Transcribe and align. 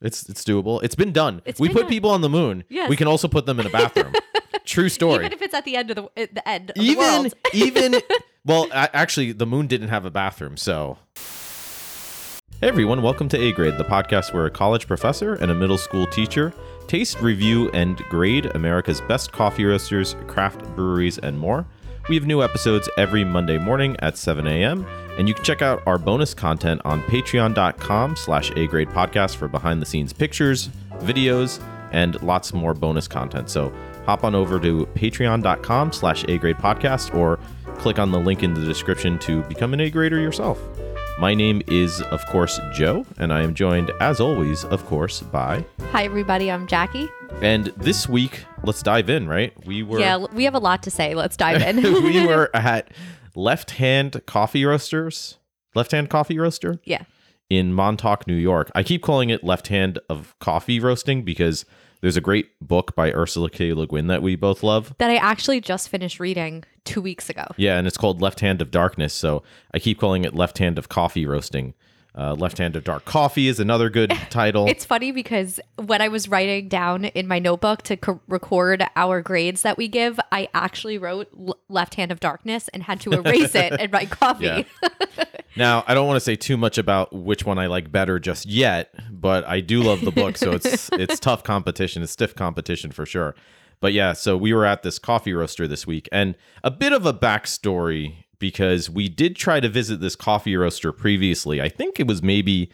It's 0.00 0.28
it's 0.28 0.44
doable. 0.44 0.82
It's 0.82 0.94
been 0.94 1.12
done. 1.12 1.42
It's 1.44 1.58
we 1.58 1.68
been 1.68 1.74
put 1.74 1.80
done. 1.82 1.90
people 1.90 2.10
on 2.10 2.20
the 2.20 2.28
moon. 2.28 2.64
Yes. 2.68 2.88
We 2.88 2.96
can 2.96 3.08
also 3.08 3.26
put 3.26 3.46
them 3.46 3.58
in 3.58 3.66
a 3.66 3.70
bathroom. 3.70 4.14
True 4.64 4.88
story. 4.88 5.24
Even 5.24 5.32
if 5.32 5.42
it's 5.42 5.54
at 5.54 5.64
the 5.64 5.76
end 5.76 5.90
of 5.90 5.96
the 5.96 6.10
at 6.16 6.34
the 6.34 6.48
end 6.48 6.70
of 6.70 6.76
the 6.76 6.82
even 6.82 7.22
world. 7.22 7.34
even 7.52 7.94
well 8.44 8.68
actually 8.72 9.32
the 9.32 9.46
moon 9.46 9.66
didn't 9.66 9.88
have 9.88 10.04
a 10.04 10.10
bathroom 10.10 10.56
so 10.56 10.96
hey 12.60 12.68
everyone 12.68 13.02
welcome 13.02 13.28
to 13.28 13.40
a 13.40 13.52
grade 13.52 13.76
the 13.76 13.84
podcast 13.84 14.32
where 14.32 14.46
a 14.46 14.50
college 14.50 14.86
professor 14.86 15.34
and 15.34 15.50
a 15.50 15.54
middle 15.54 15.76
school 15.76 16.06
teacher 16.06 16.52
taste 16.86 17.20
review 17.20 17.68
and 17.72 17.98
grade 18.10 18.46
america's 18.54 19.00
best 19.02 19.32
coffee 19.32 19.64
roasters 19.64 20.14
craft 20.28 20.64
breweries 20.76 21.18
and 21.18 21.38
more 21.38 21.66
we 22.08 22.14
have 22.14 22.26
new 22.26 22.42
episodes 22.42 22.88
every 22.96 23.24
monday 23.24 23.58
morning 23.58 23.96
at 24.00 24.16
7 24.16 24.46
a.m 24.46 24.86
and 25.18 25.28
you 25.28 25.34
can 25.34 25.44
check 25.44 25.60
out 25.62 25.82
our 25.86 25.98
bonus 25.98 26.32
content 26.32 26.80
on 26.84 27.02
patreon.com 27.02 28.16
slash 28.16 28.50
a 28.52 28.66
grade 28.66 28.88
podcast 28.88 29.36
for 29.36 29.48
behind 29.48 29.82
the 29.82 29.86
scenes 29.86 30.12
pictures 30.12 30.70
videos 31.00 31.60
and 31.92 32.20
lots 32.22 32.52
more 32.54 32.74
bonus 32.74 33.06
content 33.08 33.50
so 33.50 33.72
hop 34.06 34.24
on 34.24 34.34
over 34.34 34.58
to 34.60 34.86
patreon.com 34.94 35.92
slash 35.92 36.24
a 36.28 36.38
grade 36.38 36.56
podcast 36.56 37.14
or 37.14 37.38
click 37.78 37.98
on 37.98 38.10
the 38.10 38.18
link 38.18 38.42
in 38.42 38.54
the 38.54 38.64
description 38.64 39.18
to 39.18 39.42
become 39.44 39.72
an 39.74 39.80
a 39.80 39.90
grader 39.90 40.18
yourself 40.18 40.60
my 41.18 41.34
name 41.34 41.62
is 41.66 42.00
of 42.02 42.24
course 42.26 42.60
joe 42.74 43.04
and 43.18 43.32
i 43.32 43.42
am 43.42 43.54
joined 43.54 43.90
as 44.00 44.20
always 44.20 44.64
of 44.64 44.84
course 44.86 45.20
by 45.20 45.64
Hi 45.92 46.04
everybody, 46.04 46.50
I'm 46.50 46.66
Jackie. 46.66 47.08
and 47.40 47.66
this 47.78 48.06
week 48.08 48.44
let's 48.62 48.82
dive 48.82 49.08
in 49.08 49.26
right 49.26 49.52
we 49.66 49.82
were 49.82 49.98
Yeah, 50.00 50.18
we 50.32 50.44
have 50.44 50.54
a 50.54 50.58
lot 50.58 50.82
to 50.82 50.90
say. 50.90 51.14
Let's 51.14 51.34
dive 51.34 51.62
in. 51.62 51.76
we 51.82 52.26
were 52.26 52.50
at 52.54 52.88
left 53.38 53.72
hand 53.72 54.20
coffee 54.26 54.64
roasters 54.64 55.38
left 55.74 55.92
hand 55.92 56.10
coffee 56.10 56.38
roaster 56.38 56.80
yeah. 56.84 57.04
in 57.48 57.72
Montauk, 57.72 58.26
New 58.26 58.34
York. 58.34 58.70
I 58.74 58.82
keep 58.82 59.02
calling 59.02 59.30
it 59.30 59.44
Left 59.44 59.68
Hand 59.68 59.98
of 60.08 60.34
Coffee 60.40 60.80
Roasting 60.80 61.22
because 61.22 61.64
there's 62.00 62.16
a 62.16 62.20
great 62.20 62.48
book 62.60 62.94
by 62.96 63.12
Ursula 63.12 63.48
K. 63.48 63.72
Le 63.72 63.86
Guin 63.86 64.08
that 64.08 64.22
we 64.22 64.34
both 64.34 64.62
love. 64.62 64.94
That 64.98 65.10
I 65.10 65.16
actually 65.16 65.60
just 65.60 65.88
finished 65.88 66.18
reading 66.18 66.64
two 66.84 67.00
weeks 67.00 67.30
ago. 67.30 67.44
Yeah, 67.56 67.78
and 67.78 67.86
it's 67.86 67.96
called 67.96 68.20
Left 68.20 68.40
Hand 68.40 68.60
of 68.60 68.70
Darkness. 68.70 69.14
So 69.14 69.42
I 69.72 69.78
keep 69.78 70.00
calling 70.00 70.24
it 70.24 70.34
Left 70.34 70.58
Hand 70.58 70.78
of 70.78 70.88
Coffee 70.88 71.26
Roasting. 71.26 71.74
Uh, 72.18 72.34
Left 72.34 72.58
Hand 72.58 72.74
of 72.74 72.82
Dark 72.82 73.04
Coffee 73.04 73.46
is 73.46 73.60
another 73.60 73.88
good 73.88 74.10
title. 74.30 74.66
It's 74.66 74.84
funny 74.84 75.12
because 75.12 75.60
when 75.76 76.02
I 76.02 76.08
was 76.08 76.28
writing 76.28 76.68
down 76.68 77.04
in 77.04 77.28
my 77.28 77.38
notebook 77.38 77.82
to 77.82 77.96
co- 77.96 78.20
record 78.26 78.84
our 78.96 79.22
grades 79.22 79.62
that 79.62 79.78
we 79.78 79.86
give, 79.86 80.18
I 80.32 80.48
actually 80.52 80.98
wrote 80.98 81.28
l- 81.38 81.56
left 81.68 81.94
hand 81.94 82.10
of 82.10 82.18
darkness 82.18 82.66
and 82.68 82.82
had 82.82 83.00
to 83.02 83.12
erase 83.12 83.54
it 83.54 83.72
and 83.78 83.92
write 83.92 84.10
coffee. 84.20 84.46
Yeah. 84.46 84.62
now, 85.56 85.84
I 85.86 85.94
don't 85.94 86.08
want 86.08 86.16
to 86.16 86.20
say 86.20 86.34
too 86.34 86.56
much 86.56 86.76
about 86.76 87.12
which 87.12 87.46
one 87.46 87.56
I 87.56 87.66
like 87.66 87.92
better 87.92 88.18
just 88.18 88.46
yet, 88.46 88.92
but 89.12 89.44
I 89.44 89.60
do 89.60 89.84
love 89.84 90.00
the 90.00 90.10
book, 90.10 90.36
so 90.36 90.50
it's 90.50 90.90
it's 90.94 91.20
tough 91.20 91.44
competition, 91.44 92.02
it's 92.02 92.10
stiff 92.10 92.34
competition 92.34 92.90
for 92.90 93.06
sure. 93.06 93.36
But 93.80 93.92
yeah, 93.92 94.12
so 94.12 94.36
we 94.36 94.52
were 94.52 94.64
at 94.64 94.82
this 94.82 94.98
coffee 94.98 95.32
roaster 95.32 95.68
this 95.68 95.86
week, 95.86 96.08
and 96.10 96.34
a 96.64 96.70
bit 96.72 96.92
of 96.92 97.06
a 97.06 97.14
backstory 97.14 98.24
because 98.38 98.88
we 98.90 99.08
did 99.08 99.36
try 99.36 99.60
to 99.60 99.68
visit 99.68 100.00
this 100.00 100.16
coffee 100.16 100.56
roaster 100.56 100.92
previously. 100.92 101.60
I 101.60 101.68
think 101.68 101.98
it 102.00 102.06
was 102.06 102.22
maybe, 102.22 102.70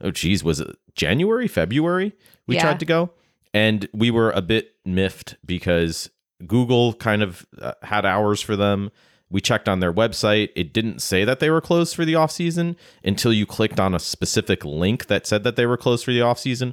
oh 0.00 0.10
geez, 0.10 0.44
was 0.44 0.60
it 0.60 0.76
January, 0.94 1.48
February? 1.48 2.12
We 2.46 2.56
Yeah. 2.56 2.62
tried 2.62 2.80
to 2.80 2.86
go, 2.86 3.10
and 3.54 3.88
we 3.92 4.10
were 4.10 4.30
a 4.30 4.42
bit 4.42 4.74
miffed 4.84 5.36
because 5.44 6.10
Google 6.46 6.94
kind 6.94 7.22
of 7.22 7.46
uh, 7.60 7.72
had 7.82 8.06
hours 8.06 8.40
for 8.40 8.56
them. 8.56 8.90
We 9.30 9.40
checked 9.42 9.68
on 9.68 9.80
their 9.80 9.92
website. 9.92 10.48
It 10.56 10.72
didn't 10.72 11.00
say 11.02 11.24
that 11.24 11.38
they 11.40 11.50
were 11.50 11.60
closed 11.60 11.94
for 11.94 12.04
the 12.06 12.14
off 12.14 12.30
season 12.30 12.76
until 13.04 13.32
you 13.32 13.44
clicked 13.44 13.78
on 13.78 13.94
a 13.94 13.98
specific 13.98 14.64
link 14.64 15.06
that 15.08 15.26
said 15.26 15.44
that 15.44 15.56
they 15.56 15.66
were 15.66 15.76
closed 15.76 16.04
for 16.04 16.12
the 16.12 16.22
off 16.22 16.38
season. 16.38 16.72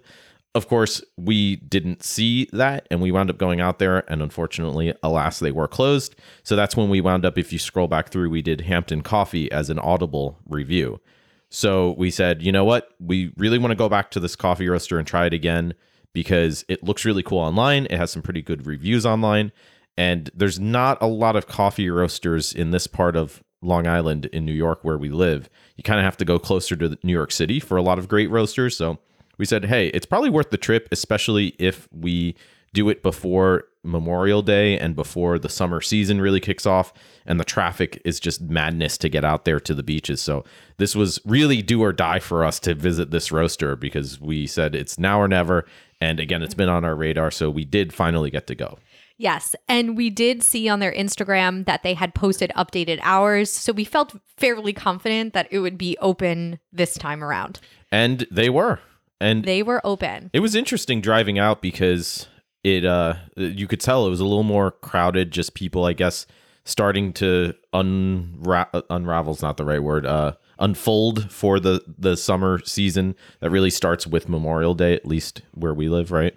Of 0.55 0.69
course, 0.69 1.03
we 1.17 1.57
didn't 1.57 2.01
see 2.01 2.47
that 2.53 2.87
and 2.89 3.01
we 3.01 3.11
wound 3.11 3.29
up 3.29 3.37
going 3.37 3.59
out 3.59 3.77
there 3.77 4.09
and 4.09 4.21
unfortunately, 4.21 4.93
alas, 5.03 5.39
they 5.39 5.51
were 5.51 5.67
closed. 5.67 6.15
So 6.43 6.55
that's 6.55 6.77
when 6.77 6.89
we 6.89 7.01
wound 7.01 7.25
up 7.25 7.37
if 7.37 7.51
you 7.51 7.59
scroll 7.59 7.89
back 7.89 8.07
through, 8.07 8.29
we 8.29 8.41
did 8.41 8.61
Hampton 8.61 9.01
Coffee 9.01 9.51
as 9.51 9.69
an 9.69 9.79
audible 9.79 10.39
review. 10.47 11.01
So 11.49 11.93
we 11.97 12.09
said, 12.09 12.41
you 12.41 12.53
know 12.53 12.63
what? 12.63 12.87
We 13.01 13.33
really 13.35 13.57
want 13.57 13.71
to 13.71 13.75
go 13.75 13.89
back 13.89 14.11
to 14.11 14.19
this 14.21 14.37
coffee 14.37 14.69
roaster 14.69 14.97
and 14.97 15.05
try 15.05 15.25
it 15.25 15.33
again 15.33 15.73
because 16.13 16.63
it 16.69 16.81
looks 16.83 17.03
really 17.03 17.21
cool 17.21 17.39
online. 17.39 17.85
It 17.87 17.97
has 17.97 18.11
some 18.11 18.21
pretty 18.21 18.41
good 18.41 18.65
reviews 18.65 19.05
online. 19.05 19.51
And 19.97 20.31
there's 20.33 20.59
not 20.59 20.97
a 21.01 21.07
lot 21.07 21.35
of 21.35 21.47
coffee 21.47 21.89
roasters 21.89 22.53
in 22.53 22.71
this 22.71 22.87
part 22.87 23.17
of 23.17 23.43
Long 23.61 23.87
Island 23.87 24.27
in 24.27 24.45
New 24.45 24.53
York 24.53 24.79
where 24.83 24.97
we 24.97 25.09
live. 25.09 25.49
You 25.75 25.83
kind 25.83 25.99
of 25.99 26.05
have 26.05 26.17
to 26.17 26.25
go 26.25 26.39
closer 26.39 26.77
to 26.77 26.97
New 27.03 27.13
York 27.13 27.33
City 27.33 27.59
for 27.59 27.75
a 27.75 27.81
lot 27.81 27.99
of 27.99 28.07
great 28.07 28.29
roasters. 28.29 28.77
So 28.77 28.99
we 29.37 29.45
said, 29.45 29.65
hey, 29.65 29.87
it's 29.87 30.05
probably 30.05 30.29
worth 30.29 30.49
the 30.49 30.57
trip, 30.57 30.87
especially 30.91 31.55
if 31.59 31.87
we 31.91 32.35
do 32.73 32.89
it 32.89 33.01
before 33.01 33.63
Memorial 33.83 34.41
Day 34.41 34.77
and 34.77 34.95
before 34.95 35.39
the 35.39 35.49
summer 35.49 35.79
season 35.79 36.19
really 36.19 36.39
kicks 36.39 36.65
off 36.65 36.93
and 37.25 37.39
the 37.39 37.45
traffic 37.45 38.01
is 38.03 38.19
just 38.19 38.41
madness 38.41 38.97
to 38.97 39.09
get 39.09 39.23
out 39.23 39.45
there 39.45 39.59
to 39.61 39.73
the 39.73 39.83
beaches. 39.83 40.21
So 40.21 40.43
this 40.77 40.95
was 40.95 41.19
really 41.25 41.61
do 41.61 41.81
or 41.81 41.93
die 41.93 42.19
for 42.19 42.43
us 42.43 42.59
to 42.61 42.73
visit 42.73 43.11
this 43.11 43.31
roaster 43.31 43.75
because 43.75 44.19
we 44.19 44.45
said 44.45 44.75
it's 44.75 44.99
now 44.99 45.21
or 45.21 45.27
never. 45.27 45.65
And 46.01 46.19
again, 46.19 46.43
it's 46.43 46.53
been 46.53 46.69
on 46.69 46.83
our 46.83 46.95
radar. 46.95 47.31
So 47.31 47.49
we 47.49 47.63
did 47.63 47.93
finally 47.93 48.29
get 48.29 48.47
to 48.47 48.55
go. 48.55 48.77
Yes. 49.17 49.55
And 49.69 49.95
we 49.95 50.09
did 50.09 50.43
see 50.43 50.67
on 50.67 50.79
their 50.79 50.91
Instagram 50.91 51.65
that 51.65 51.83
they 51.83 51.93
had 51.93 52.13
posted 52.13 52.51
updated 52.57 52.99
hours. 53.01 53.49
So 53.49 53.71
we 53.71 53.85
felt 53.85 54.13
fairly 54.35 54.73
confident 54.73 55.33
that 55.33 55.47
it 55.51 55.59
would 55.59 55.77
be 55.77 55.97
open 56.01 56.59
this 56.73 56.95
time 56.95 57.23
around. 57.23 57.61
And 57.91 58.27
they 58.29 58.49
were. 58.49 58.81
And 59.21 59.43
They 59.43 59.63
were 59.63 59.81
open. 59.83 60.29
It 60.33 60.41
was 60.41 60.55
interesting 60.55 61.01
driving 61.01 61.39
out 61.39 61.61
because 61.61 62.27
it 62.63 62.85
uh 62.85 63.15
you 63.37 63.67
could 63.67 63.79
tell 63.79 64.05
it 64.07 64.09
was 64.09 64.19
a 64.19 64.25
little 64.25 64.43
more 64.43 64.71
crowded, 64.71 65.31
just 65.31 65.53
people 65.53 65.85
I 65.85 65.93
guess 65.93 66.25
starting 66.65 67.13
to 67.13 67.53
unra- 67.73 68.83
unravel's 68.89 69.41
not 69.41 69.57
the 69.57 69.65
right 69.65 69.83
word. 69.83 70.05
Uh 70.05 70.33
unfold 70.59 71.31
for 71.31 71.59
the 71.59 71.81
the 71.97 72.15
summer 72.17 72.59
season 72.65 73.15
that 73.39 73.49
really 73.49 73.69
starts 73.69 74.07
with 74.07 74.29
Memorial 74.29 74.73
Day 74.73 74.93
at 74.93 75.05
least 75.05 75.41
where 75.53 75.73
we 75.73 75.89
live, 75.89 76.11
right? 76.11 76.35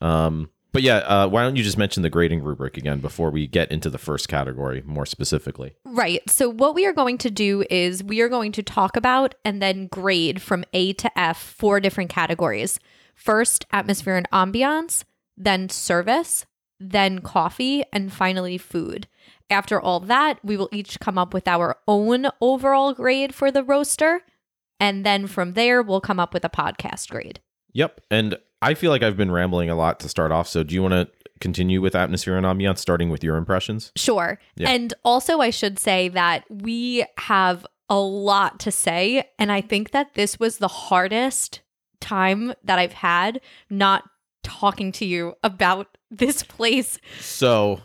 Um 0.00 0.50
but 0.72 0.82
yeah, 0.82 0.96
uh, 0.98 1.28
why 1.28 1.42
don't 1.42 1.56
you 1.56 1.62
just 1.62 1.78
mention 1.78 2.02
the 2.02 2.10
grading 2.10 2.42
rubric 2.42 2.76
again 2.76 3.00
before 3.00 3.30
we 3.30 3.46
get 3.46 3.70
into 3.72 3.88
the 3.88 3.98
first 3.98 4.28
category 4.28 4.82
more 4.86 5.06
specifically? 5.06 5.74
Right. 5.84 6.28
So, 6.28 6.48
what 6.48 6.74
we 6.74 6.84
are 6.86 6.92
going 6.92 7.18
to 7.18 7.30
do 7.30 7.64
is 7.70 8.04
we 8.04 8.20
are 8.20 8.28
going 8.28 8.52
to 8.52 8.62
talk 8.62 8.96
about 8.96 9.34
and 9.44 9.62
then 9.62 9.86
grade 9.86 10.42
from 10.42 10.64
A 10.72 10.92
to 10.94 11.18
F 11.18 11.38
four 11.38 11.80
different 11.80 12.10
categories. 12.10 12.78
First, 13.14 13.66
atmosphere 13.72 14.16
and 14.16 14.30
ambiance, 14.30 15.04
then 15.36 15.68
service, 15.68 16.46
then 16.78 17.20
coffee, 17.20 17.84
and 17.92 18.12
finally 18.12 18.58
food. 18.58 19.08
After 19.50 19.80
all 19.80 20.00
that, 20.00 20.38
we 20.44 20.56
will 20.56 20.68
each 20.70 21.00
come 21.00 21.16
up 21.16 21.32
with 21.32 21.48
our 21.48 21.76
own 21.88 22.26
overall 22.40 22.92
grade 22.92 23.34
for 23.34 23.50
the 23.50 23.64
roaster. 23.64 24.20
And 24.78 25.04
then 25.04 25.26
from 25.26 25.54
there, 25.54 25.82
we'll 25.82 26.00
come 26.00 26.20
up 26.20 26.34
with 26.34 26.44
a 26.44 26.50
podcast 26.50 27.08
grade. 27.08 27.40
Yep. 27.72 28.00
And 28.10 28.38
I 28.60 28.74
feel 28.74 28.90
like 28.90 29.02
I've 29.02 29.16
been 29.16 29.30
rambling 29.30 29.70
a 29.70 29.74
lot 29.74 30.00
to 30.00 30.08
start 30.08 30.32
off. 30.32 30.48
So 30.48 30.62
do 30.62 30.74
you 30.74 30.82
want 30.82 30.92
to 30.92 31.08
continue 31.40 31.80
with 31.80 31.94
atmosphere 31.94 32.36
and 32.36 32.44
ambiance, 32.44 32.78
starting 32.78 33.10
with 33.10 33.22
your 33.22 33.36
impressions? 33.36 33.92
Sure. 33.96 34.38
Yeah. 34.56 34.70
And 34.70 34.94
also, 35.04 35.40
I 35.40 35.50
should 35.50 35.78
say 35.78 36.08
that 36.08 36.44
we 36.50 37.04
have 37.18 37.66
a 37.88 37.98
lot 37.98 38.60
to 38.60 38.70
say. 38.70 39.28
And 39.38 39.50
I 39.52 39.60
think 39.60 39.92
that 39.92 40.14
this 40.14 40.38
was 40.38 40.58
the 40.58 40.68
hardest 40.68 41.60
time 42.00 42.52
that 42.64 42.78
I've 42.78 42.92
had 42.92 43.40
not 43.70 44.04
talking 44.42 44.92
to 44.92 45.04
you 45.04 45.34
about 45.42 45.96
this 46.10 46.42
place. 46.42 46.98
So 47.20 47.80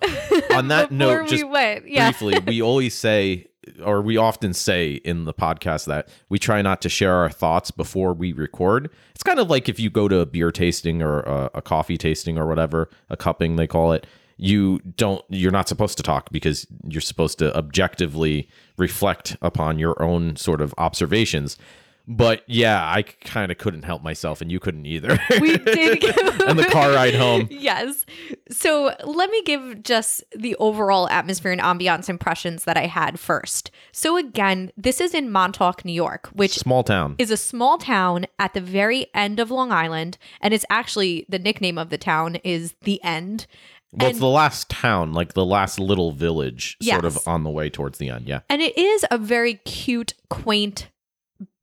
on 0.52 0.70
that 0.70 0.92
note, 0.92 1.24
we 1.24 1.30
just 1.30 1.48
went. 1.48 1.88
Yeah. 1.90 2.10
briefly, 2.12 2.40
we 2.46 2.62
always 2.64 2.94
say, 2.94 3.48
or 3.84 4.02
we 4.02 4.18
often 4.18 4.54
say 4.54 4.94
in 4.94 5.26
the 5.26 5.34
podcast 5.34 5.86
that 5.86 6.10
we 6.30 6.40
try 6.40 6.62
not 6.62 6.82
to 6.82 6.90
share 6.90 7.16
our 7.16 7.30
thoughts 7.30 7.72
before 7.72 8.14
we 8.14 8.34
record. 8.34 8.90
It's 9.14 9.24
kind 9.24 9.40
of 9.40 9.50
like 9.50 9.70
if 9.70 9.80
you 9.80 9.90
go 9.90 10.08
to 10.08 10.20
a 10.20 10.26
beer 10.26 10.52
tasting 10.52 11.02
or 11.02 11.22
a, 11.22 11.52
a 11.56 11.62
coffee 11.62 11.98
tasting 11.98 12.38
or 12.38 12.48
whatever, 12.48 12.90
a 13.10 13.18
cupping 13.18 13.56
they 13.56 13.68
call 13.68 13.92
it. 13.94 14.08
You 14.38 14.80
don't. 14.98 15.24
You're 15.30 15.52
not 15.52 15.68
supposed 15.68 15.96
to 15.98 16.04
talk 16.04 16.32
because 16.32 16.66
you're 16.88 17.02
supposed 17.02 17.38
to 17.40 17.56
objectively 17.56 18.50
reflect 18.78 19.38
upon 19.42 19.78
your 19.78 20.02
own 20.02 20.36
sort 20.36 20.60
of 20.60 20.74
observations. 20.78 21.56
But 22.06 22.44
yeah, 22.48 22.84
I 22.84 23.04
kind 23.04 23.52
of 23.52 23.58
couldn't 23.58 23.84
help 23.84 24.04
myself, 24.04 24.42
and 24.42 24.52
you 24.52 24.60
couldn't 24.60 24.86
either. 24.86 25.18
We 25.40 25.58
did 25.58 26.02
give 26.02 26.18
and 26.48 26.60
the 26.60 26.66
car 26.66 26.92
ride 26.92 27.16
home. 27.16 27.48
Yes. 27.50 28.06
So 28.50 28.94
let 29.04 29.30
me 29.30 29.42
give 29.44 29.84
just 29.84 30.24
the 30.36 30.56
overall 30.58 31.10
atmosphere 31.10 31.52
and 31.52 31.62
ambiance 31.62 32.10
impressions 32.10 32.66
that 32.66 32.78
I 32.78 32.88
had 32.88 33.20
first. 33.20 33.72
So 33.92 34.18
again, 34.18 34.72
this 34.78 35.02
is 35.02 35.14
in 35.14 35.32
Montauk, 35.32 35.84
New 35.86 35.94
York, 35.94 36.28
which 36.34 36.54
Small 36.56 36.84
town. 36.84 37.16
is 37.18 37.32
a 37.32 37.38
small 37.38 37.78
town 37.78 38.26
at 38.38 38.54
the 38.54 38.62
very 38.62 39.08
end 39.14 39.40
of 39.40 39.50
Long 39.50 39.72
Island. 39.72 40.18
And 40.42 40.54
it's 40.54 40.66
actually 40.70 41.26
the 41.30 41.40
nickname 41.40 41.78
of 41.78 41.90
the 41.90 41.98
town 41.98 42.36
is 42.44 42.76
the 42.82 43.02
end. 43.04 43.48
Well, 43.92 44.10
it's 44.10 44.20
the 44.20 44.28
last 44.28 44.70
town, 44.70 45.14
like 45.14 45.34
the 45.34 45.46
last 45.46 45.80
little 45.80 46.12
village, 46.12 46.78
sort 46.82 47.06
of 47.06 47.20
on 47.28 47.44
the 47.44 47.50
way 47.52 47.70
towards 47.70 48.00
the 48.00 48.10
end. 48.10 48.28
Yeah. 48.28 48.40
And 48.50 48.62
it 48.62 48.78
is 48.78 49.06
a 49.12 49.18
very 49.18 49.56
cute, 49.56 50.16
quaint 50.30 50.88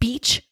beach 0.00 0.42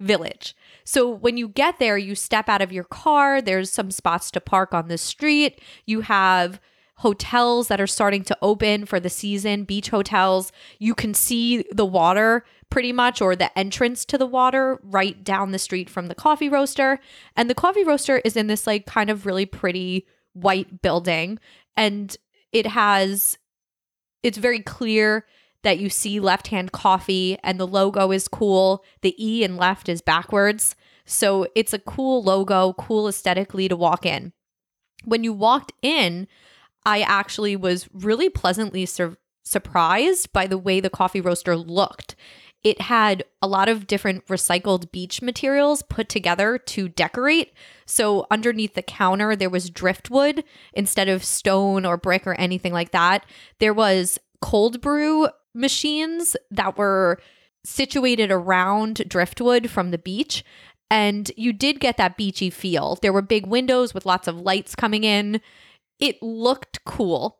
village. 0.00 0.54
So 0.84 1.08
when 1.08 1.36
you 1.36 1.48
get 1.48 1.78
there, 1.78 1.96
you 1.96 2.14
step 2.14 2.48
out 2.48 2.62
of 2.62 2.72
your 2.72 2.84
car, 2.84 3.40
there's 3.40 3.70
some 3.70 3.90
spots 3.90 4.30
to 4.32 4.40
park 4.40 4.74
on 4.74 4.88
the 4.88 4.98
street. 4.98 5.60
You 5.86 6.02
have 6.02 6.60
hotels 6.98 7.68
that 7.68 7.80
are 7.80 7.86
starting 7.86 8.24
to 8.24 8.38
open 8.40 8.86
for 8.86 8.98
the 8.98 9.10
season, 9.10 9.64
beach 9.64 9.90
hotels. 9.90 10.50
You 10.78 10.94
can 10.94 11.12
see 11.12 11.64
the 11.72 11.84
water 11.84 12.44
pretty 12.70 12.92
much 12.92 13.20
or 13.20 13.36
the 13.36 13.56
entrance 13.58 14.04
to 14.06 14.18
the 14.18 14.26
water 14.26 14.80
right 14.82 15.22
down 15.22 15.52
the 15.52 15.58
street 15.58 15.90
from 15.90 16.06
the 16.06 16.14
coffee 16.14 16.48
roaster. 16.48 16.98
And 17.36 17.50
the 17.50 17.54
coffee 17.54 17.84
roaster 17.84 18.18
is 18.24 18.36
in 18.36 18.46
this 18.46 18.66
like 18.66 18.86
kind 18.86 19.10
of 19.10 19.26
really 19.26 19.46
pretty 19.46 20.06
white 20.32 20.82
building 20.82 21.38
and 21.76 22.16
it 22.52 22.66
has 22.66 23.38
it's 24.22 24.38
very 24.38 24.60
clear 24.60 25.24
that 25.62 25.78
you 25.78 25.88
see 25.88 26.20
left 26.20 26.48
hand 26.48 26.72
coffee 26.72 27.38
and 27.42 27.58
the 27.58 27.66
logo 27.66 28.12
is 28.12 28.28
cool. 28.28 28.84
The 29.02 29.14
E 29.18 29.44
in 29.44 29.56
left 29.56 29.88
is 29.88 30.00
backwards. 30.00 30.76
So 31.04 31.46
it's 31.54 31.72
a 31.72 31.78
cool 31.78 32.22
logo, 32.22 32.74
cool 32.74 33.08
aesthetically 33.08 33.68
to 33.68 33.76
walk 33.76 34.04
in. 34.04 34.32
When 35.04 35.24
you 35.24 35.32
walked 35.32 35.72
in, 35.82 36.26
I 36.84 37.00
actually 37.00 37.56
was 37.56 37.88
really 37.92 38.28
pleasantly 38.28 38.86
sur- 38.86 39.16
surprised 39.44 40.32
by 40.32 40.46
the 40.46 40.58
way 40.58 40.80
the 40.80 40.90
coffee 40.90 41.20
roaster 41.20 41.56
looked. 41.56 42.16
It 42.64 42.80
had 42.80 43.22
a 43.40 43.46
lot 43.46 43.68
of 43.68 43.86
different 43.86 44.26
recycled 44.26 44.90
beach 44.90 45.22
materials 45.22 45.82
put 45.82 46.08
together 46.08 46.58
to 46.58 46.88
decorate. 46.88 47.52
So, 47.84 48.26
underneath 48.28 48.74
the 48.74 48.82
counter, 48.82 49.36
there 49.36 49.50
was 49.50 49.70
driftwood 49.70 50.42
instead 50.72 51.08
of 51.08 51.22
stone 51.22 51.86
or 51.86 51.96
brick 51.96 52.26
or 52.26 52.34
anything 52.34 52.72
like 52.72 52.90
that. 52.90 53.24
There 53.60 53.74
was 53.74 54.18
cold 54.40 54.80
brew 54.80 55.28
machines 55.56 56.36
that 56.50 56.78
were 56.78 57.18
situated 57.64 58.30
around 58.30 59.02
driftwood 59.08 59.70
from 59.70 59.90
the 59.90 59.98
beach. 59.98 60.44
And 60.90 61.32
you 61.36 61.52
did 61.52 61.80
get 61.80 61.96
that 61.96 62.16
beachy 62.16 62.50
feel. 62.50 62.96
There 63.02 63.12
were 63.12 63.22
big 63.22 63.46
windows 63.46 63.92
with 63.92 64.06
lots 64.06 64.28
of 64.28 64.40
lights 64.40 64.76
coming 64.76 65.02
in. 65.02 65.40
It 65.98 66.22
looked 66.22 66.84
cool. 66.84 67.38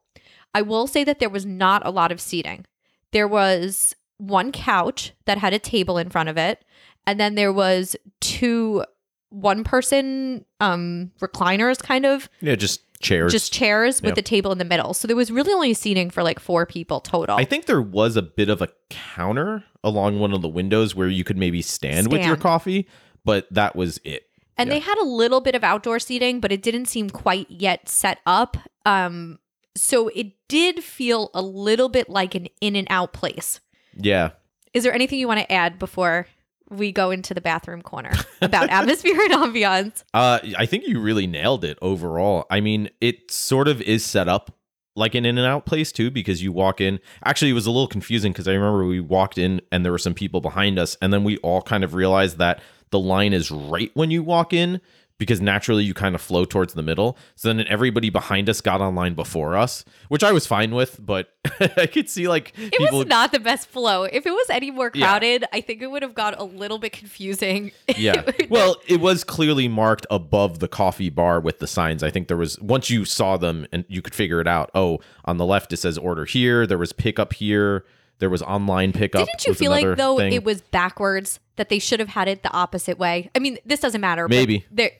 I 0.53 0.63
will 0.63 0.87
say 0.87 1.05
that 1.05 1.21
there 1.21 1.29
was 1.29 1.47
not 1.47 1.87
a 1.87 1.91
lot 1.91 2.11
of 2.11 2.21
seating. 2.21 2.65
There 3.13 3.29
was 3.29 3.95
one 4.19 4.51
couch 4.51 5.13
that 5.27 5.39
had 5.39 5.53
a 5.53 5.59
table 5.59 5.99
in 5.99 6.09
front 6.09 6.29
of 6.29 6.39
it, 6.39 6.65
and 7.07 7.21
then 7.21 7.35
there 7.35 7.53
was 7.53 7.95
two 8.21 8.85
one 9.31 9.65
person 9.65 10.45
um 10.61 11.11
recliners 11.21 11.83
kind 11.83 12.07
of 12.07 12.29
Yeah, 12.41 12.55
just 12.55 12.81
chairs. 13.01 13.33
just 13.33 13.53
chairs 13.53 14.01
with 14.01 14.11
Yep. 14.11 14.15
the 14.17 14.23
table 14.23 14.53
in 14.53 14.59
the 14.59 14.65
middle. 14.65 14.95
So 14.95 15.07
there 15.09 15.17
was 15.17 15.31
really 15.31 15.53
only 15.53 15.75
seating 15.75 16.11
for 16.11 16.23
like 16.23 16.39
four 16.39 16.65
people 16.67 17.01
total. 17.01 17.37
I 17.37 17.45
think 17.45 17.67
there 17.67 17.83
was 17.83 18.17
a 18.17 18.23
bit 18.23 18.49
of 18.49 18.63
a 18.63 18.69
counter 18.89 19.65
along 19.85 20.19
one 20.21 20.33
of 20.33 20.43
the 20.43 20.49
windows 20.49 20.95
where 20.95 21.09
you 21.09 21.25
could 21.25 21.37
maybe 21.37 21.61
stand, 21.63 22.11
with 22.11 22.25
your 22.25 22.37
coffee, 22.37 22.89
but 23.25 23.47
that 23.53 23.77
was 23.77 24.01
it. 24.05 24.25
And 24.57 24.69
Yeah. 24.69 24.75
they 24.75 24.81
had 24.81 24.97
a 24.99 25.05
little 25.05 25.41
bit 25.41 25.55
of 25.55 25.63
outdoor 25.63 25.99
seating, 25.99 26.41
but 26.41 26.51
it 26.51 26.63
didn't 26.63 26.87
seem 26.87 27.11
quite 27.11 27.51
yet 27.51 27.89
set 27.89 28.19
up. 28.27 28.57
Um, 28.87 29.39
so 29.77 30.09
it 30.09 30.33
did 30.49 30.83
feel 30.83 31.31
a 31.35 31.43
little 31.43 31.89
bit 31.91 32.09
like 32.09 32.35
an 32.35 32.47
in 32.63 32.75
and 32.77 32.87
out 32.89 33.13
place. 33.13 33.61
Yeah. 33.97 34.31
Is 34.73 34.83
there 34.85 34.95
anything 34.95 35.19
you 35.19 35.29
want 35.29 35.41
to 35.41 35.53
add 35.53 35.79
before 35.79 36.27
we 36.71 36.93
go 36.93 37.11
into 37.11 37.35
the 37.35 37.41
bathroom 37.41 37.83
corner 37.83 38.13
about 38.43 38.71
atmosphere 38.71 39.21
and 39.21 39.33
ambiance? 39.33 40.03
Uh, 40.15 40.39
I 40.57 40.67
think 40.67 40.87
you 40.87 41.01
really 41.01 41.27
nailed 41.27 41.65
it 41.65 41.79
overall. 41.83 42.47
I 42.51 42.61
mean, 42.61 42.89
it 43.01 43.31
sort 43.31 43.69
of 43.69 43.83
is 43.83 44.05
set 44.05 44.29
up 44.29 44.57
like 44.95 45.15
an 45.15 45.27
in 45.27 45.37
and 45.37 45.47
out 45.47 45.67
place 45.67 45.93
too, 45.93 46.11
because 46.11 46.43
you 46.43 46.53
walk 46.53 46.81
in. 46.81 46.99
Actually, 47.25 47.51
it 47.51 47.55
was 47.55 47.67
a 47.67 47.71
little 47.71 47.87
confusing 47.87 48.33
because 48.33 48.49
I 48.49 48.53
remember 48.53 48.87
we 48.87 49.01
walked 49.01 49.37
in 49.37 49.61
and 49.71 49.85
there 49.85 49.93
were 49.93 49.99
some 49.99 50.15
people 50.15 50.41
behind 50.41 50.79
us, 50.79 50.97
and 51.03 51.13
then 51.13 51.23
we 51.23 51.37
all 51.39 51.61
kind 51.63 51.85
of 51.85 51.95
realized 51.95 52.39
that 52.39 52.61
the 52.91 52.99
line 52.99 53.33
is 53.33 53.51
right 53.51 53.91
when 53.95 54.11
you 54.11 54.23
walk 54.23 54.53
in 54.53 54.81
because 55.19 55.41
naturally 55.41 55.83
you 55.83 55.95
kind 55.95 56.15
of 56.15 56.21
flow 56.21 56.45
towards 56.45 56.75
the 56.75 56.83
middle. 56.83 57.17
So 57.37 57.49
then 57.53 57.67
everybody 57.69 58.11
behind 58.11 58.51
us 58.51 58.61
got 58.61 58.81
online 58.81 59.15
before 59.15 59.57
us, 59.57 59.85
which 60.09 60.23
I 60.23 60.33
was 60.33 60.47
fine 60.47 60.75
with, 60.75 60.99
but 61.05 61.31
I 61.77 61.87
could 61.87 62.11
see 62.11 62.29
like 62.29 62.53
It 62.59 62.73
people. 62.73 62.99
was 62.99 63.07
not 63.07 63.33
the 63.33 63.41
best 63.41 63.67
flow. 63.69 64.05
If 64.05 64.27
it 64.27 64.31
was 64.31 64.47
any 64.51 64.71
more 64.71 64.91
Yeah. 64.93 65.07
crowded, 65.07 65.45
I 65.53 65.61
think 65.63 65.81
it 65.81 65.87
would 65.91 66.03
have 66.03 66.15
got 66.15 66.39
a 66.39 66.45
little 66.45 66.79
bit 66.79 66.93
confusing. 66.93 67.73
Yeah. 67.97 68.31
Well, 68.51 68.77
it 68.87 69.01
was 69.01 69.25
clearly 69.25 69.69
marked 69.69 70.07
above 70.11 70.59
the 70.59 70.69
coffee 70.69 71.09
bar 71.09 71.41
with 71.41 71.61
the 71.61 71.67
signs. 71.67 72.03
I 72.03 72.11
think 72.11 72.29
there 72.29 72.37
was 72.37 72.59
once 72.61 72.91
you 72.91 73.05
saw 73.07 73.37
them 73.39 73.67
and 73.73 73.85
you 73.89 74.03
could 74.03 74.15
figure 74.15 74.41
it 74.41 74.47
out. 74.47 74.71
Oh, 74.75 74.99
on 75.25 75.39
the 75.39 75.47
left 75.47 75.73
it 75.73 75.79
says 75.79 75.97
order 75.97 76.27
here. 76.27 76.67
There 76.67 76.77
was 76.79 76.93
pickup 76.93 77.33
here. 77.33 77.87
There 78.19 78.29
was 78.31 78.43
online 78.43 78.93
pickup. 78.93 79.27
Didn't 79.27 79.47
you 79.47 79.55
feel 79.55 79.71
like 79.71 79.97
though 79.97 80.19
thing. 80.19 80.33
it 80.33 80.45
was 80.45 80.61
backwards 80.63 81.39
that 81.57 81.69
they 81.71 81.79
should 81.79 82.01
have 82.01 82.09
had 82.11 82.29
it 82.29 82.43
the 82.43 82.51
opposite 82.53 82.99
way? 82.99 83.31
I 83.35 83.39
mean, 83.39 83.59
this 83.65 83.81
doesn't 83.81 84.01
matter. 84.01 84.27
Maybe. 84.29 84.65
there, 84.71 84.91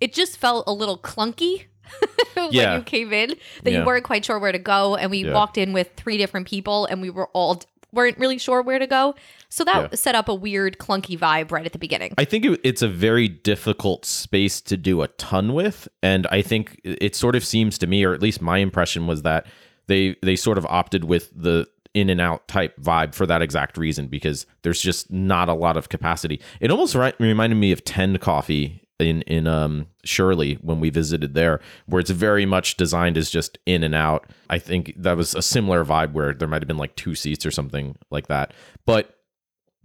it 0.00 0.12
just 0.12 0.36
felt 0.38 0.64
a 0.66 0.72
little 0.72 0.98
clunky 0.98 1.64
when 2.34 2.48
Yeah. 2.52 2.76
you 2.78 2.82
came 2.82 3.12
in 3.12 3.34
that 3.62 3.72
Yeah. 3.72 3.80
you 3.80 3.84
weren't 3.86 4.04
quite 4.04 4.24
sure 4.24 4.38
where 4.38 4.52
to 4.52 4.58
go, 4.58 4.96
and 4.96 5.10
we 5.10 5.24
Yeah. 5.24 5.32
walked 5.32 5.58
in 5.58 5.72
with 5.72 5.90
three 5.96 6.16
different 6.18 6.46
people, 6.48 6.86
and 6.86 7.00
we 7.02 7.10
were 7.10 7.28
all 7.32 7.62
weren't 7.92 8.18
really 8.18 8.38
sure 8.38 8.60
where 8.60 8.80
to 8.80 8.88
go. 8.88 9.14
So 9.50 9.62
that 9.64 9.76
Yeah. 9.92 9.96
set 9.96 10.16
up 10.16 10.28
a 10.28 10.34
weird 10.34 10.78
clunky 10.78 11.16
vibe 11.16 11.52
right 11.52 11.64
at 11.64 11.72
the 11.72 11.78
beginning. 11.78 12.12
I 12.18 12.24
think 12.24 12.44
it, 12.44 12.60
it's 12.64 12.82
a 12.82 12.88
very 12.88 13.28
difficult 13.28 14.04
space 14.04 14.60
to 14.62 14.76
do 14.76 15.02
a 15.02 15.08
ton 15.08 15.52
with, 15.54 15.86
and 16.02 16.26
I 16.28 16.42
think 16.42 16.80
it 16.82 17.14
sort 17.14 17.36
of 17.36 17.44
seems 17.44 17.78
to 17.78 17.86
me, 17.86 18.02
or 18.02 18.12
at 18.12 18.20
least 18.20 18.42
my 18.42 18.58
impression 18.58 19.06
was 19.06 19.22
that 19.22 19.46
they 19.86 20.16
they 20.22 20.34
sort 20.34 20.58
of 20.58 20.66
opted 20.66 21.04
with 21.04 21.30
the 21.36 21.68
in 21.92 22.10
and 22.10 22.20
out 22.20 22.48
type 22.48 22.74
vibe 22.80 23.14
for 23.14 23.26
that 23.26 23.40
exact 23.42 23.78
reason 23.78 24.08
because 24.08 24.44
there's 24.62 24.80
just 24.82 25.12
not 25.12 25.48
a 25.48 25.54
lot 25.54 25.76
of 25.76 25.88
capacity. 25.88 26.40
It 26.58 26.72
almost 26.72 26.96
ri- 26.96 27.12
reminded 27.20 27.54
me 27.54 27.70
of 27.70 27.84
Tend 27.84 28.20
Coffee 28.20 28.80
in 28.98 29.22
in 29.22 29.46
um 29.46 29.86
Shirley 30.04 30.54
when 30.62 30.80
we 30.80 30.90
visited 30.90 31.34
there, 31.34 31.60
where 31.86 32.00
it's 32.00 32.10
very 32.10 32.46
much 32.46 32.76
designed 32.76 33.16
as 33.16 33.30
just 33.30 33.58
in 33.66 33.82
and 33.82 33.94
out. 33.94 34.26
I 34.50 34.58
think 34.58 34.94
that 34.96 35.16
was 35.16 35.34
a 35.34 35.42
similar 35.42 35.84
vibe 35.84 36.12
where 36.12 36.32
there 36.32 36.48
might 36.48 36.62
have 36.62 36.68
been 36.68 36.76
like 36.76 36.96
two 36.96 37.14
seats 37.14 37.44
or 37.44 37.50
something 37.50 37.96
like 38.10 38.28
that, 38.28 38.52
but 38.86 39.14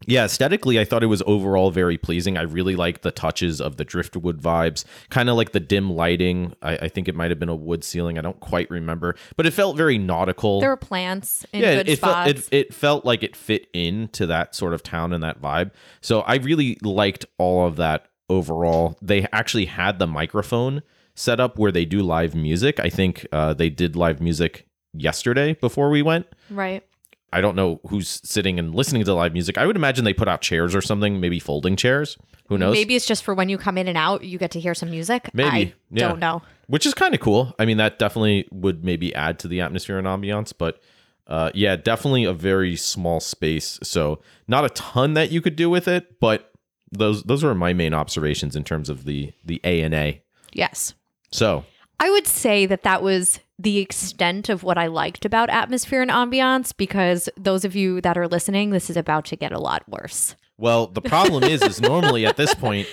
yeah, 0.06 0.25
aesthetically, 0.25 0.79
I 0.79 0.85
thought 0.85 1.03
it 1.03 1.07
was 1.07 1.21
overall 1.25 1.71
very 1.71 1.97
pleasing. 1.97 2.38
I 2.38 2.44
really 2.44 2.75
liked 2.75 3.01
the 3.01 3.11
touches 3.11 3.59
of 3.59 3.77
the 3.77 3.85
driftwood 3.85 4.41
vibes, 4.41 4.85
kind 5.09 5.29
of 5.29 5.35
like 5.35 5.51
the 5.51 5.59
dim 5.59 5.91
lighting. 5.91 6.53
I, 6.61 6.77
I 6.77 6.88
think 6.88 7.07
it 7.07 7.15
might 7.15 7.31
have 7.31 7.39
been 7.39 7.50
a 7.50 7.56
wood 7.56 7.83
ceiling. 7.83 8.17
I 8.17 8.21
don't 8.21 8.39
quite 8.39 8.69
remember, 8.69 9.15
but 9.35 9.45
it 9.45 9.51
felt 9.51 9.75
very 9.77 9.97
nautical. 9.97 10.61
there 10.61 10.69
were 10.69 10.77
plants 10.77 11.45
in 11.51 11.61
yeah, 11.61 11.75
good 11.75 11.89
it 11.89 12.00
felt 12.00 12.27
it, 12.27 12.47
it 12.51 12.73
felt 12.73 13.06
like 13.06 13.23
it 13.23 13.35
fit 13.35 13.67
into 13.73 14.25
that 14.27 14.56
sort 14.56 14.73
of 14.73 14.83
town 14.83 15.13
and 15.13 15.23
that 15.23 15.41
vibe. 15.41 15.71
So 16.01 16.21
I 16.21 16.35
really 16.35 16.77
liked 16.81 17.25
all 17.38 17.67
of 17.67 17.75
that 17.77 18.08
overall. 18.30 18.98
They 19.02 19.28
actually 19.31 19.66
had 19.66 20.00
the 20.00 20.08
microphone 20.08 20.84
set 21.16 21.40
up 21.40 21.58
where 21.58 21.71
they 21.71 21.86
do 21.86 22.02
live 22.02 22.36
music. 22.36 22.80
I 22.80 22.90
think 22.90 23.26
uh, 23.31 23.54
they 23.54 23.69
did 23.69 23.95
live 23.95 24.21
music 24.21 24.68
yesterday 24.94 25.54
before 25.56 25.90
we 25.90 26.02
went. 26.02 26.28
right. 26.50 26.83
I 27.31 27.42
don't 27.42 27.56
know 27.56 27.80
who's 27.88 28.21
sitting 28.24 28.57
and 28.57 28.74
listening 28.74 29.04
to 29.04 29.14
live 29.14 29.33
music. 29.33 29.57
I 29.57 29.68
would 29.68 29.76
imagine 29.76 30.04
they 30.04 30.16
put 30.16 30.28
out 30.28 30.42
chairs 30.42 30.74
or 30.74 30.81
something, 30.81 31.19
maybe 31.19 31.40
folding 31.40 31.76
chairs. 31.76 32.18
Who 32.48 32.57
knows? 32.57 32.74
Maybe 32.74 32.95
it's 32.95 33.06
just 33.06 33.24
for 33.24 33.36
when 33.36 33.50
you 33.50 33.57
come 33.59 33.78
in 33.78 33.88
and 33.88 33.98
out, 33.98 34.24
you 34.24 34.40
get 34.40 34.50
to 34.52 34.59
hear 34.59 34.74
some 34.74 34.90
music. 34.90 35.30
Maybe, 35.31 35.48
I 35.48 35.74
yeah. 35.92 36.07
don't 36.07 36.19
know. 36.19 36.42
Which 36.66 36.88
is 36.88 36.95
kind 36.95 37.14
of 37.14 37.19
cool. 37.19 37.54
I 37.59 37.66
mean, 37.66 37.78
that 37.78 38.00
definitely 38.00 38.48
would 38.52 38.83
maybe 38.83 39.14
add 39.14 39.38
to 39.40 39.48
the 39.48 39.62
atmosphere 39.62 40.00
and 40.00 40.07
ambiance, 40.07 40.54
but 40.57 40.81
uh, 41.28 41.52
yeah, 41.54 41.76
definitely 41.76 42.24
a 42.24 42.33
very 42.33 42.76
small 42.76 43.19
space. 43.19 43.80
So 43.83 44.19
not 44.48 44.66
a 44.66 44.69
ton 44.69 45.14
that 45.14 45.31
you 45.31 45.42
could 45.42 45.56
do 45.56 45.69
with 45.69 45.88
it, 45.88 46.19
but 46.19 46.48
those 46.92 47.24
those 47.24 47.44
were 47.44 47.56
my 47.56 47.74
main 47.74 47.94
observations 47.94 48.56
in 48.56 48.64
terms 48.64 48.90
of 48.90 49.06
the 49.06 49.31
the 49.44 49.62
A 49.64 49.81
and 49.81 49.94
A. 49.94 50.22
Yes. 50.54 50.94
So 51.31 51.66
I 52.00 52.10
would 52.10 52.28
say 52.28 52.66
that 52.66 52.84
that 52.84 53.04
was 53.04 53.40
the 53.58 53.80
extent 53.80 54.48
of 54.48 54.64
what 54.64 54.78
I 54.78 54.88
liked 54.88 55.26
about 55.26 55.50
atmosphere 55.50 56.02
and 56.02 56.10
ambiance 56.10 56.76
because 56.76 57.28
those 57.36 57.66
of 57.66 57.76
you 57.76 58.00
that 58.02 58.18
are 58.18 58.28
listening, 58.28 58.69
this 58.69 58.90
is 58.90 58.96
about 58.96 59.26
to 59.26 59.36
get 59.36 59.52
a 59.52 59.60
lot 59.60 59.84
worse. 59.90 60.36
Well, 60.58 60.88
the 60.88 61.02
problem 61.02 61.44
is, 61.44 61.62
is 61.62 61.80
normally 61.81 62.26
at 62.26 62.36
this 62.36 62.54
point, 62.54 62.88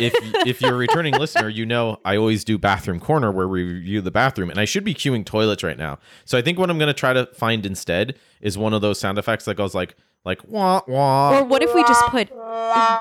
if 0.00 0.14
if 0.46 0.60
you're 0.60 0.74
a 0.74 0.76
returning 0.76 1.14
listener, 1.14 1.48
you 1.48 1.66
know 1.66 1.98
I 2.04 2.16
always 2.16 2.44
do 2.44 2.58
bathroom 2.58 3.00
corner 3.00 3.32
where 3.32 3.48
we 3.48 3.64
review 3.64 4.00
the 4.00 4.12
bathroom, 4.12 4.50
and 4.50 4.60
I 4.60 4.64
should 4.64 4.84
be 4.84 4.94
queuing 4.94 5.24
toilets 5.24 5.64
right 5.64 5.78
now. 5.78 5.98
So 6.24 6.38
I 6.38 6.42
think 6.42 6.58
what 6.58 6.70
I'm 6.70 6.78
going 6.78 6.88
to 6.88 6.94
try 6.94 7.12
to 7.12 7.26
find 7.26 7.66
instead 7.66 8.16
is 8.40 8.56
one 8.56 8.72
of 8.72 8.82
those 8.82 9.00
sound 9.00 9.18
effects 9.18 9.46
that 9.46 9.56
goes 9.56 9.74
like 9.74 9.96
like 10.24 10.40
wah 10.44 10.80
wah 10.86 11.38
Or 11.38 11.44
what 11.44 11.62
if 11.62 11.74
we 11.74 11.82
just 11.82 12.04
put 12.06 12.28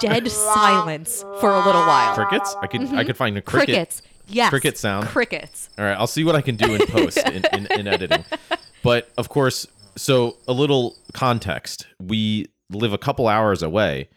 dead 0.01 0.29
silence 0.31 1.24
for 1.39 1.51
a 1.51 1.65
little 1.65 1.81
while? 1.81 2.15
crickets. 2.15 2.55
I 2.62 2.67
could 2.67 2.81
I 2.81 2.86
mm-hmm. 2.86 3.01
could 3.07 3.17
find 3.17 3.38
a 3.38 3.41
cricket. 3.41 3.67
Crickets. 3.67 4.01
Yes. 4.27 4.50
Cricket 4.50 4.77
sound. 4.77 5.07
Crickets. 5.07 5.69
All 5.77 5.86
right, 5.86 5.93
I'll 5.97 6.07
see 6.07 6.24
what 6.24 6.36
I 6.36 6.41
can 6.41 6.57
do 6.57 6.75
in 6.75 6.86
post 6.88 7.17
in, 7.17 7.45
in, 7.53 7.67
in 7.67 7.88
editing. 7.88 8.25
But 8.83 9.09
of 9.17 9.27
course, 9.27 9.67
so 9.97 10.38
a 10.47 10.53
little 10.53 10.95
context. 11.12 11.88
We 12.00 12.45
live 12.69 12.93
a 12.93 12.97
couple 12.97 13.27
hours 13.27 13.62
away, 13.62 14.07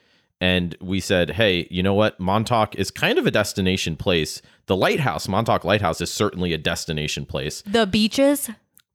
and 0.41 0.77
we 0.81 1.01
said, 1.01 1.31
hey, 1.31 1.67
you 1.71 1.83
know 1.83 1.95
what? 1.95 2.21
Montauk 2.21 2.75
is 2.77 2.91
kind 2.91 3.19
of 3.19 3.27
a 3.27 3.31
destination 3.31 3.97
place. 3.97 4.41
The 4.67 4.77
lighthouse, 4.77 5.27
Montauk 5.29 5.65
Lighthouse, 5.65 6.01
is 6.01 6.13
certainly 6.13 6.53
a 6.53 6.59
destination 6.59 7.27
place. 7.27 7.63
The 7.63 7.87
beaches, 7.87 8.51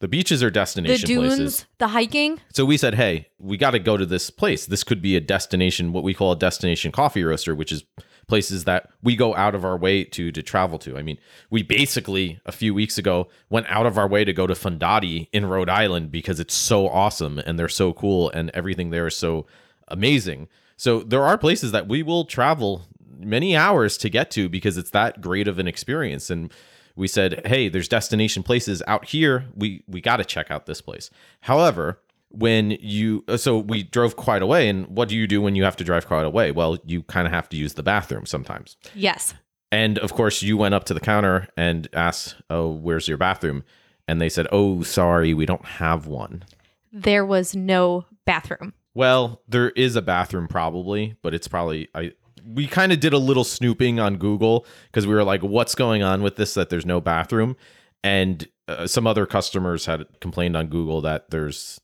The 0.05 0.09
beaches 0.09 0.43
are 0.43 0.47
the 0.47 0.51
destination 0.51 1.07
dunes, 1.07 1.35
places. 1.35 1.65
the 1.79 1.87
hiking. 1.87 2.39
So 2.53 2.63
we 2.63 2.77
said, 2.77 2.93
hey, 2.93 3.29
we 3.39 3.57
got 3.57 3.71
to 3.71 3.79
go 3.79 3.97
to 3.97 4.05
this 4.05 4.29
place. 4.29 4.67
This 4.67 4.83
could 4.83 5.01
be 5.01 5.15
a 5.15 5.19
destination, 5.19 5.93
what 5.93 6.03
we 6.03 6.13
call 6.13 6.31
a 6.31 6.35
destination 6.35 6.91
coffee 6.91 7.23
roaster, 7.23 7.55
which 7.55 7.71
is 7.71 7.85
places 8.27 8.65
that 8.65 8.91
we 9.01 9.15
go 9.15 9.35
out 9.35 9.55
of 9.55 9.65
our 9.65 9.75
way 9.75 10.03
to 10.03 10.31
to 10.31 10.43
travel 10.43 10.77
to. 10.77 10.95
I 10.95 11.01
mean, 11.01 11.17
we 11.49 11.63
basically 11.63 12.39
a 12.45 12.51
few 12.51 12.71
weeks 12.71 12.99
ago 12.99 13.29
went 13.49 13.65
out 13.67 13.87
of 13.87 13.97
our 13.97 14.07
way 14.07 14.23
to 14.23 14.31
go 14.31 14.45
to 14.45 14.53
Fondati 14.53 15.27
in 15.33 15.47
Rhode 15.47 15.69
Island 15.69 16.11
because 16.11 16.39
it's 16.39 16.53
so 16.53 16.87
awesome 16.87 17.39
and 17.39 17.57
they're 17.57 17.67
so 17.67 17.91
cool 17.91 18.29
and 18.29 18.51
everything 18.51 18.91
there 18.91 19.07
is 19.07 19.15
so 19.15 19.47
amazing. 19.87 20.49
So 20.77 20.99
there 20.99 21.23
are 21.23 21.35
places 21.35 21.71
that 21.71 21.87
we 21.87 22.03
will 22.03 22.25
travel 22.25 22.83
many 23.17 23.55
hours 23.55 23.97
to 23.97 24.11
get 24.11 24.29
to 24.31 24.49
because 24.49 24.77
it's 24.77 24.91
that 24.91 25.19
great 25.19 25.47
of 25.47 25.57
an 25.57 25.67
experience 25.67 26.29
and 26.29 26.51
we 26.95 27.07
said, 27.07 27.41
"Hey, 27.45 27.69
there's 27.69 27.87
destination 27.87 28.43
places 28.43 28.81
out 28.87 29.05
here. 29.05 29.45
We 29.55 29.83
we 29.87 30.01
got 30.01 30.17
to 30.17 30.25
check 30.25 30.49
out 30.51 30.65
this 30.65 30.81
place." 30.81 31.09
However, 31.41 31.99
when 32.29 32.71
you 32.81 33.23
so 33.37 33.57
we 33.59 33.83
drove 33.83 34.15
quite 34.15 34.41
a 34.41 34.45
way 34.45 34.67
and 34.67 34.87
what 34.87 35.07
do 35.07 35.15
you 35.15 35.25
do 35.27 35.41
when 35.41 35.55
you 35.55 35.63
have 35.63 35.75
to 35.77 35.83
drive 35.85 36.05
quite 36.05 36.25
a 36.25 36.29
way 36.29 36.51
well 36.51 36.77
you 36.85 37.01
kind 37.03 37.25
of 37.25 37.31
have 37.31 37.47
to 37.47 37.55
use 37.55 37.75
the 37.75 37.83
bathroom 37.83 38.25
sometimes 38.25 38.75
Yes. 38.93 39.33
and 39.71 39.97
of 39.99 40.11
course 40.11 40.41
you 40.41 40.57
went 40.57 40.73
up 40.73 40.83
to 40.85 40.93
the 40.93 40.99
counter 40.99 41.47
and 41.55 41.87
asked 41.93 42.35
oh 42.49 42.71
where's 42.71 43.07
your 43.07 43.17
bathroom 43.17 43.63
and 44.05 44.19
they 44.19 44.27
said 44.27 44.47
oh 44.51 44.81
sorry 44.83 45.33
we 45.33 45.45
don't 45.45 45.63
have 45.65 46.07
one 46.07 46.43
There 46.91 47.25
was 47.25 47.55
no 47.55 48.03
bathroom. 48.25 48.73
well 48.93 49.41
there 49.47 49.69
is 49.69 49.95
a 49.95 50.01
bathroom 50.01 50.49
probably 50.49 51.15
but 51.21 51.33
it's 51.33 51.47
probably 51.47 51.87
i 51.95 52.11
we 52.47 52.67
kind 52.67 52.91
of 52.91 52.99
did 52.99 53.13
a 53.13 53.17
little 53.17 53.43
snooping 53.43 53.99
on 53.99 54.17
google 54.17 54.65
because 54.85 55.07
we 55.07 55.13
were 55.13 55.23
like 55.23 55.41
what's 55.41 55.75
going 55.75 56.03
on 56.03 56.21
with 56.21 56.35
this 56.35 56.53
that 56.53 56.69
there's 56.69 56.85
no 56.85 57.01
bathroom? 57.01 57.55
And 58.03 58.47
uh, 58.67 58.85
some 58.87 59.07
other 59.07 59.25
customers 59.25 59.85
had 59.87 60.05
complained 60.21 60.55
on 60.55 60.67
google 60.67 61.01
that 61.01 61.29
there's 61.31 61.79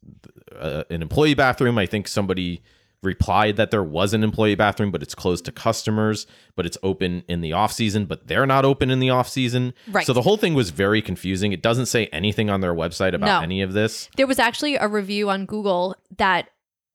uh, 0.56 0.84
an 0.90 1.02
employee 1.02 1.34
bathroom. 1.34 1.78
I 1.78 1.86
think 1.86 2.08
somebody 2.08 2.62
replied 3.04 3.56
that 3.56 3.72
there 3.72 3.84
was 3.84 4.14
an 4.14 4.24
employee 4.24 4.54
bathroom 4.54 4.92
but 4.92 5.02
it's 5.02 5.16
closed 5.16 5.44
to 5.46 5.52
customers 5.52 6.28
but 6.56 6.68
it's 6.68 6.78
open 6.84 7.24
in 7.28 7.42
the 7.42 7.52
off 7.52 7.74
season 7.74 8.06
but 8.06 8.28
they're 8.28 8.46
not 8.46 8.64
open 8.64 8.92
in 8.92 9.00
the 9.00 9.10
off 9.10 9.28
season. 9.28 9.74
Right. 9.88 10.06
so 10.06 10.14
the 10.14 10.22
whole 10.22 10.38
thing 10.38 10.54
was 10.54 10.70
very 10.70 11.02
confusing. 11.02 11.52
It 11.52 11.64
doesn't 11.64 11.88
say 11.88 12.06
anything 12.08 12.52
on 12.52 12.62
their 12.62 12.76
website 12.76 13.16
about 13.16 13.26
No. 13.26 13.42
any 13.42 13.64
of 13.64 13.74
this. 13.74 14.08
There 14.18 14.28
was 14.28 14.38
actually 14.38 14.76
a 14.76 14.88
review 14.88 15.32
on 15.32 15.46
Google 15.48 15.96
that 16.18 16.50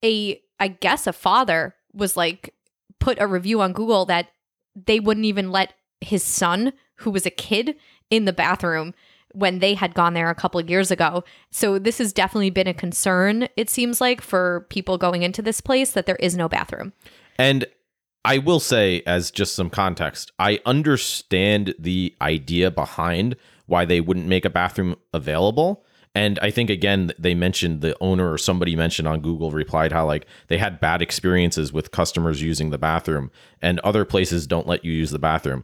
a 0.04 0.40
I 0.60 0.68
guess 0.68 1.06
a 1.08 1.12
father 1.12 1.74
was 1.92 2.16
like 2.16 2.54
put 3.00 3.20
a 3.20 3.26
review 3.26 3.60
on 3.60 3.72
Google 3.72 4.04
that 4.06 4.28
they 4.74 5.00
wouldn't 5.00 5.26
even 5.26 5.50
let 5.50 5.74
his 6.00 6.22
son 6.22 6.72
who 6.96 7.10
was 7.10 7.26
a 7.26 7.30
kid 7.30 7.76
in 8.10 8.24
the 8.24 8.32
bathroom 8.32 8.94
when 9.32 9.58
they 9.58 9.74
had 9.74 9.94
gone 9.94 10.14
there 10.14 10.30
a 10.30 10.34
couple 10.34 10.60
of 10.60 10.70
years 10.70 10.90
ago. 10.90 11.22
So 11.50 11.78
this 11.78 11.98
has 11.98 12.12
definitely 12.12 12.50
been 12.50 12.66
a 12.66 12.74
concern 12.74 13.48
it 13.56 13.68
seems 13.68 14.00
like 14.00 14.20
for 14.20 14.66
people 14.70 14.98
going 14.98 15.22
into 15.22 15.42
this 15.42 15.60
place 15.60 15.92
that 15.92 16.06
there 16.06 16.16
is 16.16 16.36
no 16.36 16.48
bathroom. 16.48 16.92
And 17.38 17.66
I 18.24 18.38
will 18.38 18.60
say, 18.60 19.02
as 19.06 19.30
just 19.30 19.54
some 19.54 19.70
context, 19.70 20.32
I 20.38 20.60
understand 20.66 21.74
the 21.78 22.14
idea 22.20 22.70
behind 22.70 23.36
why 23.66 23.84
they 23.84 24.00
wouldn't 24.00 24.26
make 24.26 24.44
a 24.44 24.50
bathroom 24.50 24.96
available. 25.12 25.84
And 26.16 26.38
I 26.40 26.50
think, 26.50 26.70
again, 26.70 27.12
they 27.18 27.34
mentioned 27.34 27.82
the 27.82 27.94
owner 28.00 28.32
or 28.32 28.38
somebody 28.38 28.74
mentioned 28.74 29.06
on 29.06 29.20
Google 29.20 29.50
replied 29.50 29.92
how, 29.92 30.06
like, 30.06 30.26
they 30.48 30.56
had 30.56 30.80
bad 30.80 31.02
experiences 31.02 31.74
with 31.74 31.90
customers 31.90 32.40
using 32.40 32.70
the 32.70 32.78
bathroom 32.78 33.30
and 33.60 33.78
other 33.80 34.06
places 34.06 34.46
don't 34.46 34.66
let 34.66 34.82
you 34.82 34.92
use 34.92 35.10
the 35.10 35.18
bathroom. 35.18 35.62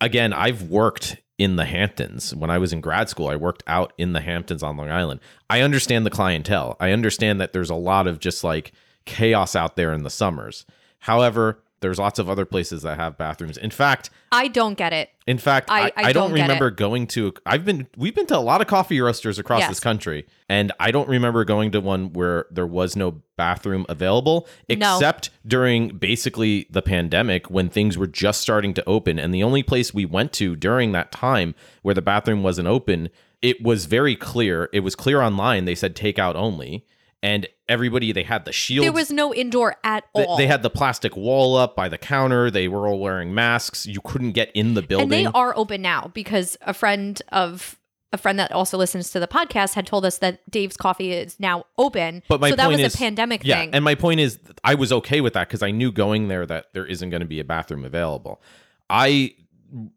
Again, 0.00 0.32
I've 0.32 0.62
worked 0.62 1.18
in 1.36 1.56
the 1.56 1.66
Hamptons. 1.66 2.34
When 2.34 2.48
I 2.48 2.56
was 2.56 2.72
in 2.72 2.80
grad 2.80 3.10
school, 3.10 3.28
I 3.28 3.36
worked 3.36 3.62
out 3.66 3.92
in 3.98 4.14
the 4.14 4.22
Hamptons 4.22 4.62
on 4.62 4.78
Long 4.78 4.88
Island. 4.88 5.20
I 5.50 5.60
understand 5.60 6.06
the 6.06 6.10
clientele. 6.10 6.78
I 6.80 6.92
understand 6.92 7.38
that 7.42 7.52
there's 7.52 7.68
a 7.68 7.74
lot 7.74 8.06
of 8.06 8.20
just 8.20 8.42
like 8.42 8.72
chaos 9.04 9.54
out 9.54 9.76
there 9.76 9.92
in 9.92 10.02
the 10.02 10.08
summers. 10.08 10.64
However, 11.00 11.62
there's 11.80 11.98
lots 11.98 12.18
of 12.18 12.28
other 12.28 12.44
places 12.44 12.82
that 12.82 12.98
have 12.98 13.16
bathrooms. 13.18 13.56
In 13.56 13.70
fact, 13.70 14.10
I 14.32 14.48
don't 14.48 14.74
get 14.74 14.92
it. 14.92 15.10
in 15.26 15.38
fact, 15.38 15.70
I- 15.70 15.86
I, 15.88 15.92
I 15.96 16.12
don't, 16.12 16.30
don't 16.30 16.32
remember 16.40 16.70
going 16.70 17.06
to. 17.08 17.32
I've 17.46 17.64
been 17.64 17.86
we've 17.96 18.14
been 18.14 18.26
to 18.26 18.36
a 18.36 18.40
lot 18.40 18.60
of 18.60 18.66
coffee 18.66 19.00
roasters 19.00 19.38
across 19.38 19.60
Yes. 19.60 19.70
this 19.70 19.80
country, 19.80 20.26
and 20.48 20.72
I 20.78 20.90
don't 20.90 21.08
remember 21.08 21.44
going 21.44 21.70
to 21.72 21.80
one 21.80 22.12
where 22.12 22.46
there 22.50 22.66
was 22.66 22.96
no 22.96 23.22
bathroom 23.36 23.86
available, 23.88 24.46
No. 24.68 24.96
except 24.96 25.30
during 25.46 25.96
basically 25.96 26.66
the 26.70 26.82
pandemic 26.82 27.50
when 27.50 27.68
things 27.70 27.96
were 27.96 28.06
just 28.06 28.40
starting 28.42 28.74
to 28.74 28.84
open. 28.86 29.18
And 29.18 29.32
the 29.34 29.42
only 29.42 29.62
place 29.62 29.94
we 29.94 30.04
went 30.04 30.32
to 30.34 30.56
during 30.56 30.92
that 30.92 31.10
time 31.12 31.54
where 31.82 31.94
the 31.94 32.02
bathroom 32.02 32.42
wasn't 32.42 32.68
open, 32.68 33.08
it 33.40 33.62
was 33.62 33.86
very 33.86 34.14
clear. 34.14 34.68
It 34.74 34.80
was 34.80 34.94
clear 34.94 35.22
online. 35.22 35.64
They 35.64 35.74
said 35.74 35.96
takeout 35.96 36.34
only, 36.34 36.84
and 37.22 37.46
everybody 37.68 38.12
they 38.12 38.22
had 38.22 38.44
the 38.44 38.52
shield. 38.52 38.84
There 38.84 38.92
was 38.92 39.10
no 39.10 39.34
indoor 39.34 39.76
at 39.84 40.04
all. 40.14 40.36
they 40.36 40.46
had 40.46 40.62
the 40.62 40.70
plastic 40.70 41.16
wall 41.16 41.56
up 41.56 41.76
by 41.76 41.88
the 41.88 41.98
counter. 41.98 42.50
They 42.50 42.68
were 42.68 42.88
all 42.88 42.98
wearing 42.98 43.34
masks. 43.34 43.86
You 43.86 44.00
couldn't 44.02 44.32
get 44.32 44.50
in 44.54 44.74
the 44.74 44.82
building. 44.82 45.12
And 45.12 45.12
they 45.12 45.26
are 45.26 45.56
open 45.56 45.82
now 45.82 46.10
because 46.14 46.56
a 46.62 46.74
friend 46.74 47.20
of 47.30 47.76
a 48.12 48.18
friend 48.18 48.40
that 48.40 48.50
also 48.50 48.76
listens 48.76 49.10
to 49.10 49.20
the 49.20 49.28
podcast 49.28 49.74
had 49.74 49.86
told 49.86 50.04
us 50.04 50.18
that 50.18 50.40
Dave's 50.50 50.76
Coffee 50.76 51.12
is 51.12 51.38
now 51.38 51.64
open. 51.78 52.24
But 52.28 52.40
my 52.40 52.50
so 52.50 52.56
that 52.56 52.68
was 52.68 52.80
is- 52.80 52.94
a 52.94 52.98
pandemic 52.98 53.42
yeah, 53.44 53.60
thing. 53.60 53.70
and 53.72 53.84
my 53.84 53.94
point 53.94 54.18
is, 54.18 54.40
I 54.64 54.74
was 54.74 54.90
okay 54.92 55.20
with 55.20 55.34
that 55.34 55.46
because 55.48 55.62
I 55.62 55.70
knew 55.70 55.92
going 55.92 56.26
there 56.26 56.44
that 56.46 56.66
there 56.72 56.86
isn't 56.86 57.10
going 57.10 57.20
to 57.20 57.26
be 57.26 57.38
a 57.38 57.44
bathroom 57.44 57.84
available. 57.84 58.42
I 58.88 59.34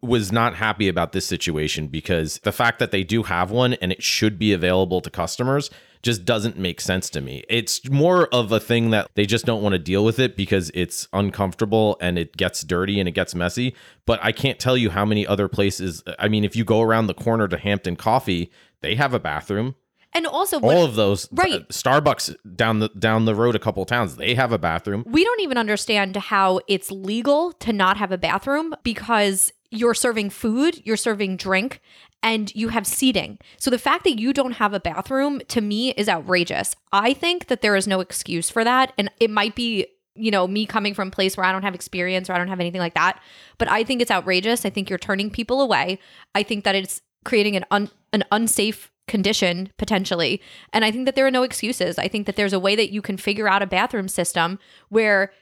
was 0.02 0.32
not 0.32 0.56
happy 0.56 0.88
about 0.88 1.12
this 1.14 1.26
situation 1.26 1.88
because 1.88 2.40
the 2.44 2.52
fact 2.52 2.80
that 2.80 2.92
they 2.92 3.04
do 3.04 3.24
have 3.24 3.52
one 3.52 3.74
and 3.76 3.92
it 3.92 4.04
should 4.04 4.38
be 4.38 4.54
available 4.54 5.02
to 5.02 5.10
customers 5.10 5.70
just 6.02 6.26
doesn't 6.26 6.58
make 6.58 6.82
sense 6.82 7.10
to 7.10 7.22
me. 7.22 7.44
It's 7.50 7.90
more 7.90 8.28
of 8.34 8.52
a 8.52 8.60
thing 8.60 8.90
that 8.90 9.10
they 9.16 9.26
just 9.26 9.46
don't 9.46 9.62
want 9.64 9.72
to 9.74 9.80
deal 9.80 10.04
with 10.04 10.20
it 10.20 10.36
because 10.36 10.70
it's 10.74 11.08
uncomfortable 11.14 11.98
and 12.02 12.18
it 12.20 12.36
gets 12.36 12.62
dirty 12.64 13.00
and 13.00 13.08
it 13.08 13.14
gets 13.14 13.34
messy. 13.34 13.74
But 14.06 14.20
I 14.22 14.32
can't 14.34 14.60
tell 14.60 14.76
you 14.76 14.90
how 14.90 15.06
many 15.06 15.26
other 15.26 15.48
places. 15.48 16.04
I 16.20 16.28
mean, 16.28 16.44
if 16.44 16.56
you 16.58 16.66
go 16.66 16.82
around 16.82 17.08
the 17.08 17.14
corner 17.14 17.48
to 17.48 17.58
Hampton 17.58 17.96
Coffee, 17.96 18.52
they 18.82 18.96
have 18.96 19.14
a 19.14 19.20
bathroom. 19.20 19.76
and 20.16 20.28
also, 20.28 20.60
what, 20.60 20.76
All 20.76 20.84
of 20.86 20.96
those, 20.96 21.28
Right. 21.32 21.62
uh, 21.62 21.66
Starbucks 21.72 22.36
down 22.56 22.80
the 22.80 22.90
down 22.90 23.26
the 23.26 23.34
road 23.34 23.56
a 23.56 23.60
couple 23.60 23.84
towns, 23.86 24.18
they 24.18 24.36
have 24.36 24.52
a 24.52 24.60
bathroom. 24.60 25.04
we 25.08 25.24
don't 25.24 25.40
even 25.42 25.58
understand 25.58 26.16
how 26.18 26.60
it's 26.68 26.92
legal 26.92 27.54
to 27.54 27.74
not 27.74 27.98
have 27.98 28.12
a 28.12 28.18
bathroom 28.18 28.76
because 28.84 29.52
you're 29.74 29.94
serving 29.94 30.30
food, 30.30 30.82
you're 30.86 30.98
serving 30.98 31.38
drink, 31.38 31.82
and 32.22 32.54
you 32.56 32.70
have 32.70 32.88
seating. 32.88 33.38
So 33.58 33.70
the 33.70 33.78
fact 33.78 34.04
that 34.06 34.20
you 34.20 34.32
don't 34.32 34.54
have 34.54 34.74
a 34.74 34.80
bathroom 34.80 35.42
to 35.50 35.62
me 35.62 35.92
is 35.92 36.08
outrageous. 36.08 36.76
I 36.92 37.14
think 37.14 37.48
that 37.48 37.62
there 37.62 37.76
is 37.76 37.88
no 37.88 38.00
excuse 38.00 38.50
for 38.50 38.64
that. 38.64 38.94
And 38.98 39.12
it 39.20 39.30
might 39.30 39.56
be, 39.56 39.88
you 40.16 40.32
know, 40.32 40.48
me 40.48 40.66
coming 40.66 40.94
from 40.94 41.10
a 41.10 41.12
place 41.12 41.36
where 41.36 41.46
I 41.46 41.52
don't 41.52 41.64
have 41.64 41.76
experience 41.76 42.30
or 42.30 42.34
I 42.34 42.38
don't 42.38 42.48
have 42.48 42.60
anything 42.60 42.80
like 42.80 42.94
that. 42.94 43.20
But 43.58 43.70
I 43.70 43.84
think 43.84 44.02
it's 44.02 44.12
outrageous. 44.12 44.66
I 44.66 44.70
think 44.70 44.90
you're 44.90 45.00
turning 45.00 45.30
people 45.30 45.60
away. 45.60 46.00
I 46.34 46.44
think 46.44 46.64
that 46.64 46.76
it's 46.76 47.02
creating 47.26 47.56
an 47.56 47.66
un- 47.72 47.90
an 48.14 48.24
unsafe 48.32 48.92
condition 49.08 49.70
potentially. 49.78 50.42
And 50.72 50.86
I 50.86 50.92
think 50.92 51.06
that 51.06 51.16
there 51.16 51.26
are 51.26 51.32
no 51.32 51.44
excuses. 51.44 51.98
I 51.98 52.08
think 52.08 52.26
that 52.28 52.36
there's 52.36 52.54
a 52.54 52.60
way 52.60 52.76
that 52.76 52.94
you 52.94 53.02
can 53.02 53.18
figure 53.18 53.50
out 53.50 53.62
a 53.62 53.68
bathroom 53.68 54.08
system 54.08 54.60
where 54.90 55.34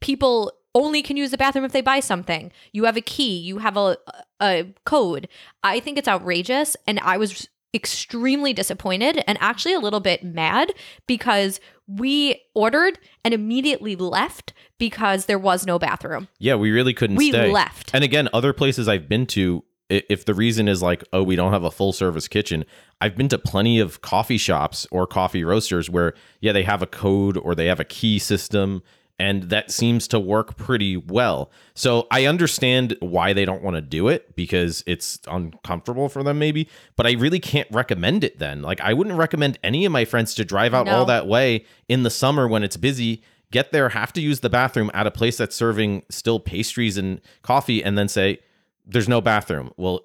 people 0.00 0.52
only 0.74 1.02
can 1.02 1.16
use 1.16 1.30
the 1.30 1.38
bathroom 1.38 1.64
if 1.64 1.72
they 1.72 1.80
buy 1.80 2.00
something. 2.00 2.50
You 2.72 2.84
have 2.84 2.96
a 2.96 3.00
key, 3.02 3.36
you 3.38 3.58
have 3.58 3.76
a 3.76 3.96
a 4.40 4.72
code. 4.84 5.28
I 5.62 5.80
think 5.80 5.98
it's 5.98 6.08
outrageous 6.08 6.76
and 6.86 6.98
I 7.00 7.16
was 7.16 7.48
extremely 7.74 8.52
disappointed 8.52 9.22
and 9.26 9.38
actually 9.40 9.74
a 9.74 9.78
little 9.80 10.00
bit 10.00 10.22
mad 10.22 10.72
because 11.06 11.58
we 11.86 12.40
ordered 12.54 12.98
and 13.24 13.32
immediately 13.32 13.96
left 13.96 14.52
because 14.78 15.24
there 15.26 15.38
was 15.38 15.66
no 15.66 15.78
bathroom. 15.78 16.28
Yeah, 16.38 16.54
we 16.56 16.70
really 16.70 16.92
couldn't 16.94 17.16
We 17.16 17.30
stay. 17.30 17.50
left. 17.50 17.90
And 17.94 18.04
again, 18.04 18.28
other 18.32 18.52
places 18.52 18.88
I've 18.88 19.08
been 19.08 19.26
to, 19.28 19.64
if 19.88 20.24
the 20.24 20.34
reason 20.34 20.68
is 20.68 20.82
like, 20.82 21.02
oh, 21.12 21.22
we 21.22 21.34
don't 21.36 21.52
have 21.52 21.64
a 21.64 21.70
full 21.70 21.92
service 21.92 22.28
kitchen, 22.28 22.64
I've 23.00 23.16
been 23.16 23.28
to 23.28 23.38
plenty 23.38 23.78
of 23.78 24.00
coffee 24.00 24.38
shops 24.38 24.86
or 24.90 25.06
coffee 25.06 25.44
roasters 25.44 25.88
where, 25.88 26.14
yeah, 26.40 26.52
they 26.52 26.62
have 26.64 26.82
a 26.82 26.86
code 26.86 27.36
or 27.36 27.54
they 27.54 27.66
have 27.66 27.80
a 27.80 27.84
key 27.84 28.18
system. 28.18 28.82
And 29.22 29.44
that 29.50 29.70
seems 29.70 30.08
to 30.08 30.18
work 30.18 30.56
pretty 30.56 30.96
well. 30.96 31.50
So 31.74 32.08
I 32.10 32.26
understand 32.26 32.96
why 32.98 33.32
they 33.32 33.44
don't 33.44 33.62
want 33.62 33.76
to 33.76 33.80
do 33.80 34.08
it 34.08 34.34
because 34.34 34.82
it's 34.86 35.20
uncomfortable 35.28 36.08
for 36.08 36.24
them, 36.24 36.38
maybe. 36.40 36.68
But 36.96 37.06
I 37.06 37.12
really 37.12 37.38
can't 37.38 37.68
recommend 37.70 38.24
it 38.24 38.40
then. 38.40 38.62
Like, 38.62 38.80
I 38.80 38.92
wouldn't 38.94 39.16
recommend 39.16 39.58
any 39.62 39.84
of 39.84 39.92
my 39.92 40.04
friends 40.04 40.34
to 40.34 40.44
drive 40.44 40.74
out 40.74 40.86
No. 40.86 40.92
all 40.96 41.04
that 41.04 41.28
way 41.28 41.64
in 41.88 42.02
the 42.02 42.10
summer 42.10 42.48
when 42.48 42.62
it's 42.64 42.76
busy 42.76 43.22
get 43.52 43.70
there, 43.70 43.90
have 43.90 44.12
to 44.14 44.20
use 44.20 44.40
the 44.40 44.48
bathroom 44.50 44.90
at 44.94 45.06
a 45.06 45.10
place 45.10 45.36
that's 45.36 45.54
serving 45.54 46.02
still 46.08 46.40
pastries 46.40 46.96
and 46.96 47.20
coffee, 47.42 47.84
and 47.84 47.96
then 47.98 48.08
say, 48.08 48.38
"There's 48.86 49.08
no 49.10 49.20
bathroom." 49.20 49.70
Well, 49.76 50.00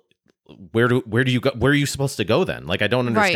where 0.73 0.87
do 0.89 0.99
where 1.07 1.23
do 1.23 1.31
you 1.31 1.39
go? 1.39 1.51
Where 1.57 1.71
are 1.71 1.75
you 1.75 1.85
supposed 1.85 2.17
to 2.17 2.25
go 2.25 2.43
then? 2.43 2.67
Like, 2.67 2.81
I 2.81 2.87
don't 2.87 3.07
Right. 3.13 3.33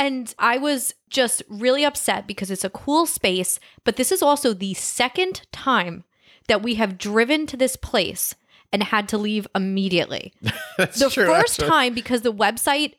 And 0.00 0.34
I 0.38 0.56
was 0.56 0.94
just 1.10 1.42
really 1.48 1.84
upset 1.84 2.26
because 2.26 2.50
it's 2.50 2.64
a 2.64 2.70
cool 2.70 3.04
space, 3.04 3.60
but 3.84 3.96
this 3.96 4.10
is 4.10 4.22
also 4.22 4.54
the 4.54 4.72
second 4.72 5.42
time 5.52 6.04
that 6.48 6.62
we 6.62 6.76
have 6.76 6.96
driven 6.96 7.46
to 7.46 7.56
this 7.56 7.76
place 7.76 8.34
and 8.72 8.82
had 8.82 9.08
to 9.10 9.18
leave 9.18 9.46
immediately. 9.54 10.32
The 10.78 11.10
true, 11.10 11.26
first 11.26 11.60
actually. 11.60 11.68
time 11.68 11.94
because 11.94 12.22
the 12.22 12.32
website 12.32 12.94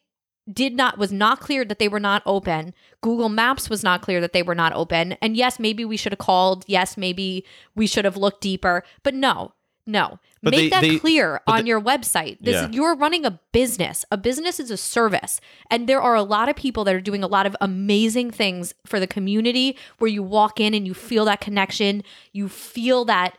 did 0.51 0.75
not 0.75 0.99
was 0.99 1.11
not 1.11 1.39
clear 1.39 1.65
that 1.65 1.79
they 1.79 1.87
were 1.87 1.99
not 1.99 2.21
open. 2.27 2.75
Google 3.01 3.29
Maps 3.29 3.69
was 3.69 3.83
not 3.83 4.03
clear 4.03 4.21
that 4.21 4.33
they 4.33 4.43
were 4.43 4.53
not 4.53 4.73
open. 4.73 5.13
And 5.13 5.35
yes, 5.35 5.59
maybe 5.59 5.83
we 5.83 5.97
should 5.97 6.11
have 6.11 6.19
called. 6.19 6.63
Yes, 6.67 6.97
maybe 6.97 7.43
we 7.75 7.87
should 7.87 8.05
have 8.05 8.17
looked 8.17 8.41
deeper. 8.41 8.83
But 9.01 9.15
no, 9.15 9.53
no. 9.87 10.19
But 10.43 10.51
Make 10.51 10.59
they- 10.59 10.69
that 10.69 10.81
they- 10.81 10.97
clear 10.99 11.39
on 11.45 11.67
your 11.67 11.79
website. 11.79 12.37
This 12.41 12.55
Yeah. 12.55 12.69
you're 12.71 12.95
running 12.95 13.25
a 13.25 13.39
business. 13.51 14.05
A 14.11 14.17
business 14.17 14.59
is 14.59 14.71
a 14.71 14.77
service. 14.77 15.39
And 15.69 15.87
there 15.87 16.01
are 16.01 16.15
a 16.15 16.23
lot 16.23 16.49
of 16.49 16.55
people 16.55 16.83
that 16.85 16.95
are 16.95 17.01
doing 17.01 17.23
a 17.23 17.27
lot 17.27 17.45
of 17.45 17.55
amazing 17.61 18.31
things 18.31 18.73
for 18.85 18.99
the 18.99 19.05
community 19.05 19.77
where 19.99 20.09
you 20.09 20.23
walk 20.23 20.59
in 20.59 20.73
and 20.73 20.87
you 20.87 20.95
feel 20.95 21.25
that 21.25 21.41
connection, 21.41 22.03
you 22.33 22.49
feel 22.49 23.05
that 23.05 23.37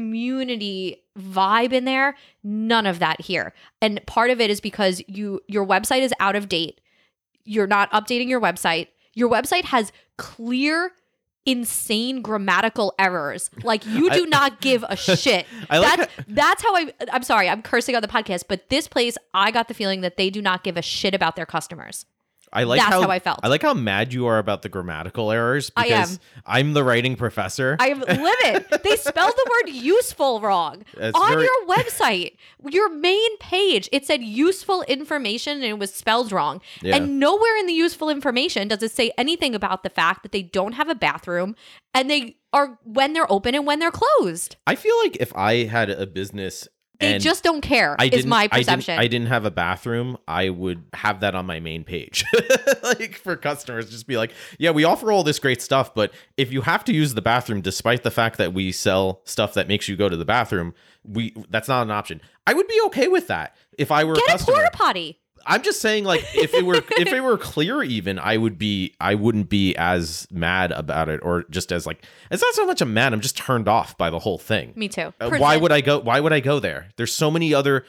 community 0.00 1.02
vibe 1.18 1.72
in 1.72 1.84
there. 1.84 2.14
None 2.44 2.86
of 2.86 2.98
that 3.00 3.22
here. 3.22 3.52
And 3.80 4.00
part 4.06 4.30
of 4.30 4.40
it 4.40 4.50
is 4.50 4.60
because 4.60 5.02
you 5.08 5.40
your 5.48 5.66
website 5.66 6.02
is 6.02 6.12
out 6.20 6.36
of 6.36 6.48
date. 6.48 6.80
You're 7.44 7.66
not 7.66 7.90
updating 7.90 8.28
your 8.28 8.40
website. 8.40 8.88
Your 9.14 9.28
website 9.30 9.64
has 9.64 9.92
clear 10.16 10.92
insane 11.46 12.20
grammatical 12.22 12.94
errors. 12.98 13.50
Like 13.62 13.86
you 13.86 14.10
do 14.18 14.24
I- 14.24 14.28
not 14.28 14.60
give 14.60 14.84
a 14.88 14.96
shit. 14.96 15.46
I 15.70 15.78
like 15.78 15.96
that's 15.98 16.12
that's 16.28 16.62
how 16.62 16.76
I 16.76 16.92
I'm 17.12 17.22
sorry, 17.22 17.48
I'm 17.48 17.62
cursing 17.62 17.96
on 17.96 18.02
the 18.02 18.08
podcast, 18.08 18.44
but 18.48 18.68
this 18.68 18.88
place 18.88 19.16
I 19.32 19.50
got 19.50 19.68
the 19.68 19.74
feeling 19.74 20.02
that 20.02 20.16
they 20.16 20.28
do 20.30 20.42
not 20.42 20.64
give 20.64 20.76
a 20.76 20.82
shit 20.82 21.14
about 21.14 21.36
their 21.36 21.46
customers. 21.46 22.04
I 22.52 22.62
like 22.64 22.80
That's 22.80 22.92
how, 22.92 23.02
how 23.02 23.10
I 23.10 23.18
felt. 23.18 23.40
I 23.42 23.48
like 23.48 23.62
how 23.62 23.74
mad 23.74 24.12
you 24.12 24.26
are 24.26 24.38
about 24.38 24.62
the 24.62 24.68
grammatical 24.68 25.30
errors 25.30 25.70
I 25.76 25.84
because 25.84 26.14
am. 26.14 26.20
I'm 26.46 26.72
the 26.72 26.84
writing 26.84 27.16
professor. 27.16 27.76
I 27.78 27.88
am 27.88 28.00
livid. 28.00 28.66
they 28.84 28.96
spelled 28.96 29.34
the 29.34 29.50
word 29.50 29.74
useful 29.74 30.40
wrong 30.40 30.84
That's 30.96 31.18
on 31.18 31.28
very- 31.32 31.42
your 31.44 31.66
website. 31.66 32.36
Your 32.68 32.88
main 32.88 33.36
page, 33.38 33.88
it 33.92 34.06
said 34.06 34.22
useful 34.22 34.82
information 34.82 35.54
and 35.54 35.64
it 35.64 35.78
was 35.78 35.92
spelled 35.92 36.32
wrong. 36.32 36.60
Yeah. 36.82 36.96
And 36.96 37.18
nowhere 37.20 37.56
in 37.58 37.66
the 37.66 37.72
useful 37.72 38.08
information 38.08 38.68
does 38.68 38.82
it 38.82 38.92
say 38.92 39.12
anything 39.18 39.54
about 39.54 39.82
the 39.82 39.90
fact 39.90 40.22
that 40.22 40.32
they 40.32 40.42
don't 40.42 40.72
have 40.72 40.88
a 40.88 40.94
bathroom 40.94 41.56
and 41.94 42.08
they 42.08 42.36
are 42.52 42.78
when 42.84 43.12
they're 43.12 43.30
open 43.30 43.54
and 43.54 43.66
when 43.66 43.80
they're 43.80 43.90
closed. 43.90 44.56
I 44.66 44.76
feel 44.76 44.96
like 45.02 45.16
if 45.20 45.34
I 45.36 45.64
had 45.64 45.90
a 45.90 46.06
business 46.06 46.68
They 46.98 47.14
and 47.14 47.22
just 47.22 47.44
don't 47.44 47.60
care. 47.60 47.94
I 47.98 48.06
is 48.06 48.24
my 48.24 48.44
I 48.44 48.46
didn't- 48.46 48.52
perception. 48.76 48.98
I 48.98 49.06
didn't, 49.06 49.26
have 49.26 49.44
a 49.44 49.50
bathroom. 49.50 50.16
I 50.26 50.48
would 50.50 50.84
have 50.94 51.20
that 51.20 51.34
on 51.34 51.44
my 51.46 51.60
main 51.60 51.84
page, 51.84 52.24
like 52.82 53.16
for 53.16 53.36
customers. 53.36 53.90
Just 53.90 54.06
be 54.06 54.16
like, 54.16 54.32
yeah, 54.58 54.70
we 54.70 54.84
offer 54.84 55.12
all 55.12 55.22
this 55.22 55.38
great 55.38 55.60
stuff, 55.60 55.94
but 55.94 56.12
if 56.36 56.52
you 56.52 56.62
have 56.62 56.84
to 56.84 56.92
use 56.94 57.14
the 57.14 57.22
bathroom, 57.22 57.60
despite 57.60 58.02
the 58.02 58.10
fact 58.10 58.38
that 58.38 58.54
we 58.54 58.72
sell 58.72 59.20
stuff 59.24 59.54
that 59.54 59.68
makes 59.68 59.88
you 59.88 59.96
go 59.96 60.08
to 60.08 60.16
the 60.16 60.24
bathroom, 60.24 60.74
we 61.04 61.34
that's 61.50 61.68
not 61.68 61.82
an 61.82 61.90
option. 61.90 62.20
I 62.46 62.54
would 62.54 62.66
be 62.68 62.80
okay 62.86 63.08
with 63.08 63.26
that 63.28 63.56
if 63.76 63.90
I 63.90 64.04
were 64.04 64.12
a 64.14 64.16
Get 64.16 64.28
a 64.28 64.32
customer. 64.32 64.54
porta 64.56 64.70
potty. 64.72 65.20
I'm 65.46 65.62
just 65.62 65.80
saying, 65.80 66.04
like, 66.04 66.24
if 66.34 66.52
it 66.54 66.64
were 66.64 66.74
if 66.76 67.12
it 67.12 67.20
were 67.22 67.38
clear, 67.38 67.82
even 67.82 68.18
I 68.18 68.36
would 68.36 68.58
be, 68.58 68.94
I 69.00 69.14
wouldn't 69.14 69.48
be 69.48 69.76
as 69.76 70.26
mad 70.30 70.72
about 70.72 71.08
it, 71.08 71.20
or 71.22 71.44
just 71.50 71.72
as 71.72 71.86
like, 71.86 72.04
it's 72.30 72.42
not 72.42 72.54
so 72.54 72.66
much 72.66 72.80
a 72.80 72.86
mad. 72.86 73.12
I'm 73.12 73.20
just 73.20 73.36
turned 73.36 73.68
off 73.68 73.96
by 73.96 74.10
the 74.10 74.18
whole 74.18 74.38
thing. 74.38 74.72
Me 74.76 74.88
too. 74.88 75.14
Uh, 75.20 75.30
why 75.38 75.56
would 75.56 75.72
I 75.72 75.80
go? 75.80 76.00
Why 76.00 76.20
would 76.20 76.32
I 76.32 76.40
go 76.40 76.58
there? 76.58 76.88
There's 76.96 77.12
so 77.12 77.30
many 77.30 77.54
other. 77.54 77.84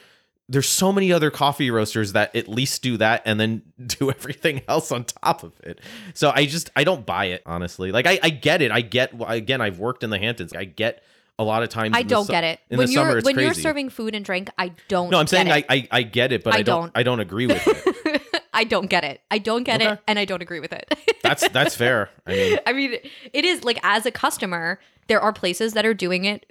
There's 0.50 0.68
so 0.68 0.92
many 0.92 1.12
other 1.12 1.30
coffee 1.30 1.70
roasters 1.70 2.14
that 2.14 2.34
at 2.34 2.48
least 2.48 2.82
do 2.82 2.96
that 2.96 3.20
and 3.26 3.38
then 3.38 3.62
do 3.86 4.10
everything 4.10 4.62
else 4.66 4.90
on 4.90 5.04
top 5.04 5.42
of 5.42 5.52
it. 5.62 5.80
So 6.14 6.32
I 6.34 6.46
just 6.46 6.70
I 6.74 6.84
don't 6.84 7.04
buy 7.04 7.26
it 7.26 7.42
honestly. 7.44 7.92
Like 7.92 8.06
I, 8.06 8.18
I 8.22 8.30
get 8.30 8.62
it. 8.62 8.70
I 8.70 8.80
get 8.80 9.12
again. 9.26 9.60
I've 9.60 9.78
worked 9.78 10.04
in 10.04 10.10
the 10.10 10.18
Hamptons. 10.18 10.54
I 10.54 10.64
get 10.64 11.02
a 11.38 11.44
lot 11.44 11.62
of 11.62 11.68
times. 11.68 11.94
I 11.96 12.02
don't 12.02 12.26
su- 12.26 12.32
get 12.32 12.44
it. 12.44 12.60
In 12.70 12.78
when 12.78 12.86
the 12.86 12.92
you're 12.92 13.02
summer, 13.04 13.18
it's 13.18 13.24
when 13.26 13.38
you're 13.38 13.54
serving 13.54 13.90
food 13.90 14.14
and 14.14 14.24
drink, 14.24 14.50
I 14.58 14.72
don't. 14.88 15.10
No, 15.10 15.18
I'm 15.18 15.26
saying 15.26 15.50
I. 15.50 15.64
I 15.68 15.88
I 15.90 16.02
get 16.02 16.32
it, 16.32 16.42
but 16.44 16.54
I, 16.54 16.58
I 16.58 16.62
don't, 16.62 16.80
don't. 16.82 16.92
I 16.94 17.02
don't 17.02 17.20
agree 17.20 17.46
with 17.46 17.62
it. 17.66 18.22
I 18.52 18.64
don't 18.64 18.86
get 18.86 19.04
it. 19.04 19.20
I 19.30 19.38
don't 19.38 19.62
get 19.62 19.80
Okay. 19.80 19.92
it, 19.92 20.00
and 20.08 20.18
I 20.18 20.24
don't 20.24 20.42
agree 20.42 20.58
with 20.60 20.72
it. 20.72 20.92
That's 21.22 21.46
that's 21.48 21.76
fair. 21.76 22.10
I 22.26 22.30
mean, 22.32 22.58
I 22.66 22.72
mean, 22.72 22.94
it 23.32 23.44
is 23.44 23.62
like 23.64 23.78
as 23.82 24.06
a 24.06 24.10
customer, 24.10 24.80
there 25.08 25.20
are 25.20 25.32
places 25.32 25.74
that 25.74 25.84
are 25.86 25.94
doing 25.94 26.24
it 26.24 26.46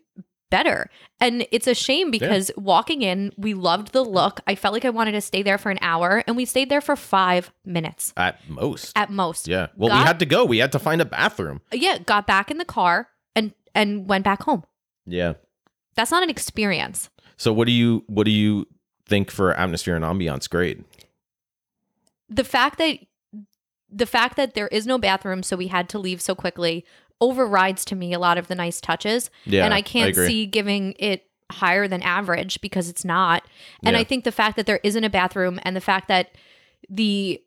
better. 0.50 0.90
And 1.20 1.46
it's 1.52 1.68
a 1.68 1.74
shame 1.74 2.12
because 2.12 2.52
walking 2.56 3.02
in, 3.02 3.34
we 3.38 3.54
loved 3.54 3.92
the 3.92 4.04
look. 4.04 4.40
I 4.48 4.56
felt 4.56 4.74
like 4.74 4.86
I 4.86 4.90
wanted 4.90 5.14
to 5.14 5.22
stay 5.22 5.42
there 5.44 5.58
for 5.58 5.70
an 5.72 5.80
hour, 5.82 6.24
and 6.28 6.38
we 6.38 6.46
stayed 6.46 6.70
there 6.70 6.80
for 6.80 6.96
five 6.96 7.52
minutes 7.66 8.14
at 8.16 8.48
most. 8.48 8.94
at 8.96 9.10
most. 9.10 9.48
Yeah. 9.48 9.68
Well, 9.76 9.90
we 9.90 9.98
had 10.06 10.20
to 10.20 10.26
go. 10.26 10.46
We 10.46 10.60
had 10.60 10.72
to 10.74 10.80
find 10.80 11.02
a 11.02 11.06
bathroom. 11.06 11.62
Yeah, 11.74 11.98
got 11.98 12.28
back 12.28 12.50
in 12.52 12.58
the 12.58 12.66
car 12.66 13.10
and 13.36 13.54
and 13.76 14.08
went 14.08 14.24
back 14.24 14.44
home. 14.44 14.64
Yeah. 15.08 15.34
That's 15.96 16.12
not 16.12 16.22
an 16.22 16.30
experience. 16.30 17.10
So 17.38 17.52
what 17.54 17.66
do 17.66 17.72
you 17.72 18.04
what 18.08 18.26
do 18.26 18.32
you 18.32 18.68
think 19.08 19.32
for 19.32 19.54
atmosphere 19.54 19.96
and 19.96 20.06
ambiance 20.06 20.50
grade? 20.50 20.84
the 22.30 22.44
fact 22.44 22.78
that 22.78 23.00
the 23.90 24.06
fact 24.06 24.36
that 24.36 24.54
there 24.54 24.68
is 24.68 24.86
no 24.86 24.98
bathroom 24.98 25.42
so 25.42 25.56
we 25.56 25.68
had 25.68 25.88
to 25.90 25.98
leave 25.98 26.22
so 26.22 26.36
quickly 26.36 26.84
overrides 27.22 27.86
to 27.86 27.96
me 27.96 28.12
a 28.14 28.20
lot 28.20 28.38
of 28.38 28.48
the 28.50 28.56
nice 28.56 28.82
touches 28.82 29.30
Yeah. 29.46 29.64
and 29.64 29.74
i 29.74 29.82
can't 29.82 30.10
agree. 30.10 30.28
see 30.28 30.46
giving 30.46 30.94
it 31.00 31.26
higher 31.50 31.88
than 31.88 32.02
average 32.02 32.60
because 32.60 32.90
it's 32.90 33.06
not 33.06 33.44
and 33.82 33.94
Yeah. 33.96 34.02
i 34.02 34.04
think 34.04 34.26
the 34.26 34.32
fact 34.34 34.58
that 34.58 34.66
there 34.66 34.82
isn't 34.84 35.04
a 35.06 35.10
bathroom 35.10 35.58
and 35.64 35.74
the 35.74 35.80
fact 35.82 36.10
that 36.10 36.32
the 36.90 37.42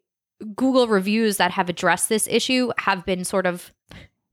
google 0.54 0.88
reviews 0.88 1.36
that 1.36 1.50
have 1.50 1.68
addressed 1.68 2.08
this 2.08 2.26
issue 2.26 2.70
have 2.78 3.04
been 3.04 3.22
sort 3.24 3.44
of 3.44 3.74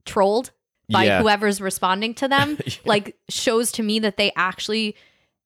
trolled 0.06 0.50
by 0.90 1.04
Yeah. 1.04 1.20
whoever's 1.22 1.60
responding 1.60 2.14
to 2.14 2.28
them 2.28 2.58
like 2.84 3.16
shows 3.28 3.72
to 3.72 3.82
me 3.82 3.98
that 4.00 4.16
they 4.16 4.32
actually 4.36 4.96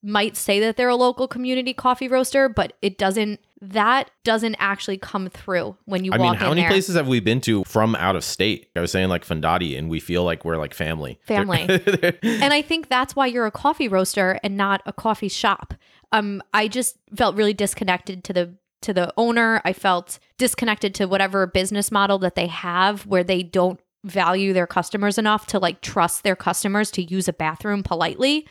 might 0.04 0.36
say 0.36 0.58
that 0.60 0.76
they're 0.76 0.88
a 0.88 0.96
local 0.96 1.28
community 1.28 1.72
coffee 1.72 2.08
roaster, 2.08 2.48
but 2.48 2.72
it 2.82 2.98
doesn't. 2.98 3.38
That 3.60 4.10
doesn't 4.24 4.56
actually 4.58 4.98
come 4.98 5.28
through 5.30 5.76
when 5.84 6.02
you 6.02 6.10
I 6.12 6.18
walk 6.18 6.32
mean, 6.32 6.40
how 6.40 6.48
many 6.48 6.62
there. 6.62 6.70
places 6.70 6.96
have 6.96 7.06
we 7.06 7.20
been 7.20 7.40
to 7.42 7.62
from 7.62 7.94
out 7.94 8.16
of 8.16 8.24
state? 8.24 8.68
I 8.74 8.80
was 8.80 8.90
saying 8.90 9.08
like 9.08 9.24
Fondati, 9.24 9.78
and 9.78 9.88
we 9.88 10.00
feel 10.00 10.24
like 10.24 10.44
we're 10.44 10.56
like 10.56 10.74
family. 10.74 11.20
Family. 11.26 11.60
and 12.24 12.52
I 12.52 12.60
think 12.62 12.88
that's 12.88 13.14
why 13.14 13.26
you're 13.26 13.46
a 13.46 13.52
coffee 13.52 13.86
roaster 13.86 14.40
and 14.42 14.56
not 14.56 14.82
a 14.86 14.92
coffee 14.92 15.28
shop. 15.28 15.74
Um, 16.10 16.42
I 16.52 16.66
just 16.66 16.96
felt 17.16 17.36
really 17.36 17.54
disconnected 17.54 18.24
to 18.24 18.32
the 18.32 18.56
to 18.80 18.92
the 18.92 19.14
owner. 19.16 19.62
I 19.64 19.72
felt 19.72 20.18
disconnected 20.38 20.92
to 20.96 21.06
whatever 21.06 21.46
business 21.46 21.92
model 21.92 22.18
that 22.18 22.34
they 22.34 22.48
have, 22.48 23.06
where 23.06 23.22
they 23.22 23.44
don't 23.44 23.78
value 24.04 24.52
their 24.52 24.66
customers 24.66 25.18
enough 25.18 25.46
to 25.48 25.58
like 25.58 25.80
trust 25.80 26.22
their 26.22 26.36
customers 26.36 26.90
to 26.92 27.02
use 27.02 27.28
a 27.28 27.32
bathroom 27.32 27.82
politely. 27.82 28.46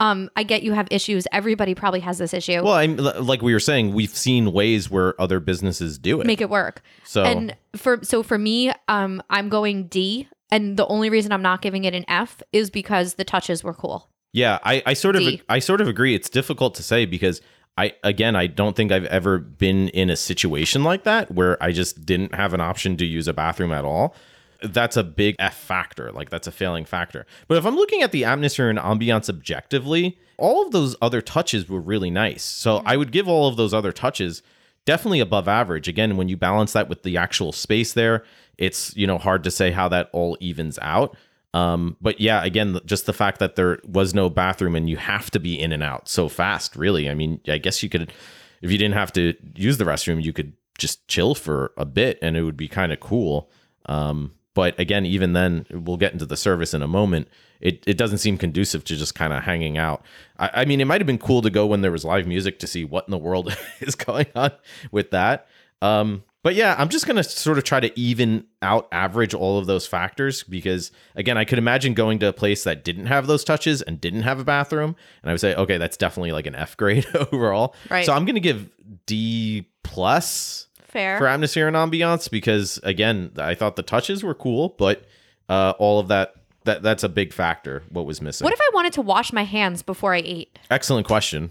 Um, 0.00 0.30
I 0.36 0.44
get 0.44 0.62
you 0.62 0.72
have 0.74 0.86
issues. 0.90 1.26
Everybody 1.32 1.74
probably 1.74 2.00
has 2.00 2.18
this 2.18 2.32
issue. 2.32 2.62
well, 2.62 2.74
I'm 2.74 2.96
like 2.96 3.42
we 3.42 3.52
were 3.52 3.60
saying, 3.60 3.94
we've 3.94 4.14
seen 4.14 4.52
ways 4.52 4.88
where 4.88 5.20
other 5.20 5.40
businesses 5.40 5.98
do 5.98 6.20
it. 6.20 6.26
Make 6.26 6.40
it 6.40 6.50
work. 6.50 6.82
so 7.04 7.24
And 7.24 7.56
for 7.74 8.00
so 8.04 8.22
for 8.22 8.38
me, 8.38 8.72
um, 8.86 9.20
I'm 9.28 9.48
going 9.48 9.88
D, 9.88 10.28
and 10.52 10.76
the 10.76 10.86
only 10.86 11.10
reason 11.10 11.32
I'm 11.32 11.42
not 11.42 11.62
giving 11.62 11.84
it 11.84 11.94
an 11.94 12.04
F 12.06 12.42
is 12.52 12.70
because 12.70 13.14
the 13.14 13.24
touches 13.24 13.64
were 13.64 13.74
cool. 13.74 14.08
yeah, 14.32 14.58
I, 14.62 14.82
I 14.86 14.94
sort 14.94 15.16
of 15.16 15.22
I 15.48 15.58
sort 15.58 15.80
of 15.80 15.88
agree. 15.88 16.14
It's 16.14 16.30
difficult 16.30 16.76
to 16.76 16.84
say 16.84 17.04
because 17.04 17.40
I 17.76 17.94
again 18.04 18.36
I 18.36 18.46
don't 18.46 18.76
think 18.76 18.92
I've 18.92 19.06
ever 19.06 19.38
been 19.38 19.88
in 19.88 20.10
a 20.10 20.16
situation 20.16 20.84
like 20.84 21.04
that 21.04 21.32
where 21.32 21.60
I 21.62 21.72
just 21.72 22.06
didn't 22.06 22.34
have 22.34 22.54
an 22.54 22.60
option 22.60 22.96
to 22.98 23.04
use 23.04 23.26
a 23.26 23.32
bathroom 23.32 23.72
at 23.72 23.84
all. 23.84 24.14
That's 24.62 24.96
a 24.96 25.04
big 25.04 25.36
F 25.38 25.56
factor. 25.56 26.10
Like 26.12 26.30
that's 26.30 26.46
a 26.46 26.52
failing 26.52 26.84
factor. 26.84 27.26
But 27.46 27.58
if 27.58 27.66
I'm 27.66 27.76
looking 27.76 28.02
at 28.02 28.12
the 28.12 28.24
atmosphere 28.24 28.68
and 28.68 28.78
ambiance 28.78 29.28
objectively, 29.28 30.18
all 30.36 30.64
of 30.64 30.72
those 30.72 30.96
other 31.00 31.20
touches 31.20 31.68
were 31.68 31.80
really 31.80 32.10
nice. 32.10 32.44
So 32.44 32.82
I 32.84 32.96
would 32.96 33.12
give 33.12 33.28
all 33.28 33.48
of 33.48 33.56
those 33.56 33.74
other 33.74 33.92
touches 33.92 34.42
definitely 34.84 35.20
above 35.20 35.48
average. 35.48 35.86
Again, 35.86 36.16
when 36.16 36.28
you 36.28 36.36
balance 36.36 36.72
that 36.72 36.88
with 36.88 37.02
the 37.02 37.16
actual 37.16 37.52
space 37.52 37.92
there, 37.92 38.24
it's 38.56 38.96
you 38.96 39.06
know 39.06 39.18
hard 39.18 39.44
to 39.44 39.50
say 39.50 39.70
how 39.70 39.88
that 39.88 40.10
all 40.12 40.36
evens 40.40 40.78
out. 40.80 41.16
Um, 41.54 41.96
but 42.00 42.20
yeah, 42.20 42.44
again, 42.44 42.78
just 42.84 43.06
the 43.06 43.12
fact 43.12 43.38
that 43.38 43.56
there 43.56 43.78
was 43.84 44.14
no 44.14 44.28
bathroom 44.28 44.74
and 44.74 44.88
you 44.88 44.96
have 44.96 45.30
to 45.32 45.40
be 45.40 45.58
in 45.58 45.72
and 45.72 45.82
out 45.82 46.08
so 46.08 46.28
fast, 46.28 46.76
really. 46.76 47.08
I 47.08 47.14
mean, 47.14 47.40
I 47.48 47.58
guess 47.58 47.82
you 47.82 47.88
could, 47.88 48.12
if 48.60 48.70
you 48.70 48.78
didn't 48.78 48.94
have 48.94 49.12
to 49.14 49.34
use 49.54 49.78
the 49.78 49.84
restroom, 49.84 50.22
you 50.22 50.32
could 50.32 50.52
just 50.76 51.06
chill 51.08 51.34
for 51.34 51.72
a 51.76 51.84
bit 51.84 52.18
and 52.22 52.36
it 52.36 52.42
would 52.42 52.56
be 52.56 52.68
kind 52.68 52.92
of 52.92 53.00
cool. 53.00 53.50
Um, 53.86 54.34
but 54.54 54.78
again, 54.78 55.06
even 55.06 55.32
then, 55.32 55.66
we'll 55.70 55.96
get 55.96 56.12
into 56.12 56.26
the 56.26 56.36
service 56.36 56.74
in 56.74 56.82
a 56.82 56.88
moment. 56.88 57.28
It, 57.60 57.82
it 57.86 57.96
doesn't 57.96 58.18
seem 58.18 58.38
conducive 58.38 58.84
to 58.84 58.96
just 58.96 59.14
kind 59.14 59.32
of 59.32 59.42
hanging 59.42 59.78
out. 59.78 60.04
I, 60.38 60.50
I 60.54 60.64
mean, 60.64 60.80
it 60.80 60.86
might 60.86 61.00
have 61.00 61.06
been 61.06 61.18
cool 61.18 61.42
to 61.42 61.50
go 61.50 61.66
when 61.66 61.80
there 61.80 61.92
was 61.92 62.04
live 62.04 62.26
music 62.26 62.58
to 62.60 62.66
see 62.66 62.84
what 62.84 63.06
in 63.06 63.10
the 63.10 63.18
world 63.18 63.56
is 63.80 63.94
going 63.94 64.26
on 64.34 64.52
with 64.90 65.10
that. 65.10 65.46
Um, 65.82 66.24
but 66.44 66.54
yeah, 66.54 66.76
I'm 66.78 66.88
just 66.88 67.06
gonna 67.06 67.24
sort 67.24 67.58
of 67.58 67.64
try 67.64 67.80
to 67.80 67.98
even 67.98 68.46
out 68.62 68.88
average 68.92 69.34
all 69.34 69.58
of 69.58 69.66
those 69.66 69.86
factors 69.86 70.44
because 70.44 70.92
again, 71.16 71.36
I 71.36 71.44
could 71.44 71.58
imagine 71.58 71.94
going 71.94 72.20
to 72.20 72.28
a 72.28 72.32
place 72.32 72.64
that 72.64 72.84
didn't 72.84 73.06
have 73.06 73.26
those 73.26 73.44
touches 73.44 73.82
and 73.82 74.00
didn't 74.00 74.22
have 74.22 74.38
a 74.38 74.44
bathroom, 74.44 74.94
and 75.22 75.30
I 75.30 75.32
would 75.32 75.40
say, 75.40 75.54
okay, 75.54 75.78
that's 75.78 75.96
definitely 75.96 76.32
like 76.32 76.46
an 76.46 76.54
F 76.54 76.76
grade 76.76 77.06
overall. 77.32 77.74
Right. 77.90 78.06
So 78.06 78.12
I'm 78.12 78.24
gonna 78.24 78.40
give 78.40 78.70
D 79.06 79.68
plus 79.82 80.67
Fair. 80.88 81.18
for 81.18 81.26
atmosphere 81.26 81.68
and 81.68 81.76
ambiance 81.76 82.30
because 82.30 82.78
again, 82.82 83.30
I 83.38 83.54
thought 83.54 83.76
the 83.76 83.82
touches 83.82 84.22
were 84.24 84.34
cool, 84.34 84.74
but 84.78 85.04
uh, 85.48 85.74
all 85.78 85.98
of 86.00 86.08
that 86.08 86.34
that 86.64 86.82
that's 86.82 87.02
a 87.04 87.08
big 87.08 87.32
factor. 87.32 87.82
What 87.90 88.06
was 88.06 88.20
missing? 88.20 88.44
What 88.44 88.52
if 88.54 88.60
I 88.60 88.70
wanted 88.74 88.92
to 88.94 89.02
wash 89.02 89.32
my 89.32 89.44
hands 89.44 89.82
before 89.82 90.14
I 90.14 90.22
ate? 90.24 90.58
Excellent 90.70 91.06
question. 91.06 91.50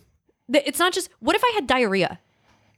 Th- 0.51 0.63
It's 0.65 0.79
not 0.79 0.93
just. 0.93 1.09
What 1.19 1.35
if 1.35 1.43
I 1.43 1.51
had 1.55 1.67
diarrhea? 1.67 2.19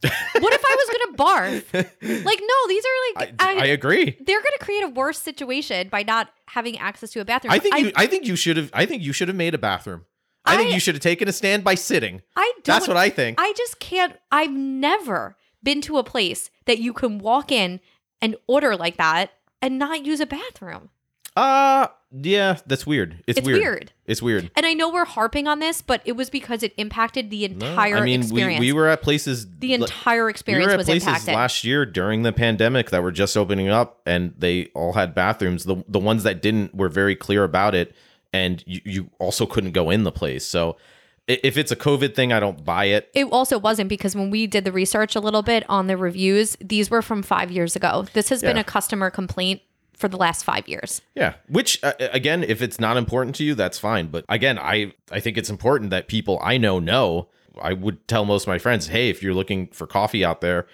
what 0.02 0.54
if 0.54 0.64
I 0.66 0.76
was 0.78 0.90
gonna 0.98 1.18
barf? 1.18 2.24
Like, 2.26 2.40
no, 2.42 2.68
these 2.70 2.84
are 2.86 2.88
I, 2.88 3.14
like. 3.18 3.34
I 3.40 3.66
agree. 3.66 4.16
they're 4.22 4.40
gonna 4.42 4.58
create 4.62 4.84
a 4.84 4.88
worse 4.88 5.20
situation 5.20 5.90
by 5.90 6.04
not 6.04 6.30
having 6.48 6.78
access 6.78 7.12
to 7.12 7.20
a 7.20 7.26
bathroom. 7.26 7.52
I 7.52 7.60
think 7.60 7.78
you, 7.78 7.92
I 7.98 8.08
think 8.08 8.26
you 8.26 8.36
should 8.38 8.56
have. 8.58 8.70
I 8.74 8.86
think 8.86 9.04
you 9.04 9.12
should 9.12 9.28
have 9.28 9.36
made 9.38 9.54
a 9.54 9.58
bathroom. 9.58 10.06
I, 10.46 10.56
think 10.56 10.72
I- 10.72 10.74
you 10.76 10.80
should 10.80 10.96
have 10.96 11.02
taken 11.04 11.28
a 11.28 11.34
stand 11.34 11.64
by 11.66 11.76
sitting. 11.76 12.22
I 12.38 12.42
don't. 12.56 12.64
That's 12.66 12.88
what 12.88 12.96
I 12.98 13.10
think. 13.10 13.40
I 13.42 13.54
just 13.58 13.80
can't. 13.82 14.16
I've 14.32 14.52
never 14.52 15.36
been 15.64 15.82
to 15.82 15.98
a 15.98 16.04
place 16.04 16.50
that 16.66 16.80
you 16.80 16.94
can 16.94 17.20
walk 17.20 17.52
in 17.52 17.80
and 18.22 18.36
order 18.48 18.76
like 18.76 18.98
that 18.98 19.32
and 19.62 19.78
not 19.80 20.06
use 20.06 20.20
a 20.20 20.26
bathroom. 20.26 20.90
uh 21.36 21.88
yeah, 22.12 22.58
that's 22.66 22.88
weird. 22.88 23.24
It's, 23.28 23.38
It's 23.38 23.46
weird. 23.46 23.60
weird. 23.60 23.92
It's 24.08 24.20
weird. 24.20 24.50
And 24.56 24.66
I 24.66 24.74
know 24.74 24.90
we're 24.92 25.06
harping 25.06 25.48
on 25.48 25.60
this, 25.60 25.84
but 25.84 26.02
it 26.06 26.14
was 26.14 26.32
because 26.32 26.64
it 26.64 26.74
impacted 26.76 27.30
the 27.30 27.48
No, 27.50 27.68
entire 27.68 27.98
I 27.98 28.02
mean, 28.02 28.22
we, 28.22 28.26
experience. 28.26 28.60
we 28.62 28.74
were 28.74 28.88
at 28.88 29.04
places 29.04 29.46
the 29.60 29.76
entire 29.76 30.26
we 30.26 30.32
experience 30.32 30.66
were 30.66 30.72
at 30.72 30.78
was 30.78 30.86
places 30.88 31.08
impacted. 31.08 31.36
last 31.36 31.64
year 31.64 31.86
during 31.86 32.24
the 32.24 32.34
pandemic 32.34 32.90
that 32.90 33.04
were 33.04 33.12
just 33.12 33.38
opening 33.38 33.70
up 33.70 34.02
and 34.08 34.34
they 34.40 34.72
all 34.74 34.94
had 34.94 35.14
bathrooms 35.14 35.66
the 35.66 35.84
the 35.88 36.00
ones 36.00 36.24
that 36.24 36.42
didn't 36.42 36.74
were 36.74 36.90
very 36.90 37.16
clear 37.16 37.44
about 37.44 37.76
it 37.76 37.94
and 38.34 38.64
you, 38.66 38.82
you 38.86 39.10
also 39.20 39.46
couldn't 39.46 39.74
go 39.74 39.92
in 39.92 40.04
the 40.04 40.12
place 40.12 40.44
so 40.44 40.78
if 41.30 41.58
it's 41.58 41.72
a 41.72 41.76
covid 41.76 42.16
thing 42.16 42.34
i 42.34 42.40
don't 42.40 42.66
buy 42.66 42.86
it 42.86 43.10
It 43.14 43.26
also 43.32 43.58
wasn't 43.60 43.88
because 43.90 44.16
when 44.16 44.30
we 44.32 44.48
did 44.48 44.64
the 44.66 44.72
research 44.72 45.16
a 45.16 45.20
little 45.20 45.44
bit 45.44 45.64
on 45.70 45.88
the 45.88 45.96
reviews, 45.96 46.58
these 46.60 46.90
were 46.90 47.02
from 47.02 47.22
five 47.24 47.52
years 47.52 47.76
ago. 47.76 48.08
This 48.14 48.30
has 48.30 48.42
been 48.42 48.58
a 48.58 48.64
customer 48.64 49.10
complaint 49.10 49.62
for 49.94 50.08
the 50.08 50.18
last 50.18 50.44
five 50.44 50.68
years. 50.68 51.02
yeah 51.16 51.34
which 51.50 51.84
uh, 51.84 51.94
again 52.00 52.42
if 52.44 52.62
it's 52.62 52.80
not 52.80 52.96
important 52.98 53.36
to 53.36 53.44
you 53.44 53.54
that's 53.54 53.78
fine 53.78 54.08
but 54.08 54.24
again 54.30 54.58
i 54.58 54.94
i 55.12 55.20
think 55.20 55.38
it's 55.38 55.50
important 55.50 55.90
that 55.92 56.08
people 56.08 56.40
i 56.42 56.58
know 56.58 56.80
know 56.80 57.28
i 57.62 57.74
would 57.74 58.08
tell 58.08 58.24
most 58.24 58.44
of 58.44 58.48
my 58.48 58.58
friends 58.58 58.88
hey 58.88 59.10
if 59.10 59.22
you're 59.22 59.34
looking 59.34 59.68
for 59.68 59.86
coffee 59.86 60.24
out 60.24 60.40
there 60.40 60.66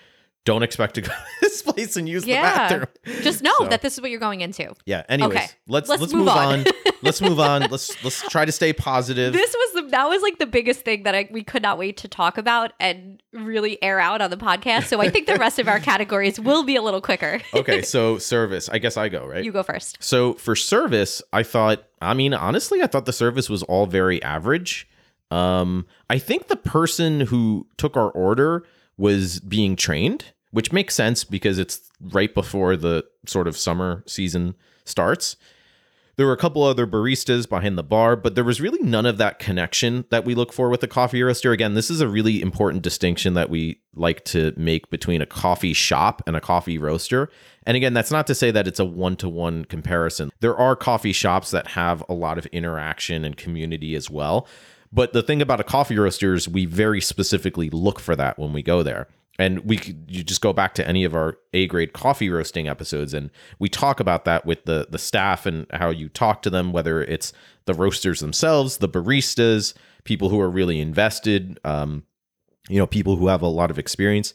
don't 0.45 0.63
expect 0.63 0.95
to 0.95 1.01
go 1.01 1.08
to 1.12 1.15
this 1.41 1.62
place 1.62 1.95
and 1.97 2.08
use 2.08 2.25
Yeah. 2.25 2.67
the 2.69 2.86
bathroom 3.03 3.23
Just 3.23 3.41
know 3.43 3.53
So- 3.60 3.67
that 3.67 3.81
this 3.81 3.93
is 3.93 4.01
what 4.01 4.12
you're 4.12 4.19
going 4.19 4.41
into. 4.41 4.73
yeah 4.86 5.03
anyways 5.10 5.36
Okay. 5.38 5.47
let's, 5.67 5.89
Let's 5.89 6.01
let's 6.01 6.13
move 6.13 6.27
on. 6.29 6.60
on, 6.60 6.65
let's 7.01 7.21
move 7.21 7.39
on 7.39 7.62
let's 7.71 8.01
let's 8.03 8.21
try 8.29 8.45
to 8.45 8.51
stay 8.51 8.71
positive 8.73 9.34
This 9.34 9.53
was 9.53 9.73
the 9.84 9.89
that 9.89 10.08
was 10.10 10.21
like 10.21 10.39
the 10.39 10.45
biggest 10.45 10.81
thing 10.81 11.03
that 11.03 11.13
I, 11.15 11.27
we 11.31 11.43
could 11.43 11.62
not 11.62 11.77
wait 11.77 11.97
to 11.97 12.08
talk 12.08 12.38
about 12.38 12.73
and 12.79 13.21
really 13.34 13.81
air 13.84 13.99
out 13.99 14.21
on 14.21 14.29
the 14.29 14.38
podcast. 14.38 14.86
So 14.86 14.99
I 15.01 15.10
think 15.10 15.27
the 15.27 15.36
rest 15.38 15.60
of 15.60 15.67
our 15.67 15.79
categories 15.91 16.39
will 16.39 16.63
be 16.63 16.75
a 16.75 16.81
little 16.81 17.01
quicker. 17.01 17.39
okay, 17.53 17.81
so 17.81 18.17
service. 18.17 18.69
I 18.69 18.77
guess 18.79 18.97
I 18.97 19.10
go, 19.10 19.25
right? 19.27 19.43
You 19.43 19.51
go 19.51 19.62
first. 19.63 19.97
so 19.99 20.34
for 20.34 20.55
service, 20.55 21.21
I 21.34 21.43
thought, 21.43 21.84
I 22.01 22.13
mean, 22.13 22.34
honestly, 22.34 22.81
I 22.81 22.88
thought 22.88 23.05
the 23.05 23.13
service 23.13 23.49
was 23.49 23.62
all 23.63 23.86
very 23.86 24.21
average. 24.23 24.88
Um, 25.31 25.86
I 26.10 26.17
think 26.19 26.47
the 26.47 26.55
person 26.55 27.21
who 27.21 27.67
took 27.77 27.97
our 27.97 28.10
order 28.12 28.65
was 28.97 29.39
being 29.41 29.75
trained, 29.75 30.25
which 30.56 30.72
makes 30.72 30.96
sense 30.96 31.26
because 31.26 31.60
it's 31.60 31.91
right 32.00 32.34
before 32.34 32.78
the 32.78 33.04
sort 33.26 33.46
of 33.46 33.58
summer 33.58 34.02
season 34.08 34.56
starts. 34.86 35.36
There 36.15 36.26
were 36.26 36.32
a 36.32 36.38
couple 36.38 36.63
other 36.63 36.88
baristas 36.88 37.48
behind 37.48 37.78
the 37.78 37.84
bar, 37.84 38.15
but 38.15 38.36
there 38.36 38.44
was 38.46 38.62
really 38.62 38.82
none 38.82 39.06
of 39.06 39.18
that 39.18 39.38
connection 39.38 40.06
that 40.12 40.24
we 40.24 40.34
look 40.34 40.54
for 40.54 40.70
with 40.70 40.82
a 40.82 40.88
coffee 40.88 41.22
roaster. 41.22 41.52
Again, 41.52 41.74
this 41.74 41.89
is 41.89 42.00
a 42.00 42.08
really 42.08 42.41
important 42.41 42.84
distinction 42.84 43.34
that 43.34 43.50
we 43.50 43.82
like 43.96 44.24
to 44.26 44.54
make 44.56 44.89
between 44.89 45.22
a 45.22 45.26
coffee 45.26 45.74
shop 45.74 46.22
and 46.26 46.38
a 46.38 46.41
coffee 46.41 46.78
roaster. 46.78 47.30
And 47.68 47.76
again, 47.76 47.94
that's 47.94 48.12
not 48.12 48.26
to 48.28 48.34
say 48.34 48.50
that 48.52 48.65
it's 48.65 48.80
a 48.80 48.86
one 48.86 49.18
to 49.18 49.28
one 49.28 49.65
comparison. 49.65 50.32
There 50.39 50.56
are 50.56 50.78
coffee 50.78 51.12
shops 51.12 51.52
that 51.52 51.68
have 51.68 52.02
a 52.08 52.13
lot 52.13 52.38
of 52.38 52.46
interaction 52.46 53.26
and 53.26 53.36
community 53.36 53.94
as 53.94 54.10
well. 54.10 54.48
But 54.94 55.12
the 55.12 55.22
thing 55.22 55.41
about 55.41 55.60
a 55.60 55.65
coffee 55.65 55.98
roaster 55.98 56.34
is 56.34 56.48
we 56.48 56.65
very 56.65 57.02
specifically 57.02 57.70
look 57.70 58.00
for 58.00 58.15
that 58.15 58.39
when 58.39 58.54
we 58.54 58.63
go 58.63 58.84
there. 58.84 59.10
And 59.38 59.60
we 59.65 59.80
you 60.08 60.24
just 60.24 60.41
go 60.41 60.54
back 60.54 60.76
to 60.76 60.88
any 60.88 61.04
of 61.04 61.13
our 61.13 61.38
A 61.54 61.67
grade 61.67 61.93
coffee 61.93 62.30
roasting 62.30 62.67
episodes 62.67 63.13
and 63.13 63.30
we 63.60 63.67
talk 63.67 64.00
about 64.00 64.26
that 64.26 64.45
with 64.45 64.65
the 64.65 64.88
the 64.89 64.98
staff 64.98 65.45
and 65.45 65.67
how 65.74 65.89
you 65.89 66.08
talk 66.10 66.41
to 66.43 66.50
them, 66.50 66.71
whether 66.71 67.02
it's 67.04 67.34
the 67.65 67.74
roasters 67.74 68.21
themselves, 68.21 68.78
the 68.78 68.89
baristas, 68.89 69.74
people 70.06 70.30
who 70.30 70.39
are 70.39 70.50
really 70.50 70.80
invested, 70.80 71.60
um, 71.65 72.04
you 72.69 72.78
know, 72.78 72.88
people 72.88 73.17
who 73.17 73.28
have 73.28 73.41
a 73.41 73.48
lot 73.48 73.71
of 73.71 73.78
experience. 73.78 74.34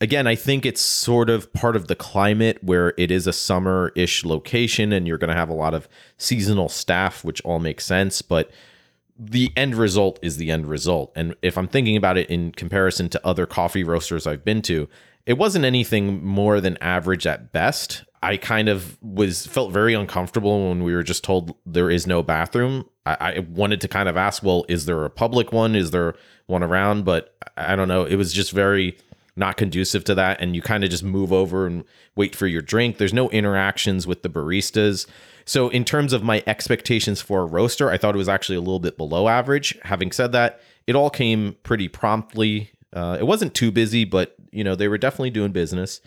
Again, 0.00 0.26
I 0.26 0.34
think 0.34 0.66
it's 0.66 0.80
sort 0.80 1.30
of 1.30 1.52
part 1.52 1.76
of 1.76 1.86
the 1.86 1.94
climate 1.94 2.62
where 2.62 2.92
it 2.98 3.10
is 3.10 3.26
a 3.26 3.32
summer 3.32 3.92
ish 3.94 4.24
location 4.24 4.92
and 4.92 5.06
you're 5.06 5.18
going 5.18 5.30
to 5.30 5.36
have 5.36 5.48
a 5.48 5.54
lot 5.54 5.72
of 5.72 5.88
seasonal 6.18 6.68
staff, 6.68 7.24
which 7.24 7.40
all 7.42 7.60
makes 7.60 7.86
sense. 7.86 8.20
But 8.20 8.50
the 9.18 9.52
end 9.56 9.74
result 9.74 10.18
is 10.22 10.36
the 10.36 10.50
end 10.50 10.66
result. 10.66 11.12
And 11.14 11.34
if 11.42 11.56
I'm 11.56 11.68
thinking 11.68 11.96
about 11.96 12.18
it 12.18 12.28
in 12.30 12.52
comparison 12.52 13.08
to 13.10 13.26
other 13.26 13.46
coffee 13.46 13.84
roasters 13.84 14.26
I've 14.26 14.44
been 14.44 14.62
to, 14.62 14.88
it 15.26 15.38
wasn't 15.38 15.64
anything 15.64 16.24
more 16.24 16.60
than 16.60 16.76
average 16.78 17.26
at 17.26 17.52
best. 17.52 18.04
I 18.22 18.36
kind 18.36 18.68
of 18.68 18.98
was 19.02 19.46
felt 19.46 19.72
very 19.72 19.94
uncomfortable 19.94 20.68
when 20.68 20.82
we 20.82 20.94
were 20.94 21.02
just 21.02 21.24
told 21.24 21.54
there 21.66 21.90
is 21.90 22.06
no 22.06 22.22
bathroom. 22.22 22.88
I, 23.06 23.16
I 23.20 23.38
wanted 23.40 23.80
to 23.82 23.88
kind 23.88 24.08
of 24.08 24.16
ask, 24.16 24.42
well, 24.42 24.64
is 24.68 24.86
there 24.86 25.04
a 25.04 25.10
public 25.10 25.52
one? 25.52 25.74
Is 25.74 25.90
there 25.90 26.14
one 26.46 26.62
around? 26.62 27.04
But 27.04 27.36
I 27.56 27.76
don't 27.76 27.88
know. 27.88 28.04
It 28.04 28.16
was 28.16 28.32
just 28.32 28.52
very 28.52 28.96
not 29.36 29.56
conducive 29.56 30.04
to 30.04 30.14
that. 30.14 30.40
And 30.40 30.54
you 30.54 30.62
kind 30.62 30.84
of 30.84 30.90
just 30.90 31.02
move 31.02 31.32
over 31.32 31.66
and 31.66 31.84
wait 32.14 32.36
for 32.36 32.46
your 32.46 32.62
drink. 32.62 32.98
There's 32.98 33.12
no 33.12 33.30
interactions 33.30 34.06
with 34.06 34.22
the 34.22 34.28
baristas. 34.28 35.06
So, 35.44 35.68
in 35.68 35.84
terms 35.84 36.12
of 36.12 36.22
my 36.22 36.42
expectations 36.46 37.20
for 37.20 37.42
a 37.42 37.46
roaster, 37.46 37.90
I 37.90 37.98
thought 37.98 38.14
it 38.14 38.18
was 38.18 38.28
actually 38.28 38.56
a 38.56 38.60
little 38.60 38.80
bit 38.80 38.96
below 38.96 39.28
average. 39.28 39.78
Having 39.82 40.12
said 40.12 40.32
that, 40.32 40.60
it 40.86 40.94
all 40.96 41.10
came 41.10 41.56
pretty 41.62 41.88
promptly. 41.88 42.70
Uh, 42.92 43.16
it 43.20 43.24
wasn't 43.24 43.54
too 43.54 43.70
busy, 43.70 44.04
but 44.04 44.34
you 44.52 44.64
know 44.64 44.74
they 44.74 44.88
were 44.88 44.98
definitely 44.98 45.30
doing 45.30 45.52
business, 45.52 46.00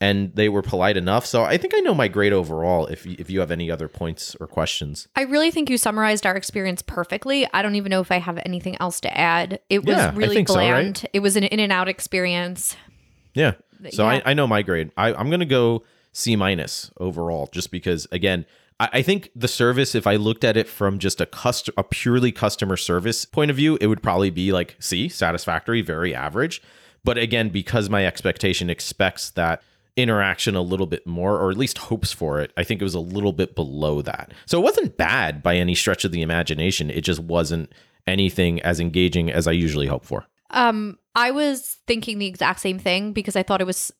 and 0.00 0.34
they 0.34 0.48
were 0.48 0.62
polite 0.62 0.96
enough. 0.96 1.26
So 1.26 1.42
I 1.44 1.56
think 1.58 1.74
I 1.76 1.80
know 1.80 1.94
my 1.94 2.08
grade 2.08 2.32
overall. 2.32 2.86
If 2.86 3.06
if 3.06 3.28
you 3.30 3.40
have 3.40 3.50
any 3.50 3.70
other 3.70 3.88
points 3.88 4.34
or 4.40 4.46
questions, 4.46 5.08
I 5.14 5.22
really 5.22 5.50
think 5.50 5.68
you 5.70 5.76
summarized 5.78 6.24
our 6.26 6.36
experience 6.36 6.82
perfectly. 6.82 7.46
I 7.52 7.62
don't 7.62 7.74
even 7.74 7.90
know 7.90 8.00
if 8.00 8.10
I 8.10 8.18
have 8.18 8.38
anything 8.46 8.76
else 8.80 9.00
to 9.02 9.16
add. 9.18 9.60
It 9.68 9.84
was 9.84 9.96
Yeah, 9.96 10.12
really 10.14 10.36
think 10.36 10.48
so, 10.48 10.54
right? 10.56 10.70
bland. 10.70 11.06
It 11.12 11.20
was 11.20 11.36
an 11.36 11.44
in 11.44 11.60
and 11.60 11.72
out 11.72 11.88
experience. 11.88 12.76
yeah. 13.34 13.52
So 13.90 14.04
Yeah. 14.04 14.20
I, 14.24 14.30
I 14.30 14.34
know 14.34 14.46
my 14.46 14.62
grade. 14.62 14.90
I, 14.96 15.12
I'm 15.14 15.30
gonna 15.30 15.44
go 15.46 15.84
C 16.12 16.34
minus 16.36 16.90
overall, 16.98 17.48
just 17.52 17.70
because 17.70 18.06
again. 18.12 18.44
I 18.78 18.88
I 18.94 19.02
think 19.02 19.30
the 19.36 19.46
service, 19.48 19.94
if 19.94 20.06
I 20.06 20.16
looked 20.16 20.42
at 20.42 20.56
it 20.56 20.66
from 20.66 20.98
just 20.98 21.20
a 21.20 21.26
cust- 21.26 21.68
a 21.76 21.84
purely 21.84 22.32
customer 22.32 22.78
service 22.78 23.26
point 23.26 23.50
of 23.50 23.56
view, 23.58 23.76
it 23.78 23.88
would 23.88 24.02
probably 24.02 24.30
be 24.30 24.52
like 24.52 24.76
C, 24.80 25.06
satisfactory, 25.10 25.82
very 25.82 26.14
average. 26.14 26.62
But 27.04 27.18
again, 27.18 27.50
because 27.50 27.90
my 27.90 28.06
expectation 28.06 28.70
expects 28.70 29.28
that 29.32 29.62
interaction 30.02 30.54
a 30.54 30.62
little 30.62 30.86
bit 30.86 31.06
more, 31.06 31.38
or 31.38 31.50
at 31.50 31.56
least 31.56 31.78
hopes 31.78 32.12
for 32.12 32.40
it, 32.40 32.52
I 32.56 32.64
think 32.64 32.80
it 32.80 32.84
was 32.84 32.94
a 32.94 33.00
little 33.00 33.32
bit 33.32 33.54
below 33.54 34.02
that. 34.02 34.32
So 34.46 34.58
it 34.58 34.62
wasn't 34.62 34.96
bad 34.96 35.42
by 35.42 35.56
any 35.56 35.74
stretch 35.74 36.04
of 36.04 36.12
the 36.12 36.22
imagination. 36.22 36.90
It 36.90 37.02
just 37.02 37.20
wasn't 37.20 37.72
anything 38.06 38.60
as 38.62 38.80
engaging 38.80 39.30
as 39.30 39.46
I 39.46 39.52
usually 39.52 39.86
hope 39.86 40.04
for. 40.04 40.26
Um, 40.50 40.98
I 41.14 41.30
was 41.30 41.78
thinking 41.86 42.18
the 42.18 42.26
exact 42.26 42.60
same 42.60 42.78
thing 42.78 43.12
because 43.12 43.36
I 43.36 43.42
thought 43.42 43.60
it 43.60 43.66
was 43.66 43.92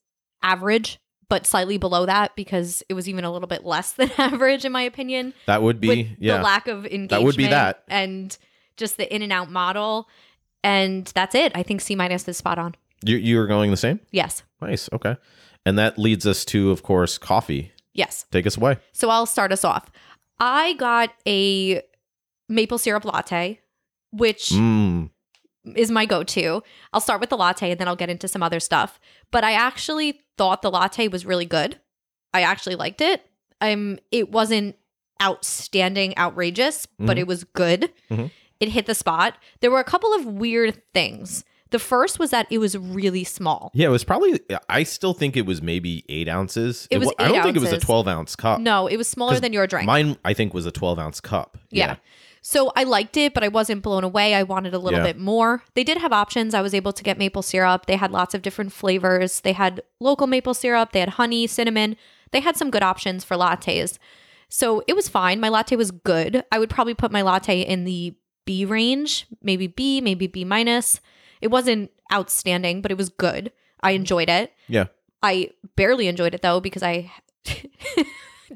average, 0.43 0.99
but 1.29 1.47
slightly 1.47 1.79
below 1.79 2.07
that 2.07 2.35
because 2.35 2.83
it 2.89 2.95
was 2.95 3.09
even 3.09 3.25
a 3.25 3.33
little 3.33 3.49
bit 3.49 3.65
less 3.65 3.93
than 3.95 4.11
average 4.19 4.65
in 4.65 4.73
my 4.73 4.83
opinion. 4.83 5.35
That 5.47 5.63
would 5.63 5.81
be, 5.81 5.89
with 5.89 6.07
yeah. 6.19 6.39
the 6.39 6.43
lack 6.43 6.69
of 6.69 6.85
engagement. 6.87 7.11
That 7.11 7.23
would 7.23 7.37
be 7.37 7.47
that. 7.47 7.85
and 7.89 8.37
just 8.77 8.97
the 8.97 9.15
in 9.15 9.23
and 9.23 9.33
out 9.33 9.51
model, 9.51 10.09
and 10.65 11.07
that's 11.15 11.35
it. 11.35 11.53
I 11.55 11.63
think 11.63 11.81
C 11.81 11.95
minus 11.95 12.27
is 12.27 12.37
spot 12.37 12.59
on. 12.59 12.75
you, 13.05 13.17
you 13.17 13.37
were 13.37 13.47
going 13.47 13.71
the 13.71 13.77
same? 13.77 14.01
Yes, 14.11 14.43
Nice. 14.61 14.89
Okay. 14.93 15.17
And 15.71 15.79
that 15.79 15.99
leads 16.01 16.27
us 16.27 16.45
to, 16.47 16.73
of 16.73 16.83
course, 16.83 17.17
coffee. 17.17 17.71
yes. 17.95 18.27
Take 18.33 18.45
us 18.47 18.57
away. 18.57 18.79
So 18.93 19.09
I'll 19.09 19.25
start 19.27 19.53
us 19.53 19.65
off. 19.65 19.89
I 20.41 20.73
got 20.75 21.11
a 21.29 21.81
maple 22.49 22.77
syrup 22.79 23.05
latte, 23.05 23.61
which 24.11 24.49
Mm. 24.51 25.11
is 25.77 25.91
my 25.93 26.07
go-to. 26.07 26.63
I'll 26.93 27.01
start 27.01 27.21
with 27.21 27.31
the 27.31 27.37
latte 27.37 27.71
and 27.71 27.79
then 27.79 27.87
I'll 27.87 27.95
get 27.95 28.11
into 28.11 28.27
some 28.27 28.43
other 28.43 28.59
stuff. 28.59 28.99
But 29.31 29.45
I 29.45 29.53
actually 29.53 30.21
thought 30.37 30.63
the 30.63 30.71
latte 30.73 31.07
was 31.07 31.25
really 31.25 31.47
good. 31.47 31.79
I 32.35 32.43
actually 32.43 32.75
liked 32.75 33.01
it. 33.01 33.25
Um 33.61 33.99
it 34.11 34.33
wasn't 34.33 34.75
outstanding, 35.23 36.17
outrageous, 36.19 36.87
but 36.99 37.17
Mhm. 37.17 37.21
it 37.21 37.27
was 37.29 37.45
good. 37.45 37.93
Mhm. 38.11 38.31
It 38.59 38.71
hit 38.71 38.87
the 38.87 38.95
spot. 38.95 39.37
There 39.61 39.71
were 39.71 39.79
a 39.81 39.85
couple 39.85 40.13
of 40.15 40.25
weird 40.27 40.83
things. 40.95 41.45
The 41.71 41.79
first 41.79 42.19
was 42.19 42.31
that 42.31 42.47
it 42.51 42.59
was 42.59 42.77
really 42.77 43.23
small. 43.25 43.71
Yeah, 43.75 43.87
it 43.87 43.91
was 43.91 44.05
probably. 44.05 44.41
I 44.69 44.83
still 44.83 45.15
think 45.15 45.37
it 45.37 45.47
was 45.47 45.63
maybe 45.63 46.05
eight 46.09 46.29
ounces. 46.29 46.89
It 46.91 46.99
was 46.99 47.07
wa- 47.07 47.15
I 47.19 47.29
don't 47.29 47.43
think 47.43 47.57
it 47.57 47.61
was 47.61 47.73
a 47.73 47.79
twelve 47.79 48.09
ounce 48.09 48.35
cup. 48.37 48.61
No, 48.61 48.87
it 48.89 48.97
was 48.97 49.07
smaller 49.09 49.39
than 49.39 49.53
your 49.53 49.67
drink. 49.67 49.87
Mine, 49.87 50.17
I 50.25 50.35
think, 50.35 50.53
was 50.53 50.67
a 50.67 50.73
twelve 50.73 50.99
ounce 50.99 51.21
cup. 51.21 51.57
Yeah. 51.71 51.97
So 52.43 52.73
I 52.75 52.85
liked 52.85 53.17
it, 53.19 53.35
but 53.35 53.45
I 53.45 53.49
wasn't 53.49 53.83
blown 53.83 54.03
away. 54.03 54.35
I 54.35 54.43
wanted 54.45 54.73
a 54.73 54.79
little 54.79 54.99
Yeah. 55.01 55.05
bit 55.07 55.19
more. 55.19 55.63
They 55.75 55.85
did 55.85 55.99
have 55.99 56.11
options. 56.13 56.55
I 56.55 56.63
was 56.63 56.73
able 56.75 56.93
to 56.95 57.03
get 57.03 57.19
maple 57.19 57.43
syrup. 57.43 57.85
They 57.87 57.97
had 57.97 58.11
lots 58.13 58.35
of 58.35 58.41
different 58.41 58.73
flavors. 58.73 59.41
They 59.41 59.53
had 59.53 59.83
local 60.01 60.27
maple 60.27 60.55
syrup, 60.55 60.93
they 60.93 61.01
had 61.01 61.11
honey, 61.11 61.47
cinnamon. 61.47 61.97
They 62.33 62.41
had 62.41 62.57
some 62.57 62.71
good 62.71 62.83
options 62.83 63.25
for 63.25 63.37
lattes. 63.37 63.99
So 64.49 64.83
it 64.89 64.95
was 64.97 65.07
fine. 65.09 65.39
My 65.39 65.51
latte 65.51 65.77
was 65.77 65.91
good. 65.91 66.43
I 66.51 66.59
would 66.59 66.71
probably 66.71 66.95
put 66.95 67.13
my 67.13 67.21
latte 67.23 67.61
in 67.61 67.85
the 67.85 68.15
B 68.47 68.65
range, 68.65 69.27
maybe 69.43 69.67
B, 69.67 70.01
maybe 70.01 70.27
B 70.27 70.45
minus. 70.45 70.99
It 71.41 71.49
wasn't 71.49 71.91
outstanding, 72.13 72.83
but 72.83 72.91
it 72.91 72.99
was 72.99 73.09
good. 73.09 73.53
I 73.81 73.93
mm. 73.93 73.97
enjoyed 73.97 74.29
it. 74.29 74.53
Yeah. 74.69 74.87
I 75.23 75.51
barely 75.77 76.09
enjoyed 76.09 76.35
it 76.35 76.43
though 76.43 76.61
because 76.61 76.83
I 76.83 77.11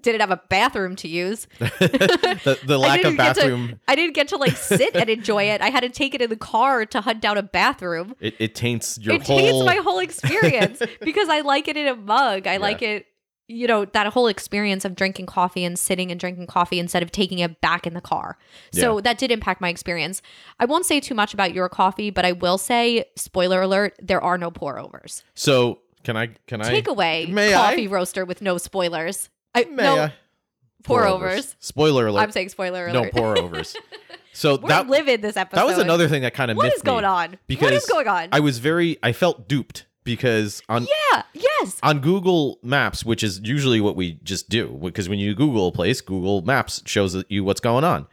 Didn't 0.01 0.23
have 0.23 0.33
a 0.33 0.43
bathroom 0.49 0.97
to 0.97 1.09
use. 1.09 1.47
the, 1.59 2.59
the 2.67 2.79
lack 2.79 2.99
of 3.05 3.05
didn't 3.05 3.13
to- 3.13 3.17
bathroom 3.17 3.81
I 3.87 3.95
didn't 3.95 4.15
get 4.15 4.29
to 4.29 4.37
like 4.37 4.57
sit 4.57 4.97
and 4.97 5.09
enjoy 5.09 5.45
it. 5.45 5.61
I 5.61 5.71
had 5.71 5.81
to 5.81 5.89
take 5.89 6.15
it 6.15 6.23
in 6.23 6.31
the 6.31 6.37
car 6.37 6.85
to 6.87 7.01
hunt 7.01 7.21
down 7.21 7.39
a 7.39 7.43
bathroom. 7.43 8.17
it, 8.21 8.35
it 8.41 8.55
taints 8.57 8.99
your 8.99 9.15
it 9.15 9.23
whole 9.23 9.39
taints 9.39 9.65
my 9.65 9.77
whole 9.77 10.01
experience 10.01 10.83
because 11.01 11.29
I 11.29 11.43
like 11.43 11.69
it 11.69 11.77
in 11.77 11.87
a 11.87 11.95
mug. 11.95 12.49
I 12.49 12.57
like 12.57 12.83
it, 12.83 13.07
you 13.47 13.67
know, 13.67 13.85
that 13.85 14.07
whole 14.09 14.27
experience 14.27 14.85
of 14.87 14.95
drinking 14.97 15.27
coffee 15.27 15.65
and 15.65 15.79
sitting 15.79 16.11
and 16.11 16.19
drinking 16.19 16.47
coffee 16.47 16.79
instead 16.79 17.03
of 17.03 17.13
taking 17.13 17.41
it 17.41 17.61
back 17.61 17.87
in 17.87 17.93
the 17.95 18.01
car. 18.01 18.39
So 18.73 19.01
that 19.03 19.19
did 19.19 19.31
impact 19.31 19.61
my 19.61 19.69
experience. 19.69 20.23
I 20.59 20.65
won't 20.65 20.87
say 20.87 20.99
too 21.01 21.15
much 21.15 21.35
about 21.35 21.53
your 21.53 21.69
coffee, 21.69 22.09
but 22.11 22.25
I 22.25 22.33
will 22.33 22.57
say, 22.57 23.05
spoiler 23.17 23.61
alert, 23.61 23.95
there 24.01 24.23
are 24.23 24.39
no 24.39 24.51
pour 24.51 24.79
overs. 24.79 25.23
so 25.35 25.81
can 26.05 26.17
i 26.19 26.27
can 26.47 26.61
i 26.61 26.69
Take 26.71 26.87
away 26.87 27.25
May 27.27 27.53
coffee 27.55 27.89
I? 27.89 27.91
roaster 27.91 28.25
with 28.27 28.43
no 28.43 28.59
spoilers. 28.59 29.31
I, 29.55 29.65
May 29.65 29.83
no 29.85 29.97
I? 30.05 30.13
pour 30.83 31.07
overs. 31.07 31.57
spoiler 31.61 32.07
alert 32.07 32.21
I'm 32.21 32.31
saying 32.31 32.51
spoiler 32.51 32.89
alert 32.89 32.93
no 33.05 33.11
pour 33.11 33.39
overs 33.39 33.75
so 34.35 34.59
We're 34.59 34.69
that 34.69 34.87
living 34.89 35.23
this 35.23 35.37
episode. 35.37 35.61
that 35.61 35.67
was 35.67 35.79
another 35.79 36.09
thing 36.09 36.21
that 36.23 36.35
kind 36.35 36.51
of 36.51 36.59
What 36.59 36.73
is 36.75 36.83
going 36.83 37.07
on? 37.07 37.39
because 37.47 37.73
is 37.73 37.87
going 37.87 38.07
on? 38.09 38.29
i 38.33 38.41
was 38.41 38.59
very 38.59 38.99
i 39.03 39.13
felt 39.13 39.49
duped 39.49 39.87
because 40.05 40.63
on 40.69 40.87
yeah. 41.13 41.23
Yes. 41.33 41.79
on 41.83 42.01
Google 42.01 42.59
Maps, 42.63 43.05
which 43.05 43.23
is 43.23 43.41
usually 43.43 43.81
what 43.81 43.97
we 43.97 44.13
just 44.23 44.49
do, 44.49 44.79
because 44.83 45.09
when 45.09 45.19
you 45.19 45.35
Google 45.35 45.69
a 45.69 45.73
place, 45.73 46.01
Google 46.01 46.43
Maps 46.43 46.83
shows 46.87 47.23
you 47.29 47.45
what's 47.45 47.61
going 47.61 47.85
on. 47.85 48.07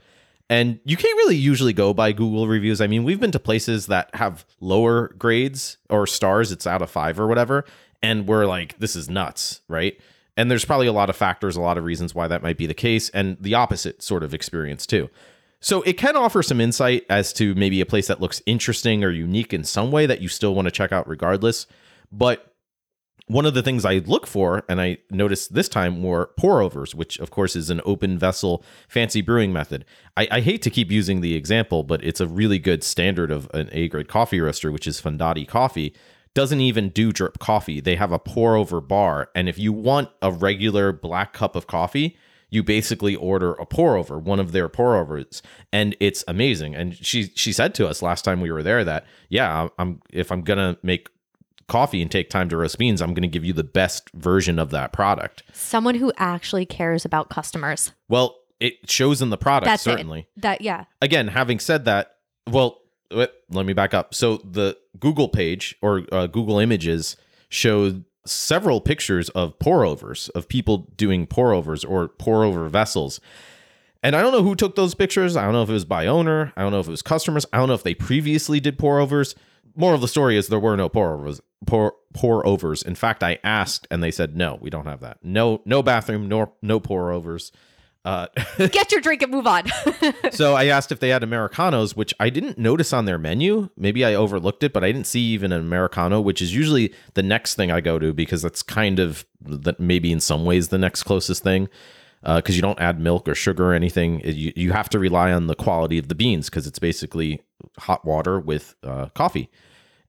And 0.50 0.80
you 0.84 0.98
can't 0.98 1.16
really 1.18 1.38
usually 1.38 1.72
go 1.72 1.94
by 1.94 2.12
Google 2.12 2.48
reviews. 2.48 2.82
I 2.82 2.88
mean, 2.88 3.06
we've 3.06 3.20
been 3.20 3.32
to 3.32 3.40
places 3.40 3.88
that 3.88 4.14
have 4.16 4.46
lower 4.60 5.10
grades 5.18 5.78
or 5.90 6.06
stars, 6.06 6.52
it's 6.52 6.68
out 6.68 6.82
of 6.82 6.92
five 6.92 7.20
or 7.20 7.28
whatever, 7.28 7.64
and 8.02 8.28
we're 8.28 8.46
like, 8.46 8.78
this 8.78 8.96
is 8.96 9.10
nuts, 9.10 9.62
right? 9.70 9.98
And 10.36 10.52
there's 10.52 10.66
probably 10.66 10.88
a 10.88 10.94
lot 10.94 11.10
of 11.10 11.16
factors, 11.16 11.56
a 11.56 11.62
lot 11.62 11.78
of 11.78 11.86
reasons 11.86 12.14
why 12.14 12.28
that 12.28 12.44
might 12.44 12.58
be 12.58 12.66
the 12.66 12.74
case, 12.74 13.10
and 13.10 13.38
the 13.40 13.54
opposite 13.54 14.02
sort 14.02 14.24
of 14.24 14.34
experience 14.34 14.86
too. 14.86 15.10
So 15.62 15.84
it 15.84 15.93
can 15.93 16.15
offer 16.15 16.41
some 16.41 16.60
insight 16.60 17.06
as 17.10 17.32
to 17.34 17.54
maybe 17.56 17.82
a 17.82 17.86
place 17.86 18.08
that 18.08 18.19
looks 18.19 18.41
interesting 18.45 19.04
or 19.04 19.12
unique 19.12 19.54
in 19.54 19.63
some 19.63 19.91
way 19.91 20.08
that 20.08 20.19
you 20.19 20.28
still 20.28 20.56
want 20.56 20.65
to 20.65 20.71
check 20.71 20.91
out 20.91 21.08
regardless. 21.08 21.67
But 22.12 22.52
one 23.28 23.45
of 23.45 23.54
the 23.54 23.62
things 23.62 23.86
I 23.86 24.00
look 24.00 24.26
for, 24.26 24.63
and 24.67 24.82
I 24.82 24.97
noticed 25.12 25.54
this 25.54 25.69
time, 25.69 26.02
were 26.02 26.32
pour 26.38 26.62
overs, 26.62 26.95
which 26.95 27.19
of 27.19 27.30
course 27.30 27.56
is 27.56 27.69
an 27.69 27.80
open 27.86 28.17
vessel 28.17 28.63
fancy 28.89 29.21
brewing 29.21 29.54
method. 29.54 29.86
I, 30.17 30.28
I 30.32 30.41
hate 30.41 30.63
to 30.63 30.71
keep 30.71 30.91
using 30.91 31.21
the 31.21 31.36
example, 31.36 31.84
but 31.84 32.04
it's 32.04 32.19
a 32.19 32.28
really 32.28 32.60
good 32.60 32.84
standard 32.84 33.32
of 33.32 33.50
an 33.54 33.69
A 33.71 33.88
grade 33.88 34.10
coffee 34.10 34.41
roaster, 34.41 34.71
which 34.71 34.88
is 34.88 35.00
Fondati 35.00 35.47
Coffee. 35.47 35.93
Doesn't 36.34 36.60
even 36.60 36.89
do 36.89 37.12
drip 37.12 37.39
coffee. 37.39 37.80
They 37.80 37.95
have 37.95 38.12
a 38.12 38.19
pour 38.19 38.56
over 38.56 38.82
bar. 38.82 39.30
And 39.36 39.47
if 39.47 39.60
you 39.60 39.71
want 39.71 40.10
a 40.21 40.32
regular 40.32 40.91
black 40.91 41.34
cup 41.34 41.56
of 41.56 41.67
coffee, 41.67 42.17
you 42.52 42.62
basically 42.62 43.16
order 43.16 43.54
a 43.54 43.66
pour 43.66 43.98
over, 43.98 44.20
one 44.20 44.40
of 44.40 44.52
their 44.52 44.70
pour 44.70 44.96
overs, 44.96 45.42
and 45.74 45.96
it's 46.00 46.24
amazing. 46.28 46.76
And 46.76 46.96
she 46.96 47.32
she 47.34 47.52
said 47.52 47.74
to 47.76 47.88
us 47.88 48.04
last 48.04 48.24
time 48.24 48.42
we 48.42 48.52
were 48.52 48.62
there 48.62 48.84
that 48.84 49.06
yeah, 49.30 49.70
I'm 49.80 50.02
if 50.12 50.32
I'm 50.32 50.42
gonna 50.42 50.78
make 50.84 51.10
coffee 51.68 52.02
and 52.02 52.12
take 52.12 52.30
time 52.30 52.50
to 52.50 52.58
roast 52.58 52.78
beans, 52.78 53.02
I'm 53.02 53.14
going 53.14 53.22
to 53.22 53.30
give 53.30 53.46
you 53.46 53.54
the 53.54 53.64
best 53.64 54.10
version 54.10 54.60
of 54.60 54.72
that 54.72 54.92
product. 54.92 55.42
Someone 55.54 55.96
who 55.96 56.12
actually 56.18 56.66
cares 56.66 57.06
about 57.06 57.30
customers. 57.30 57.94
Well, 58.10 58.36
it 58.60 58.92
shows 58.92 59.22
in 59.22 59.30
the 59.30 59.38
product, 59.38 59.68
That's 59.68 59.82
certainly. 59.82 60.28
it. 60.36 60.42
That 60.42 60.62
yeah. 60.62 60.86
Again, 61.02 61.30
having 61.30 61.60
said 61.60 61.86
that, 61.86 62.18
well, 62.46 62.82
let 63.10 63.66
me 63.66 63.72
back 63.72 63.94
up. 63.94 64.14
So 64.14 64.38
the 64.38 64.78
Google 65.00 65.30
page 65.30 65.76
or 65.82 66.04
uh, 66.12 66.28
Google 66.28 66.60
Images 66.60 67.16
showed 67.50 68.04
several 68.26 68.82
pictures 68.82 69.30
of 69.30 69.58
pour 69.60 69.86
overs, 69.86 70.30
of 70.30 70.48
people 70.48 70.90
doing 70.96 71.26
pour 71.26 71.54
overs 71.54 71.84
or 71.84 72.08
pour 72.08 72.44
over 72.44 72.68
vessels. 72.70 73.20
And 74.04 74.16
I 74.16 74.22
don't 74.22 74.32
know 74.32 74.44
who 74.44 74.56
took 74.56 74.76
those 74.76 74.96
pictures. 74.96 75.36
I 75.36 75.44
don't 75.44 75.54
know 75.54 75.64
if 75.64 75.70
it 75.70 75.74
was 75.74 75.86
by 75.86 76.08
owner. 76.08 76.54
I 76.56 76.62
don't 76.62 76.72
know 76.72 76.80
if 76.80 76.88
it 76.88 76.92
was 76.92 77.02
customers. 77.02 77.46
I 77.54 77.58
don't 77.58 77.68
know 77.68 77.76
if 77.76 77.84
they 77.84 77.94
previously 77.94 78.60
did 78.60 78.80
pour 78.80 79.00
overs. 79.00 79.36
More 79.76 79.94
of 79.94 80.02
the 80.02 80.08
story 80.08 80.38
is 80.38 80.48
there 80.48 80.60
were 80.60 80.76
no 80.76 80.90
pour 80.90 81.14
overs. 81.14 81.42
Pour, 81.66 81.94
pour 82.14 82.46
overs. 82.46 82.82
In 82.82 82.96
fact, 82.96 83.24
I 83.24 83.38
asked 83.44 83.88
and 83.92 84.02
they 84.04 84.12
said 84.12 84.36
no, 84.36 84.58
we 84.60 84.70
don't 84.70 84.88
have 84.88 85.02
that. 85.02 85.20
No, 85.24 85.62
no 85.66 85.84
bathroom, 85.84 86.28
nor 86.28 86.52
no 86.62 86.80
pour 86.80 87.12
overs. 87.12 87.52
Uh, 88.04 88.28
Get 88.58 88.92
your 88.92 89.02
drink 89.02 89.22
and 89.22 89.32
move 89.32 89.46
on. 89.46 89.66
so 90.32 90.56
I 90.56 90.66
asked 90.66 90.92
if 90.92 91.00
they 91.00 91.10
had 91.10 91.24
Americanos, 91.24 91.96
which 91.96 92.14
I 92.20 92.30
didn't 92.30 92.58
notice 92.58 92.94
on 92.94 93.06
their 93.06 93.18
menu. 93.18 93.70
Maybe 93.78 94.04
I 94.04 94.16
overlooked 94.16 94.64
it, 94.64 94.74
but 94.74 94.84
I 94.84 94.92
didn't 94.92 95.08
see 95.08 95.22
even 95.22 95.52
an 95.52 95.62
Americano, 95.62 96.20
which 96.20 96.42
is 96.42 96.54
usually 96.56 96.94
the 97.14 97.24
next 97.24 97.56
thing 97.56 97.72
I 97.72 97.82
go 97.82 98.00
to 98.00 98.14
because 98.14 98.42
that's 98.42 98.64
kind 98.64 99.00
of 99.00 99.26
that 99.42 99.80
maybe 99.80 100.12
in 100.12 100.20
some 100.20 100.46
ways 100.46 100.70
the 100.70 100.78
next 100.78 101.04
closest 101.04 101.44
thing. 101.44 101.70
Because 102.24 102.56
you 102.56 102.62
don't 102.62 102.80
add 102.80 103.00
milk 103.00 103.28
or 103.28 103.34
sugar 103.34 103.72
or 103.72 103.74
anything, 103.74 104.22
you, 104.24 104.54
you 104.56 104.72
have 104.74 104.90
to 104.90 105.00
rely 105.00 105.32
on 105.32 105.48
the 105.48 105.56
quality 105.56 105.98
of 105.98 106.08
the 106.08 106.14
beans 106.14 106.52
because 106.52 106.68
it's 106.68 106.78
basically 106.78 107.42
hot 107.80 108.06
water 108.06 108.40
with 108.40 108.76
uh, 108.84 109.08
coffee. 109.16 109.50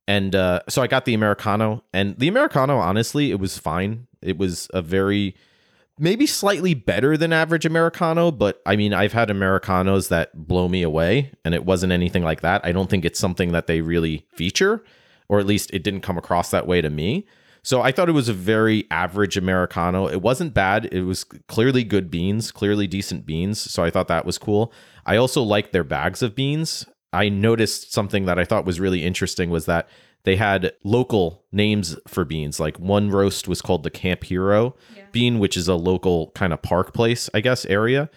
And 0.07 0.35
uh, 0.35 0.61
so 0.69 0.83
I 0.83 0.89
got 0.89 1.07
the 1.07 1.15
Americano, 1.15 1.85
and 1.93 2.19
the 2.19 2.29
Americano, 2.29 2.77
honestly, 2.77 3.31
it 3.31 3.39
was 3.39 3.57
fine. 3.57 4.09
It 4.21 4.37
was 4.37 4.69
a 4.75 4.83
very 4.83 5.35
maybe 6.03 6.27
slightly 6.27 6.75
better 6.75 7.17
than 7.17 7.33
average 7.33 7.65
Americano, 7.65 8.33
but 8.33 8.61
I 8.67 8.75
mean, 8.75 8.93
I've 8.93 9.13
had 9.13 9.31
Americanos 9.31 10.09
that 10.09 10.49
blow 10.49 10.69
me 10.69 10.83
away, 10.83 11.31
and 11.45 11.55
it 11.55 11.65
wasn't 11.65 11.93
anything 11.93 12.25
like 12.25 12.41
that. 12.41 12.61
I 12.65 12.73
don't 12.73 12.91
think 12.91 13.05
it's 13.05 13.21
something 13.21 13.53
that 13.53 13.69
they 13.69 13.81
really 13.81 14.27
feature, 14.35 14.85
or 15.29 15.39
at 15.39 15.47
least 15.47 15.71
it 15.73 15.85
didn't 15.85 16.01
come 16.01 16.19
across 16.19 16.51
that 16.51 16.67
way 16.67 16.81
to 16.81 16.91
me. 16.91 17.25
So 17.63 17.83
I 17.83 17.93
thought 17.93 18.09
it 18.09 18.13
was 18.13 18.29
a 18.29 18.35
very 18.35 18.85
average 18.91 19.37
Americano. 19.37 20.09
It 20.09 20.21
wasn't 20.21 20.53
bad. 20.53 20.87
It 20.87 21.03
was 21.03 21.23
clearly 21.23 21.85
good 21.85 22.11
beans, 22.11 22.51
clearly 22.51 22.89
decent 22.89 23.25
beans. 23.25 23.61
So 23.61 23.85
I 23.85 23.91
thought 23.91 24.09
that 24.09 24.27
was 24.27 24.37
cool. 24.37 24.73
I 25.07 25.17
also 25.17 25.41
liked 25.41 25.71
their 25.71 25.85
bags 25.85 26.21
of 26.21 26.35
beans. 26.35 26.85
I 27.13 27.29
noticed 27.29 27.93
something 27.93 28.25
that 28.25 28.41
I 28.41 28.45
thought 28.45 28.65
was 28.65 28.81
really 28.81 29.05
interesting 29.05 29.51
was 29.51 29.67
that 29.67 29.89
they 30.25 30.37
had 30.37 30.73
local 30.85 31.45
names 31.51 31.97
for 32.07 32.25
beans. 32.25 32.61
Like 32.61 32.79
one 32.79 33.11
roast 33.11 33.49
was 33.49 33.61
called 33.61 33.83
the 33.83 33.91
Camp 33.91 34.25
Hero 34.25 34.77
bean, 35.11 35.39
which 35.39 35.57
is 35.57 35.69
a 35.69 35.75
local 35.75 36.31
kind 36.35 36.53
of 36.53 36.63
park 36.63 36.95
place, 36.95 37.29
I 37.35 37.41
guess, 37.41 37.65
area. 37.67 38.09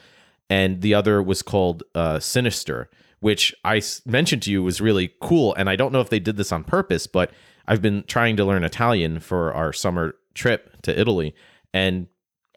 And 0.50 0.82
the 0.82 0.94
other 0.94 1.24
was 1.24 1.42
called 1.42 1.84
uh, 1.96 2.20
Sinister, 2.20 2.90
which 3.20 3.56
I 3.64 3.82
mentioned 4.06 4.44
to 4.44 4.52
you 4.52 4.62
was 4.62 4.80
really 4.80 5.14
cool. 5.20 5.56
And 5.56 5.70
I 5.70 5.76
don't 5.76 5.92
know 5.92 6.02
if 6.02 6.10
they 6.10 6.20
did 6.20 6.38
this 6.38 6.52
on 6.52 6.64
purpose, 6.64 7.08
but 7.08 7.32
I've 7.68 7.82
been 7.82 8.04
trying 8.08 8.38
to 8.38 8.46
learn 8.46 8.64
Italian 8.64 9.20
for 9.20 9.52
our 9.54 9.74
summer 9.74 10.16
trip 10.36 10.80
to 10.84 11.00
Italy. 11.00 11.34
And 11.74 12.08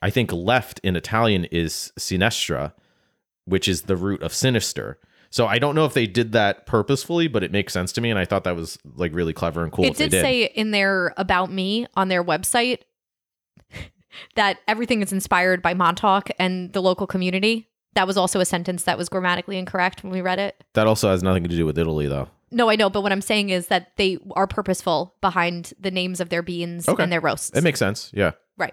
I 0.02 0.10
think 0.10 0.30
left 0.32 0.78
in 0.80 0.94
Italian 0.94 1.46
is 1.46 1.92
sinistra, 1.98 2.74
which 3.46 3.66
is 3.66 3.82
the 3.82 3.96
root 3.96 4.22
of 4.22 4.34
sinister. 4.34 4.98
So 5.30 5.46
I 5.46 5.58
don't 5.58 5.74
know 5.74 5.84
if 5.84 5.92
they 5.94 6.06
did 6.06 6.32
that 6.32 6.64
purposefully, 6.66 7.28
but 7.28 7.42
it 7.44 7.52
makes 7.52 7.72
sense 7.72 7.92
to 7.92 8.00
me, 8.00 8.08
and 8.10 8.18
I 8.18 8.24
thought 8.24 8.44
that 8.44 8.56
was 8.56 8.78
like 8.96 9.14
really 9.14 9.32
clever 9.34 9.62
and 9.62 9.70
cool. 9.72 9.84
it 9.84 9.96
did 9.96 10.10
did. 10.10 10.22
say 10.22 10.44
in 10.44 10.70
their 10.70 11.12
about 11.16 11.50
me 11.52 11.86
on 11.96 12.08
their 12.08 12.24
website 12.24 12.78
that 14.34 14.58
everything 14.66 15.02
is 15.02 15.12
inspired 15.12 15.62
by 15.62 15.74
Montauk 15.74 16.30
and 16.38 16.72
the 16.72 16.80
local 16.82 17.06
community. 17.06 17.68
That 17.94 18.06
was 18.06 18.16
also 18.16 18.40
a 18.40 18.44
sentence 18.44 18.84
that 18.84 18.96
was 18.96 19.08
grammatically 19.08 19.58
incorrect 19.58 20.02
when 20.04 20.12
we 20.12 20.20
read 20.20 20.38
it. 20.38 20.62
that 20.74 20.86
also 20.86 21.10
has 21.10 21.22
nothing 21.22 21.42
to 21.44 21.48
do 21.48 21.66
with 21.66 21.78
Italy, 21.78 22.06
though. 22.06 22.28
No, 22.50 22.70
I 22.70 22.76
know, 22.76 22.88
but 22.88 23.02
what 23.02 23.12
I'm 23.12 23.20
saying 23.20 23.50
is 23.50 23.66
that 23.66 23.96
they 23.96 24.18
are 24.32 24.46
purposeful 24.46 25.14
behind 25.20 25.74
the 25.78 25.90
names 25.90 26.20
of 26.20 26.28
their 26.30 26.42
beans 26.42 26.88
Okay. 26.88 27.02
and 27.02 27.12
their 27.12 27.20
roasts. 27.20 27.50
It 27.50 27.62
makes 27.64 27.78
sense. 27.78 28.10
Yeah. 28.14 28.32
right. 28.56 28.72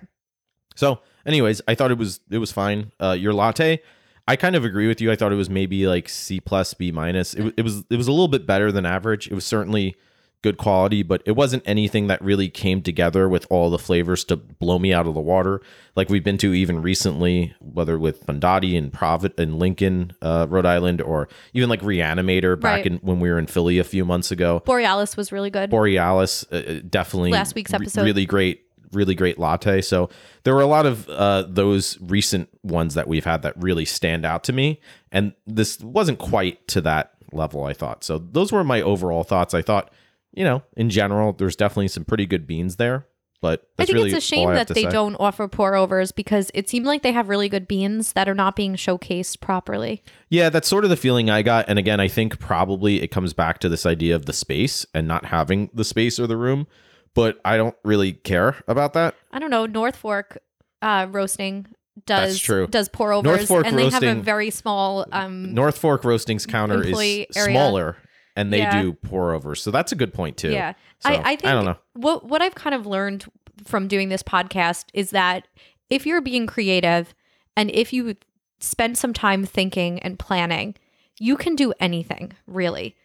So, 0.75 0.99
anyways, 1.25 1.61
I 1.67 1.75
thought 1.75 1.89
it 1.91 1.97
was 1.97 2.19
it 2.29 2.37
was 2.37 2.51
fine. 2.51 2.91
Uh, 3.01 3.11
your 3.17 3.33
latte, 3.33 3.81
I 4.27 4.35
kind 4.35 4.55
of 4.55 4.65
agree 4.65 4.87
with 4.87 5.01
you. 5.01 5.11
I 5.11 5.15
thought 5.15 5.31
it 5.31 5.35
was 5.35 5.49
maybe 5.49 5.85
like 5.87 6.09
C 6.09 6.39
plus 6.39 6.73
B 6.73 6.91
minus. 6.91 7.33
It, 7.33 7.53
it 7.57 7.61
was 7.61 7.83
it 7.89 7.95
was 7.97 8.07
a 8.07 8.11
little 8.11 8.27
bit 8.27 8.45
better 8.47 8.71
than 8.71 8.85
average. 8.85 9.27
It 9.27 9.33
was 9.35 9.45
certainly 9.45 9.95
good 10.41 10.57
quality, 10.57 11.01
but 11.01 11.23
it 11.25 11.31
wasn't 11.31 11.63
anything 11.65 12.05
that 12.05 12.21
really 12.23 12.49
came 12.49 12.79
together 12.79 13.27
with 13.27 13.47
all 13.49 13.71
the 13.71 13.79
flavors 13.79 14.23
to 14.23 14.35
blow 14.35 14.77
me 14.77 14.93
out 14.93 15.07
of 15.07 15.15
the 15.15 15.19
water. 15.19 15.59
Like 15.95 16.07
we've 16.09 16.23
been 16.23 16.37
to 16.39 16.53
even 16.53 16.83
recently, 16.83 17.55
whether 17.59 17.97
with 17.97 18.23
Fondati 18.27 18.77
and 18.77 18.91
Provid 18.93 19.39
and 19.39 19.57
Lincoln, 19.57 20.13
uh, 20.21 20.45
Rhode 20.47 20.67
Island, 20.67 21.01
or 21.01 21.29
even 21.53 21.67
like 21.67 21.81
Reanimator 21.81 22.59
back 22.59 22.77
Right. 22.77 22.85
in 22.85 22.97
when 22.97 23.19
we 23.19 23.29
were 23.31 23.39
in 23.39 23.47
Philly 23.47 23.79
a 23.79 23.83
few 23.83 24.05
months 24.05 24.29
ago. 24.29 24.61
Borealis 24.65 25.17
was 25.17 25.31
really 25.31 25.49
good. 25.49 25.71
Borealis, 25.71 26.45
uh, 26.51 26.55
uh, 26.55 26.73
definitely 26.87 27.31
Last 27.31 27.55
week's 27.55 27.71
re- 27.71 27.77
episode. 27.77 28.03
really 28.03 28.27
great, 28.27 28.64
really 28.95 29.15
great 29.15 29.37
latte. 29.37 29.81
So 29.81 30.09
there 30.43 30.55
were 30.55 30.61
a 30.61 30.67
lot 30.67 30.85
of 30.85 31.07
uh, 31.09 31.43
those 31.47 31.99
recent 32.01 32.49
ones 32.63 32.93
that 32.95 33.07
we've 33.07 33.25
had 33.25 33.41
that 33.43 33.61
really 33.61 33.85
stand 33.85 34.25
out 34.25 34.43
to 34.45 34.53
me, 34.53 34.79
and 35.11 35.33
this 35.45 35.79
wasn't 35.79 36.19
quite 36.19 36.67
to 36.69 36.81
that 36.81 37.11
level. 37.31 37.63
I 37.63 37.73
thought 37.73 38.03
so. 38.03 38.17
Those 38.17 38.51
were 38.51 38.63
my 38.63 38.81
overall 38.81 39.23
thoughts. 39.23 39.53
I 39.53 39.61
thought, 39.61 39.91
you 40.33 40.43
know, 40.43 40.63
in 40.75 40.89
general, 40.89 41.33
there's 41.33 41.55
definitely 41.55 41.89
some 41.89 42.05
pretty 42.05 42.25
good 42.25 42.47
beans 42.47 42.77
there, 42.77 43.05
but 43.41 43.67
I 43.77 43.85
think 43.85 43.95
really 43.95 44.09
it's 44.09 44.17
a 44.17 44.27
shame 44.27 44.47
all 44.47 44.53
I 44.53 44.57
have 44.57 44.67
that 44.67 44.73
they 44.73 44.83
say. 44.83 44.89
don't 44.89 45.15
offer 45.15 45.47
pour 45.47 45.75
overs 45.75 46.11
because 46.11 46.49
it 46.53 46.69
seemed 46.69 46.85
like 46.85 47.03
they 47.03 47.11
have 47.11 47.29
really 47.29 47.49
good 47.49 47.67
beans 47.67 48.13
that 48.13 48.27
are 48.27 48.33
not 48.33 48.55
being 48.55 48.75
showcased 48.75 49.39
properly. 49.39 50.03
Yeah, 50.29 50.49
that's 50.49 50.67
sort 50.67 50.83
of 50.83 50.89
the 50.89 50.97
feeling 50.97 51.29
I 51.29 51.41
got. 51.41 51.65
And 51.67 51.77
again, 51.77 51.99
I 51.99 52.07
think 52.07 52.39
probably 52.39 53.01
it 53.01 53.09
comes 53.09 53.33
back 53.33 53.59
to 53.59 53.69
this 53.69 53.85
idea 53.85 54.15
of 54.15 54.25
the 54.25 54.33
space 54.33 54.85
and 54.93 55.07
not 55.07 55.25
having 55.25 55.69
the 55.73 55.83
space 55.83 56.19
or 56.19 56.27
the 56.27 56.37
room. 56.37 56.67
But 57.15 57.39
I 57.43 57.57
don't 57.57 57.75
really 57.83 58.13
care 58.13 58.55
about 58.67 58.93
that. 58.93 59.15
I 59.31 59.39
don't 59.39 59.49
know. 59.49 59.65
North 59.65 59.95
Fork 59.95 60.37
uh, 60.81 61.07
roasting 61.09 61.65
does 62.05 62.33
That's 62.33 62.39
true. 62.39 62.67
does 62.67 62.89
pour 62.89 63.13
overs, 63.13 63.23
North 63.25 63.47
Fork 63.47 63.65
and 63.65 63.77
they 63.79 63.89
have 63.89 64.03
a 64.03 64.15
very 64.15 64.49
small. 64.51 65.05
Um, 65.11 65.53
North 65.53 65.77
Fork 65.77 66.03
Roasting's 66.03 66.45
counter 66.45 66.83
is 66.83 66.99
area. 66.99 67.25
smaller, 67.33 67.97
and 68.35 68.51
they 68.51 68.59
Yeah. 68.59 68.81
do 68.81 68.93
pour 68.93 69.33
overs. 69.33 69.61
So 69.63 69.71
that's 69.71 69.91
a 69.91 69.95
good 69.95 70.13
point 70.13 70.35
too. 70.37 70.51
yeah, 70.51 70.73
So, 70.99 71.09
I, 71.09 71.13
I 71.31 71.35
think 71.37 71.45
I 71.45 71.53
don't 71.53 71.65
know. 71.65 71.77
what 71.93 72.25
what 72.27 72.41
I've 72.41 72.55
kind 72.55 72.75
of 72.75 72.85
learned 72.85 73.25
from 73.63 73.87
doing 73.87 74.09
this 74.09 74.21
podcast 74.21 74.85
is 74.93 75.11
that 75.11 75.47
if 75.89 76.05
you're 76.05 76.19
being 76.21 76.45
creative 76.45 77.15
and 77.55 77.71
if 77.71 77.93
you 77.93 78.15
spend 78.59 78.97
some 78.97 79.13
time 79.13 79.45
thinking 79.45 79.99
and 79.99 80.19
planning, 80.19 80.75
you 81.17 81.37
can 81.37 81.55
do 81.55 81.71
anything 81.79 82.33
really. 82.45 82.95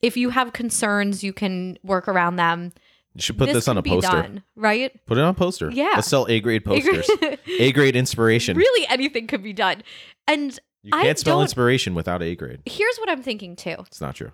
If 0.00 0.16
you 0.16 0.30
have 0.30 0.54
concerns, 0.54 1.22
you 1.22 1.34
can 1.34 1.76
work 1.82 2.08
around 2.08 2.36
them. 2.36 2.72
You 3.18 3.22
should 3.22 3.36
put 3.38 3.52
this, 3.52 3.66
on 3.66 3.76
a 3.76 3.82
poster. 3.82 4.10
done, 4.10 4.42
right? 4.54 4.92
Put 5.06 5.18
it 5.18 5.22
on 5.22 5.30
a 5.30 5.34
poster. 5.34 5.70
Yeah. 5.72 5.92
Let's 5.96 6.06
sell 6.08 6.26
A 6.28 6.38
grade 6.40 6.64
posters. 6.64 7.10
A 7.58 7.72
grade 7.72 7.96
inspiration. 7.96 8.56
really, 8.56 8.86
anything 8.88 9.26
could 9.26 9.42
be 9.42 9.52
done. 9.52 9.82
And 10.28 10.58
You 10.82 10.90
I 10.94 11.02
can't 11.02 11.18
spell 11.18 11.42
inspiration 11.42 11.94
without 11.94 12.22
A 12.22 12.36
grade. 12.36 12.60
here's 12.64 12.96
what 12.98 13.10
I'm 13.10 13.22
thinking 13.22 13.56
too. 13.56 13.74
It's 13.86 14.00
not 14.00 14.14
true. 14.14 14.30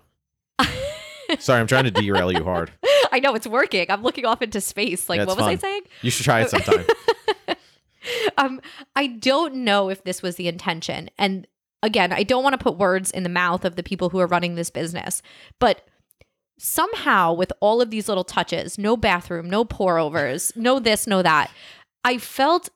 Sorry, 1.39 1.59
I'm 1.61 1.67
trying 1.67 1.85
to 1.85 1.91
derail 1.91 2.31
you 2.31 2.45
hard. 2.45 2.73
I 3.11 3.19
know 3.21 3.35
it's 3.35 3.47
working. 3.47 3.87
I'm 3.89 4.03
looking 4.03 4.27
off 4.27 4.43
into 4.43 4.61
space. 4.61 5.09
Like, 5.09 5.19
Yeah, 5.19 5.25
what 5.25 5.39
was 5.39 5.47
I 5.47 5.57
saying? 5.57 5.83
You 6.03 6.11
should 6.11 6.25
try 6.25 6.43
it 6.43 6.51
sometime. 6.51 6.85
um, 8.37 8.61
I 8.95 9.07
don't 9.07 9.57
know 9.57 9.89
if 9.89 10.05
this 10.05 10.21
was 10.23 10.37
the 10.37 10.49
intention. 10.49 11.09
And 11.17 11.47
again, 11.83 12.13
I 12.13 12.23
don't 12.23 12.43
want 12.43 12.53
to 12.53 12.63
put 12.63 12.77
words 12.77 13.11
in 13.11 13.23
the 13.23 13.29
mouth 13.31 13.65
of 13.65 13.77
the 13.77 13.83
people 13.83 14.11
who 14.11 14.19
are 14.21 14.27
running 14.27 14.55
this 14.55 14.69
business, 14.71 15.23
but 15.59 15.87
somehow 16.59 17.33
with 17.33 17.53
all 17.61 17.81
of 17.81 17.91
these 17.91 18.09
little 18.09 18.25
touches, 18.25 18.79
no 18.79 18.97
bathroom, 18.97 19.49
no 19.49 19.65
pour 19.65 19.99
overs, 19.99 20.53
no 20.57 20.79
this, 20.79 21.07
no 21.07 21.23
that, 21.23 21.51
I 22.05 22.19
felt 22.19 22.71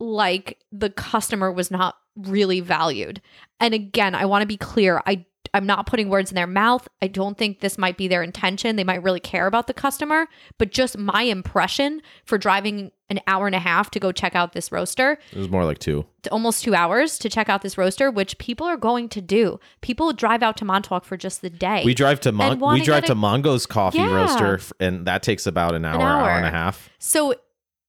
like 0.00 0.58
the 0.70 0.90
customer 0.90 1.50
was 1.50 1.70
not 1.70 1.96
really 2.16 2.60
valued. 2.60 3.20
And 3.60 3.74
again, 3.74 4.14
I 4.14 4.24
want 4.26 4.42
to 4.42 4.46
be 4.46 4.56
clear. 4.56 5.02
I 5.06 5.24
I'm 5.54 5.66
not 5.66 5.86
putting 5.86 6.08
words 6.08 6.30
in 6.30 6.34
their 6.34 6.46
mouth. 6.46 6.86
I 7.02 7.06
don't 7.08 7.36
think 7.38 7.60
this 7.60 7.78
might 7.78 7.96
be 7.96 8.08
their 8.08 8.22
intention. 8.22 8.76
They 8.76 8.84
might 8.84 9.02
really 9.02 9.20
care 9.20 9.46
about 9.46 9.66
the 9.66 9.74
customer, 9.74 10.26
but 10.58 10.70
just 10.70 10.96
my 10.98 11.22
impression 11.22 12.02
for 12.24 12.38
driving 12.38 12.90
an 13.10 13.20
hour 13.26 13.46
and 13.46 13.54
a 13.54 13.58
half 13.58 13.90
to 13.92 13.98
go 14.00 14.12
check 14.12 14.34
out 14.34 14.52
this 14.52 14.70
roaster, 14.70 15.18
it 15.32 15.38
was 15.38 15.48
more 15.48 15.64
like 15.64 15.78
two. 15.78 16.04
almost 16.30 16.62
2 16.64 16.74
hours 16.74 17.16
to 17.18 17.30
check 17.30 17.48
out 17.48 17.62
this 17.62 17.78
roaster, 17.78 18.10
which 18.10 18.36
people 18.38 18.66
are 18.66 18.76
going 18.76 19.08
to 19.08 19.22
do. 19.22 19.58
People 19.80 20.12
drive 20.12 20.42
out 20.42 20.58
to 20.58 20.64
Montauk 20.66 21.04
for 21.06 21.16
just 21.16 21.40
the 21.40 21.48
day. 21.48 21.82
We 21.86 21.94
drive 21.94 22.20
to 22.20 22.32
Mon- 22.32 22.58
we 22.60 22.82
drive 22.82 23.02
get 23.02 23.04
a- 23.04 23.06
to 23.08 23.14
Mongo's 23.14 23.64
Coffee 23.64 23.98
Yeah. 23.98 24.14
Roaster, 24.14 24.60
and 24.78 25.06
that 25.06 25.22
takes 25.22 25.46
about 25.46 25.74
an 25.74 25.86
hour, 25.86 25.94
an 25.96 26.02
hour, 26.02 26.30
and 26.30 26.44
a 26.46 26.50
half. 26.50 26.90
So 26.98 27.34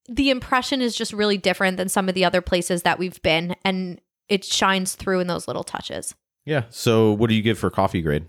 the 0.07 0.29
impression 0.29 0.81
is 0.81 0.95
just 0.95 1.11
really 1.11 1.37
different 1.37 1.75
than 1.75 1.89
some 1.89 2.07
of 2.07 2.15
the 2.15 2.23
other 2.23 2.39
places 2.41 2.83
that 2.83 2.97
we've 2.97 3.21
been 3.21 3.55
and 3.65 3.99
it 4.29 4.43
shines 4.45 4.95
through 4.95 5.19
in 5.19 5.27
those 5.27 5.47
little 5.47 5.63
touches. 5.63 6.15
Yeah. 6.45 6.63
So, 6.69 7.11
what 7.13 7.29
do 7.29 7.35
you 7.35 7.41
give 7.41 7.59
for 7.59 7.69
coffee 7.69 8.01
grade? 8.01 8.25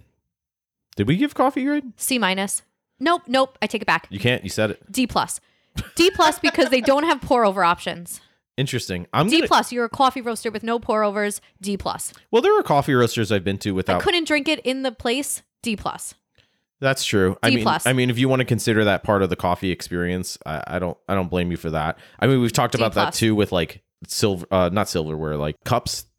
Did 0.96 1.06
we 1.06 1.16
give 1.16 1.34
coffee 1.34 1.64
grade? 1.64 1.92
C 1.96 2.18
minus. 2.18 2.62
Nope, 2.98 3.22
nope, 3.26 3.56
I 3.62 3.66
take 3.66 3.82
it 3.82 3.86
back. 3.86 4.06
You 4.10 4.18
can't. 4.18 4.44
You 4.44 4.50
said 4.50 4.72
it. 4.72 4.92
D 4.92 5.06
plus. 5.06 5.40
D 5.94 6.10
plus 6.10 6.38
because 6.38 6.68
they 6.68 6.80
don't 6.80 7.04
have 7.04 7.20
pour 7.22 7.44
over 7.44 7.64
options. 7.64 8.20
Interesting. 8.56 9.06
I'm 9.14 9.28
D 9.28 9.38
gonna. 9.38 9.48
plus, 9.48 9.72
you're 9.72 9.86
a 9.86 9.88
coffee 9.88 10.20
roaster 10.20 10.50
with 10.50 10.62
no 10.62 10.78
pour 10.78 11.02
overs. 11.02 11.40
D 11.62 11.76
plus. 11.78 12.12
well, 12.30 12.42
there 12.42 12.58
are 12.58 12.62
coffee 12.62 12.92
roasters 12.92 13.32
I've 13.32 13.44
been 13.44 13.56
to 13.58 13.70
I 13.70 13.72
without. 13.72 14.02
couldn't 14.02 14.26
drink 14.26 14.48
it 14.48 14.60
in 14.60 14.82
the 14.82 14.92
place. 14.92 15.42
D 15.62 15.76
plus. 15.76 16.14
That's 16.80 17.04
true. 17.04 17.38
I 17.42 17.48
D 17.50 17.56
mean, 17.56 17.64
plus. 17.64 17.86
I 17.86 17.94
mean, 17.94 18.10
if 18.10 18.18
you 18.18 18.28
want 18.28 18.40
to 18.40 18.44
consider 18.44 18.84
that 18.84 19.02
part 19.02 19.22
of 19.22 19.30
the 19.30 19.36
coffee 19.36 19.70
experience, 19.70 20.36
I, 20.44 20.62
I 20.66 20.78
don't. 20.78 20.98
I 21.08 21.14
don't 21.14 21.30
blame 21.30 21.50
you 21.50 21.56
for 21.56 21.70
that. 21.70 21.98
I 22.18 22.26
mean, 22.26 22.40
we've 22.42 22.52
talked 22.52 22.74
D 22.74 22.78
about 22.78 22.92
that 22.94 23.04
plus. 23.04 23.18
too 23.18 23.34
with 23.34 23.52
like 23.52 23.82
silver, 24.06 24.46
uh, 24.50 24.68
not 24.70 24.88
silverware, 24.90 25.36
like 25.36 25.56
cups 25.64 26.02
that 26.02 26.09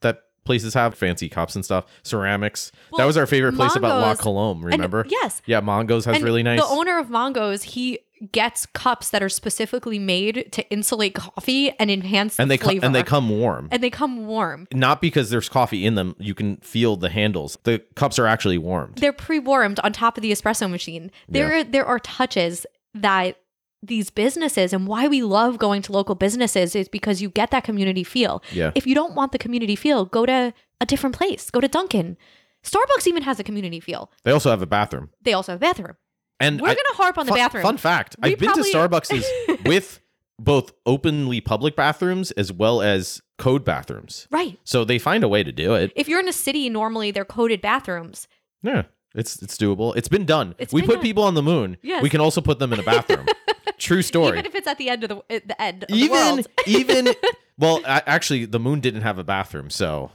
places 0.44 0.74
have 0.74 0.96
fancy 0.96 1.30
cups 1.30 1.56
and 1.56 1.64
stuff, 1.64 1.86
ceramics. 2.04 2.72
that 2.98 3.06
was 3.06 3.18
our 3.18 3.26
favorite 3.28 3.56
place 3.56 3.76
about 3.76 3.96
La 4.00 4.02
Mongo's- 4.08 4.22
Colombe. 4.22 4.64
And- 4.64 4.74
Remember? 4.74 5.06
yes. 5.10 5.42
Yeah, 5.46 5.60
Mongo's 5.60 6.06
has 6.06 6.16
And 6.16 6.24
really 6.26 6.44
nice. 6.44 6.60
The 6.60 6.66
owner 6.68 6.98
of 7.00 7.10
Mongo's, 7.10 7.64
he 7.64 8.00
gets 8.32 8.68
cups 8.68 9.10
that 9.10 9.24
are 9.24 9.30
specifically 9.30 9.98
made 9.98 10.48
to 10.52 10.70
insulate 10.70 11.16
coffee 11.16 11.72
and 11.80 11.90
enhance 11.90 12.40
and 12.40 12.52
the 12.52 12.54
they 12.54 12.58
come 12.60 12.70
flavor. 12.70 12.86
and 12.86 12.94
they 12.94 13.02
come 13.02 13.30
warm. 13.30 13.68
and 13.72 13.82
they 13.82 13.90
come 13.90 14.28
warm. 14.28 14.68
Not 14.74 15.02
because 15.02 15.32
there's 15.32 15.50
coffee 15.50 15.86
in 15.88 15.96
them. 15.96 16.16
You 16.20 16.36
can 16.36 16.58
feel 16.58 16.98
the 16.98 17.10
handles. 17.10 17.58
The 17.64 17.82
cups 17.96 18.20
are 18.20 18.28
actually 18.28 18.60
warmed. 18.60 18.98
They're 18.98 19.12
pre-warmed 19.14 19.80
on 19.84 19.92
top 19.92 20.18
of 20.18 20.22
the 20.22 20.32
espresso 20.32 20.70
machine. 20.70 21.10
There 21.30 21.64
there 21.64 21.86
are 21.86 21.98
touches 21.98 22.68
that 22.94 23.38
these 23.84 24.10
businesses 24.10 24.74
and 24.74 24.88
why 24.88 25.08
we 25.08 25.24
love 25.24 25.58
going 25.58 25.82
to 25.84 25.92
local 25.92 26.16
businesses 26.16 26.76
is 26.76 26.88
because 26.88 27.22
you 27.22 27.30
get 27.30 27.52
that 27.52 27.64
community 27.64 28.04
feel. 28.04 28.44
Yeah. 28.52 28.72
If 28.76 28.86
you 28.86 28.94
don't 28.94 29.16
want 29.16 29.32
the 29.32 29.38
community 29.40 29.76
feel, 29.76 30.06
go 30.06 30.26
to 30.26 30.54
a 30.80 30.86
different 30.86 31.16
place. 31.16 31.50
Go 31.50 31.60
to 31.60 31.68
Dunkin'. 31.68 32.18
Starbucks 32.64 33.08
even 33.08 33.24
has 33.24 33.40
a 33.40 33.44
community 33.44 33.80
feel. 33.80 34.12
They 34.24 34.32
also 34.32 34.52
have 34.52 34.62
a 34.62 34.68
bathroom. 34.68 35.10
They 35.24 35.34
also 35.34 35.54
have 35.54 35.60
a 35.60 35.66
bathroom. 35.66 35.96
And 36.40 36.62
We're 36.62 36.70
I- 36.70 36.76
gonna 36.76 36.96
harp 36.96 37.18
on 37.18 37.26
the 37.26 37.32
fun, 37.32 37.40
bathroom. 37.40 37.64
Fun 37.64 37.78
fact: 37.78 38.16
We 38.22 38.32
I've 38.34 38.40
been 38.40 38.50
probably- 38.52 38.72
to 38.72 38.78
Starbucks 38.78 39.66
with 39.66 40.00
both 40.40 40.72
openly 40.86 41.40
public 41.42 41.76
bathrooms 41.76 42.32
as 42.32 42.52
well 42.52 42.82
as 42.82 43.22
code 43.38 43.64
bathrooms. 43.66 44.28
Right. 44.32 44.60
So 44.64 44.84
they 44.86 44.98
find 45.00 45.24
a 45.24 45.28
way 45.28 45.44
to 45.44 45.52
do 45.52 45.74
it. 45.76 45.92
If 45.96 46.08
you're 46.08 46.20
in 46.20 46.28
a 46.28 46.34
city, 46.34 46.70
normally 46.70 47.12
they're 47.12 47.26
coded 47.26 47.62
bathrooms. 47.62 48.28
Yeah, 48.64 48.84
it's 49.16 49.42
it's 49.42 49.58
doable. 49.58 49.96
It's 49.96 50.08
been 50.08 50.26
done. 50.26 50.56
It's 50.58 50.74
we 50.74 50.82
been 50.82 50.88
put 50.90 50.94
done. 50.96 51.04
people 51.04 51.24
on 51.24 51.34
the 51.36 51.44
moon. 51.44 51.78
Yes. 51.82 52.02
We 52.02 52.10
can 52.10 52.22
also 52.22 52.42
put 52.42 52.60
them 52.60 52.72
in 52.74 52.80
a 52.80 52.84
bathroom. 52.84 53.28
True 53.78 54.02
story. 54.02 54.38
Even 54.40 54.46
if 54.46 54.56
it's 54.56 54.68
at 54.68 54.78
the 54.78 54.90
end 54.90 55.04
of 55.04 55.10
the 55.10 55.24
at 55.34 55.48
the 55.48 55.62
end 55.62 55.84
of 55.84 55.90
the 55.90 55.96
even 55.96 56.12
world. 56.36 56.48
even 56.68 57.08
well, 57.58 57.82
a- 57.84 58.08
actually, 58.10 58.46
the 58.46 58.60
moon 58.60 58.80
didn't 58.80 59.02
have 59.02 59.18
a 59.18 59.24
bathroom, 59.24 59.70
so 59.70 60.12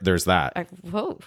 there's 0.00 0.24
that. 0.24 0.52
I- 0.56 0.66
whoa. 0.88 1.18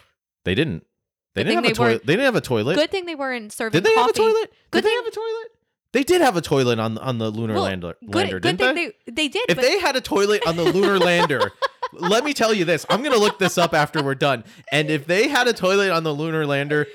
They 0.46 0.54
didn't. 0.56 0.86
They 1.34 1.44
Good 1.44 1.50
didn't 1.50 1.56
have 1.56 1.64
thing 1.66 1.72
a 1.72 1.76
toilet. 1.76 2.06
They 2.06 2.14
didn't 2.14 2.26
have 2.26 2.36
a 2.36 2.42
toilet. 2.42 2.76
Good 2.76 2.92
thing 2.92 3.06
they 3.06 3.16
weren't 3.16 3.52
serving 3.54 3.72
Did 3.72 3.84
they 3.84 3.94
have 3.96 4.10
a 4.10 4.14
toilet? 4.14 4.52
Good 4.72 4.84
Did 4.84 4.90
they 4.90 4.96
have 4.96 5.06
a 5.06 5.12
toilet? 5.12 5.48
They 5.94 6.04
did 6.04 6.22
have 6.22 6.36
a 6.36 6.42
toilet 6.42 6.80
on 6.80 6.98
on 6.98 7.18
the 7.18 7.30
lunar 7.30 7.54
Well, 7.56 7.64
lander, 7.64 7.96
Good, 8.06 8.16
lander 8.16 8.40
good 8.40 8.58
didn't 8.58 8.76
thing 8.76 8.94
they? 9.06 9.12
they 9.12 9.12
they 9.24 9.28
did. 9.30 9.50
If 9.50 9.56
but 9.56 9.62
they 9.64 9.80
had 9.80 9.96
a 9.96 10.02
toilet 10.02 10.46
on 10.46 10.56
the 10.58 10.64
lunar 10.66 11.00
lander, 11.00 11.52
let 11.94 12.24
me 12.26 12.34
tell 12.34 12.54
you 12.54 12.66
this. 12.66 12.86
I'm 12.90 13.02
going 13.02 13.14
to 13.14 13.20
look 13.20 13.40
this 13.40 13.58
up 13.58 13.74
after 13.74 14.04
we're 14.04 14.16
done. 14.16 14.44
And 14.72 14.90
if 14.90 15.08
they 15.08 15.28
had 15.28 15.48
a 15.48 15.54
toilet 15.54 15.92
on 15.92 16.04
the 16.04 16.14
lunar 16.14 16.46
lander, 16.46 16.88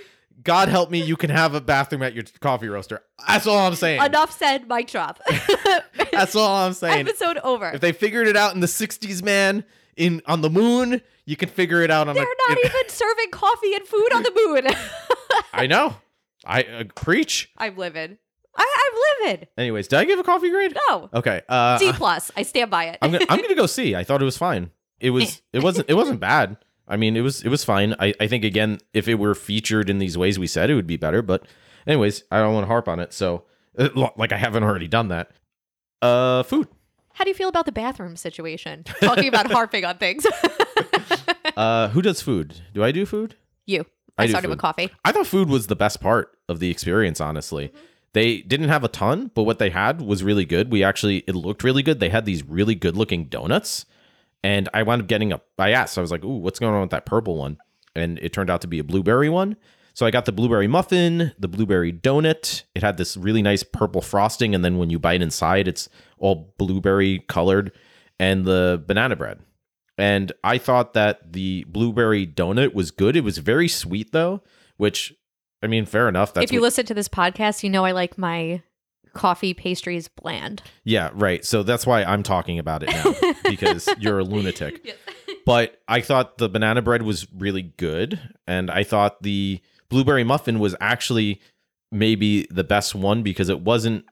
God 0.42 0.68
help 0.68 0.90
me, 0.90 1.02
you 1.02 1.16
can 1.16 1.30
have 1.30 1.54
a 1.54 1.60
bathroom 1.60 2.02
at 2.02 2.14
your 2.14 2.24
coffee 2.40 2.68
roaster. 2.68 3.02
That's 3.26 3.46
all 3.46 3.58
I'm 3.58 3.74
saying. 3.74 4.02
enough 4.02 4.36
said, 4.36 4.68
mic 4.68 4.88
drop. 4.88 5.20
That's 6.12 6.34
all 6.34 6.54
I'm 6.56 6.72
saying. 6.72 7.06
Episode 7.06 7.38
over. 7.38 7.70
If 7.70 7.80
they 7.80 7.92
figured 7.92 8.26
it 8.28 8.36
out 8.36 8.54
in 8.54 8.60
the 8.60 8.66
60s, 8.66 9.22
man, 9.22 9.64
in 9.96 10.22
on 10.26 10.40
the 10.40 10.50
moon, 10.50 11.02
you 11.26 11.36
can 11.36 11.48
figure 11.48 11.82
it 11.82 11.90
out 11.90 12.08
on 12.08 12.14
They're 12.14 12.24
a 12.24 12.48
not 12.48 12.58
in- 12.58 12.66
even 12.66 12.88
serving 12.88 13.30
coffee 13.30 13.74
and 13.74 13.86
food 13.86 14.12
on 14.14 14.22
the 14.22 14.32
moon. 14.34 14.74
I 15.52 15.66
know. 15.66 15.96
I 16.44 16.62
uh, 16.62 16.84
preach. 16.94 17.50
I'm 17.56 17.76
livid. 17.76 18.18
I, 18.56 18.90
I'm 19.22 19.26
livid. 19.28 19.48
Anyways, 19.56 19.88
did 19.88 19.98
I 19.98 20.04
give 20.04 20.18
a 20.18 20.24
coffee 20.24 20.50
grade? 20.50 20.76
No. 20.88 21.08
Okay. 21.14 21.42
Uh 21.48 21.78
D 21.78 21.92
plus. 21.92 22.30
I 22.36 22.42
stand 22.42 22.70
by 22.70 22.86
it. 22.86 22.98
I'm 23.00 23.12
gonna 23.12 23.24
I'm 23.28 23.40
gonna 23.40 23.54
go 23.54 23.66
see. 23.66 23.94
I 23.94 24.04
thought 24.04 24.20
it 24.20 24.26
was 24.26 24.36
fine. 24.36 24.70
It 25.00 25.10
was 25.10 25.40
it 25.52 25.62
wasn't 25.62 25.88
it 25.88 25.94
wasn't 25.94 26.20
bad. 26.20 26.56
I 26.88 26.96
mean 26.96 27.16
it 27.16 27.20
was 27.20 27.42
it 27.42 27.48
was 27.48 27.64
fine. 27.64 27.94
I, 27.98 28.14
I 28.20 28.26
think 28.26 28.44
again 28.44 28.78
if 28.92 29.08
it 29.08 29.14
were 29.14 29.34
featured 29.34 29.88
in 29.88 29.98
these 29.98 30.18
ways 30.18 30.38
we 30.38 30.46
said 30.46 30.70
it 30.70 30.74
would 30.74 30.86
be 30.86 30.96
better. 30.96 31.22
But 31.22 31.46
anyways, 31.86 32.24
I 32.30 32.38
don't 32.38 32.54
want 32.54 32.64
to 32.64 32.68
harp 32.68 32.88
on 32.88 33.00
it. 33.00 33.12
So 33.12 33.44
uh, 33.78 33.88
like 34.16 34.32
I 34.32 34.36
haven't 34.36 34.64
already 34.64 34.88
done 34.88 35.08
that. 35.08 35.30
Uh, 36.00 36.42
food. 36.42 36.68
How 37.14 37.24
do 37.24 37.30
you 37.30 37.34
feel 37.34 37.48
about 37.48 37.66
the 37.66 37.72
bathroom 37.72 38.16
situation? 38.16 38.84
Talking 39.00 39.28
about 39.28 39.50
harping 39.52 39.84
on 39.84 39.98
things. 39.98 40.26
Uh, 41.56 41.88
who 41.88 42.00
does 42.00 42.22
food? 42.22 42.62
Do 42.72 42.82
I 42.82 42.92
do 42.92 43.04
food? 43.04 43.36
you. 43.66 43.84
I 44.18 44.24
I, 44.24 44.26
started 44.26 44.48
food. 44.48 44.52
with 44.52 44.58
coffee. 44.60 44.90
I 45.04 45.12
thought 45.12 45.26
food 45.26 45.48
was 45.48 45.66
the 45.66 45.76
best 45.76 46.00
part 46.00 46.36
of 46.48 46.60
the 46.60 46.70
experience. 46.70 47.20
Honestly, 47.20 47.72
they 48.14 48.40
didn't 48.42 48.68
have 48.68 48.84
a 48.84 48.88
ton, 48.88 49.30
but 49.34 49.42
what 49.44 49.58
they 49.58 49.70
had 49.70 50.00
was 50.00 50.22
really 50.22 50.44
good. 50.44 50.70
We 50.70 50.82
actually 50.82 51.18
it 51.26 51.34
looked 51.34 51.64
really 51.64 51.82
good. 51.82 52.00
They 52.00 52.08
had 52.08 52.24
these 52.24 52.42
really 52.42 52.74
good 52.74 52.96
looking 52.96 53.26
donuts, 53.26 53.86
and 54.42 54.68
I 54.74 54.82
wound 54.82 55.02
up 55.02 55.08
getting 55.08 55.32
a. 55.32 55.40
I 55.58 55.70
asked, 55.70 55.98
I 55.98 56.00
was 56.00 56.10
like, 56.10 56.24
"Ooh, 56.24 56.38
what's 56.38 56.58
going 56.58 56.74
on 56.74 56.80
with 56.82 56.90
that 56.90 57.06
purple 57.06 57.36
one?" 57.36 57.58
And 57.94 58.18
it 58.20 58.32
turned 58.32 58.50
out 58.50 58.60
to 58.62 58.66
be 58.68 58.78
a 58.78 58.84
blueberry 58.84 59.28
one. 59.28 59.56
So 59.94 60.06
I 60.06 60.10
got 60.10 60.24
the 60.24 60.32
blueberry 60.32 60.66
muffin, 60.66 61.32
the 61.38 61.48
blueberry 61.48 61.92
donut. 61.92 62.62
It 62.74 62.82
had 62.82 62.96
this 62.96 63.16
really 63.16 63.42
nice 63.42 63.62
purple 63.62 64.00
frosting, 64.00 64.54
and 64.54 64.64
then 64.64 64.78
when 64.78 64.88
you 64.88 64.98
bite 64.98 65.20
inside, 65.20 65.68
it's 65.68 65.88
all 66.18 66.54
blueberry 66.58 67.24
colored, 67.28 67.72
and 68.18 68.44
the 68.44 68.82
banana 68.86 69.16
bread. 69.16 69.40
And 69.98 70.32
I 70.42 70.56
thought 70.56 70.94
that 70.94 71.34
the 71.34 71.64
blueberry 71.68 72.26
donut 72.26 72.72
was 72.72 72.90
good. 72.90 73.14
It 73.16 73.24
was 73.24 73.38
very 73.38 73.68
sweet 73.68 74.12
though, 74.12 74.42
which 74.78 75.14
I 75.62 75.66
mean, 75.66 75.84
fair 75.84 76.08
enough. 76.08 76.32
That's 76.32 76.44
if 76.44 76.52
you 76.52 76.60
what- 76.60 76.66
listen 76.66 76.86
to 76.86 76.94
this 76.94 77.08
podcast, 77.08 77.62
you 77.62 77.68
know 77.70 77.84
I 77.84 77.92
like 77.92 78.16
my 78.16 78.62
coffee 79.12 79.54
pastries 79.54 80.08
bland. 80.08 80.62
yeah, 80.84 81.10
right. 81.14 81.44
So 81.44 81.62
that's 81.62 81.86
why 81.86 82.04
I'm 82.04 82.22
talking 82.22 82.58
about 82.58 82.82
it 82.82 82.90
now 82.90 83.32
because 83.50 83.88
you're 83.98 84.18
a 84.20 84.24
lunatic. 84.24 84.96
But 85.44 85.80
I 85.88 86.00
thought 86.00 86.38
the 86.38 86.48
banana 86.48 86.82
bread 86.82 87.02
was 87.02 87.26
really 87.36 87.62
good, 87.62 88.20
and 88.46 88.70
I 88.70 88.84
thought 88.84 89.22
the 89.22 89.60
blueberry 89.88 90.24
muffin 90.24 90.58
was 90.58 90.74
actually 90.80 91.40
maybe 91.90 92.46
the 92.50 92.64
best 92.64 92.94
one 92.94 93.22
because 93.22 93.48
it 93.48 93.60
wasn't 93.60 94.04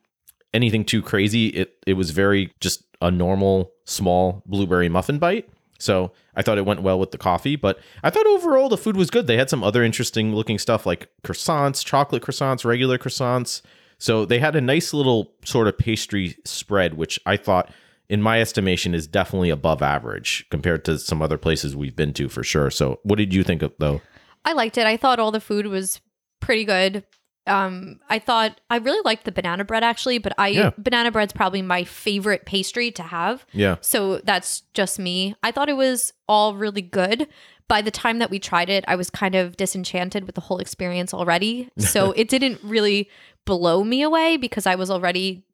anything 0.53 0.85
too 0.85 1.01
crazy. 1.01 1.47
It 1.47 1.77
it 1.87 1.93
was 1.93 2.11
very 2.11 2.51
just 2.59 2.83
a 3.01 3.09
normal 3.09 3.71
small 3.85 4.43
blueberry 4.45 4.89
muffin 4.89 5.19
bite. 5.19 5.49
So 5.79 6.11
I 6.35 6.43
thought 6.43 6.59
it 6.59 6.65
went 6.65 6.83
well 6.83 6.99
with 6.99 7.09
the 7.09 7.17
coffee, 7.17 7.55
but 7.55 7.79
I 8.03 8.11
thought 8.11 8.27
overall 8.27 8.69
the 8.69 8.77
food 8.77 8.95
was 8.95 9.09
good. 9.09 9.25
They 9.25 9.37
had 9.37 9.49
some 9.49 9.63
other 9.63 9.83
interesting 9.83 10.35
looking 10.35 10.59
stuff 10.59 10.85
like 10.85 11.09
croissants, 11.23 11.83
chocolate 11.83 12.21
croissants, 12.21 12.63
regular 12.63 12.99
croissants. 12.99 13.63
So 14.01 14.25
they 14.25 14.39
had 14.39 14.55
a 14.55 14.61
nice 14.61 14.93
little 14.93 15.31
sort 15.45 15.67
of 15.67 15.77
pastry 15.77 16.35
spread, 16.43 16.95
which 16.95 17.19
I 17.25 17.37
thought, 17.37 17.71
in 18.09 18.19
my 18.21 18.41
estimation, 18.41 18.95
is 18.95 19.05
definitely 19.05 19.51
above 19.51 19.81
average 19.83 20.45
compared 20.49 20.83
to 20.85 20.97
some 20.97 21.21
other 21.21 21.37
places 21.37 21.75
we've 21.75 21.95
been 21.95 22.11
to 22.13 22.27
for 22.27 22.43
sure. 22.43 22.71
So 22.71 22.99
what 23.03 23.17
did 23.17 23.31
you 23.33 23.43
think 23.43 23.61
of 23.61 23.73
though? 23.77 24.01
I 24.43 24.53
liked 24.53 24.77
it. 24.79 24.87
I 24.87 24.97
thought 24.97 25.19
all 25.19 25.31
the 25.31 25.39
food 25.39 25.67
was 25.67 26.01
pretty 26.39 26.65
good. 26.65 27.03
Um, 27.45 27.99
I 28.09 28.17
thought 28.19 28.59
I 28.71 28.77
really 28.77 29.01
liked 29.05 29.25
the 29.25 29.31
banana 29.31 29.63
bread 29.65 29.83
actually, 29.83 30.17
but 30.17 30.33
I 30.37 30.47
Yeah. 30.49 30.71
banana 30.79 31.11
bread's 31.11 31.33
probably 31.33 31.61
my 31.61 31.83
favorite 31.83 32.45
pastry 32.45 32.89
to 32.91 33.03
have. 33.03 33.45
Yeah. 33.51 33.75
So 33.81 34.17
that's 34.23 34.61
just 34.73 34.97
me. 34.97 35.35
I 35.43 35.51
thought 35.51 35.69
it 35.69 35.77
was 35.77 36.11
all 36.27 36.55
really 36.55 36.81
good. 36.81 37.27
By 37.71 37.81
the 37.81 37.89
time 37.91 38.19
that 38.19 38.29
we 38.29 38.37
tried 38.37 38.69
it, 38.69 38.83
I 38.85 38.97
was 38.97 39.09
kind 39.09 39.33
of 39.33 39.55
disenchanted 39.55 40.25
with 40.25 40.35
the 40.35 40.41
whole 40.41 40.57
experience 40.57 41.13
already. 41.13 41.69
So 41.77 42.11
it 42.17 42.27
didn't 42.27 42.59
really 42.63 43.09
blow 43.45 43.85
me 43.85 44.01
away 44.01 44.35
because 44.35 44.65
I 44.67 44.75
was 44.75 44.91
already 44.91 45.45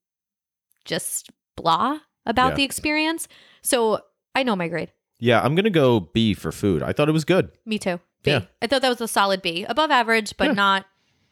just 0.84 1.30
blah 1.56 2.00
about 2.26 2.50
Yeah. 2.54 2.56
the 2.56 2.64
experience. 2.64 3.28
So 3.62 4.00
I 4.34 4.42
know 4.42 4.56
my 4.56 4.68
grade. 4.68 4.92
Yeah, 5.20 5.42
I'm 5.42 5.54
gonna 5.54 5.70
go 5.70 6.00
B 6.00 6.34
for 6.34 6.52
food. 6.52 6.82
I 6.82 6.92
thought 6.92 7.08
it 7.08 7.12
was 7.12 7.24
good. 7.26 7.52
Me 7.68 7.78
too. 7.78 8.00
B. 8.24 8.32
Yeah. 8.32 8.42
I 8.64 8.68
thought 8.68 8.82
that 8.82 8.90
was 8.90 9.02
a 9.02 9.08
solid 9.08 9.44
B. 9.44 9.64
Above 9.70 9.92
average, 9.92 10.36
but 10.38 10.48
Yeah. 10.48 10.54
not 10.54 10.86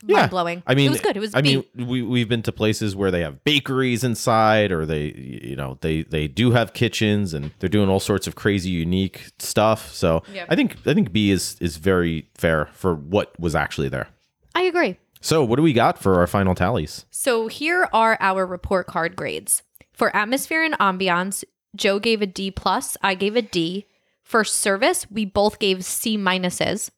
Yeah. 0.08 0.18
mind 0.22 0.32
blowing. 0.32 0.64
I 0.68 0.76
mean, 0.76 0.88
it 0.88 0.91
was 0.91 1.01
good. 1.01 1.18
It 1.18 1.20
was 1.20 1.34
I 1.34 1.41
B. 1.41 1.64
mean, 1.76 1.88
we 1.88 2.01
we've 2.01 2.30
been 2.30 2.41
to 2.43 2.51
places 2.51 2.95
where 2.95 3.12
they 3.12 3.22
have 3.22 3.43
bakeries 3.43 4.03
inside, 4.03 4.72
or 4.72 4.86
they, 4.86 5.12
you 5.43 5.56
know, 5.56 5.78
they 5.82 6.03
they 6.03 6.28
do 6.28 6.51
have 6.51 6.74
kitchens, 6.74 7.34
and 7.34 7.51
they're 7.60 7.70
doing 7.70 7.89
all 7.89 7.99
sorts 7.99 8.28
of 8.28 8.36
crazy, 8.36 8.70
unique 8.70 9.32
stuff. 9.39 9.91
So 9.93 10.24
Yeah. 10.34 10.45
I 10.49 10.56
think 10.56 10.78
I 10.86 10.93
think 10.93 11.12
B 11.12 11.32
is 11.32 11.58
is 11.60 11.78
very 11.78 12.28
fair 12.36 12.68
for 12.74 12.93
what 12.95 13.38
was 13.39 13.56
actually 13.56 13.89
there. 13.89 14.08
I 14.53 14.64
agree. 14.64 14.97
So 15.22 15.43
what 15.43 15.56
do 15.56 15.64
we 15.64 15.74
got 15.74 15.97
for 15.97 16.20
our 16.20 16.28
final 16.28 16.53
tallies? 16.56 17.06
So 17.10 17.47
here 17.47 17.89
are 17.91 18.18
our 18.22 18.45
report 18.45 18.88
card 18.88 19.16
grades. 19.16 19.64
For 19.91 20.16
atmosphere 20.16 20.64
and 20.64 20.76
ambiance, 20.80 21.43
Joe 21.76 21.99
gave 21.99 22.22
a 22.22 22.26
D 22.28 22.51
plus, 22.51 22.95
I 23.01 23.16
gave 23.16 23.36
a 23.36 23.41
D. 23.41 23.86
For 24.24 24.43
service, 24.43 25.10
we 25.10 25.24
both 25.26 25.60
gave 25.60 25.86
C 25.86 26.18
minuses. 26.18 26.89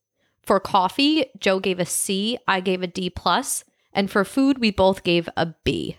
For 0.47 0.61
coffee, 0.61 1.25
Joe 1.37 1.59
gave 1.59 1.77
a 1.77 1.85
C, 1.85 2.37
I 2.47 2.61
gave 2.61 2.81
a 2.81 2.87
D 2.87 3.09
plus, 3.09 3.65
and 3.91 4.09
for 4.09 4.23
food, 4.23 4.59
we 4.59 4.71
both 4.71 5.03
gave 5.03 5.27
a 5.35 5.53
B. 5.65 5.97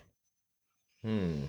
Hmm. 1.03 1.43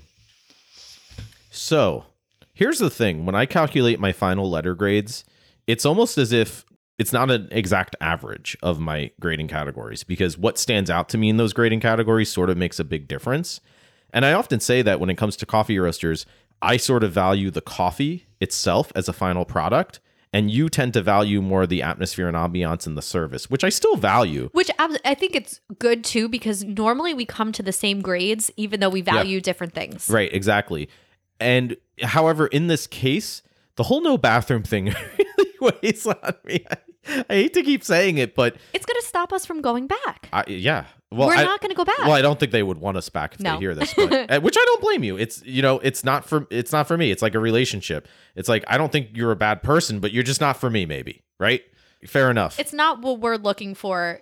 So 1.50 2.04
here's 2.52 2.78
the 2.78 2.90
thing: 2.90 3.24
when 3.24 3.34
I 3.34 3.46
calculate 3.46 3.98
my 3.98 4.12
final 4.12 4.50
letter 4.50 4.74
grades, 4.74 5.24
it's 5.66 5.86
almost 5.86 6.18
as 6.18 6.30
if 6.30 6.66
it's 6.98 7.10
not 7.10 7.30
an 7.30 7.48
exact 7.50 7.96
average 8.02 8.54
of 8.62 8.78
my 8.78 9.12
grading 9.18 9.48
categories 9.48 10.04
because 10.04 10.36
what 10.36 10.58
stands 10.58 10.90
out 10.90 11.08
to 11.08 11.16
me 11.16 11.30
in 11.30 11.38
those 11.38 11.54
grading 11.54 11.80
categories 11.80 12.30
sort 12.30 12.50
of 12.50 12.58
makes 12.58 12.78
a 12.78 12.84
big 12.84 13.08
difference. 13.08 13.62
And 14.12 14.26
I 14.26 14.34
often 14.34 14.60
say 14.60 14.82
that 14.82 15.00
when 15.00 15.08
it 15.08 15.16
comes 15.16 15.36
to 15.36 15.46
coffee 15.46 15.78
roasters, 15.78 16.26
I 16.60 16.76
sort 16.76 17.02
of 17.02 17.12
value 17.12 17.50
the 17.50 17.62
coffee 17.62 18.26
itself 18.42 18.92
as 18.94 19.08
a 19.08 19.14
final 19.14 19.46
product. 19.46 20.00
And 20.32 20.48
you 20.48 20.68
tend 20.68 20.92
to 20.94 21.02
value 21.02 21.42
more 21.42 21.66
the 21.66 21.82
atmosphere 21.82 22.28
and 22.28 22.36
ambiance 22.36 22.86
and 22.86 22.96
the 22.96 23.02
service, 23.02 23.50
which 23.50 23.64
I 23.64 23.68
still 23.68 23.96
value. 23.96 24.48
Which 24.52 24.70
I 24.78 25.14
think 25.14 25.34
it's 25.34 25.60
good 25.78 26.04
too 26.04 26.28
because 26.28 26.62
normally 26.62 27.14
we 27.14 27.24
come 27.24 27.50
to 27.52 27.62
the 27.64 27.72
same 27.72 28.00
grades 28.00 28.50
even 28.56 28.78
though 28.78 28.88
we 28.88 29.00
value 29.00 29.40
different 29.40 29.72
things. 29.72 30.08
Right, 30.08 30.32
exactly. 30.32 30.88
And 31.40 31.76
however, 32.00 32.46
in 32.46 32.68
this 32.68 32.86
case, 32.86 33.42
the 33.76 33.84
whole 33.84 34.02
no 34.02 34.18
bathroom 34.18 34.62
thing 34.62 34.86
really 35.18 35.74
weighs 35.82 36.06
on 36.06 36.34
me. 36.44 36.64
I, 37.08 37.24
hate 37.28 37.54
to 37.54 37.62
keep 37.62 37.82
saying 37.82 38.18
it, 38.18 38.34
but 38.34 38.56
It's 38.72 38.86
going 38.86 39.00
to 39.00 39.06
stop 39.06 39.32
us 39.32 39.46
from 39.46 39.62
going 39.62 39.86
back. 39.86 40.28
I, 40.32 40.44
yeah. 40.48 40.84
Well, 41.10 41.28
We're 41.28 41.34
I, 41.34 41.44
not 41.44 41.60
going 41.60 41.70
to 41.70 41.76
go 41.76 41.84
back. 41.84 41.98
Well, 41.98 42.12
I 42.12 42.22
don't 42.22 42.38
think 42.38 42.52
they 42.52 42.62
would 42.62 42.78
want 42.78 42.96
us 42.96 43.08
back 43.08 43.34
if 43.34 43.40
No. 43.40 43.54
they 43.54 43.58
hear 43.58 43.74
this, 43.74 43.92
but, 43.94 44.30
uh, 44.30 44.40
which 44.42 44.56
I 44.56 44.62
don't 44.64 44.80
blame 44.80 45.02
you. 45.02 45.16
It's 45.16 45.44
you 45.44 45.60
know, 45.60 45.80
it's 45.80 46.04
not 46.04 46.24
for 46.24 46.46
it's 46.50 46.70
not 46.72 46.86
for 46.86 46.96
me. 46.96 47.10
It's 47.10 47.22
like 47.22 47.34
a 47.34 47.40
relationship. 47.40 48.06
It's 48.36 48.48
like 48.48 48.64
I 48.68 48.78
don't 48.78 48.92
think 48.92 49.10
you're 49.14 49.32
a 49.32 49.36
bad 49.36 49.62
person, 49.62 49.98
but 49.98 50.12
you're 50.12 50.22
just 50.22 50.40
not 50.40 50.56
for 50.58 50.70
me. 50.70 50.86
Maybe 50.86 51.24
right? 51.40 51.62
Fair 52.06 52.30
enough. 52.30 52.60
It's 52.60 52.72
not 52.72 53.02
what 53.02 53.18
we're 53.20 53.36
looking 53.36 53.74
for 53.74 54.20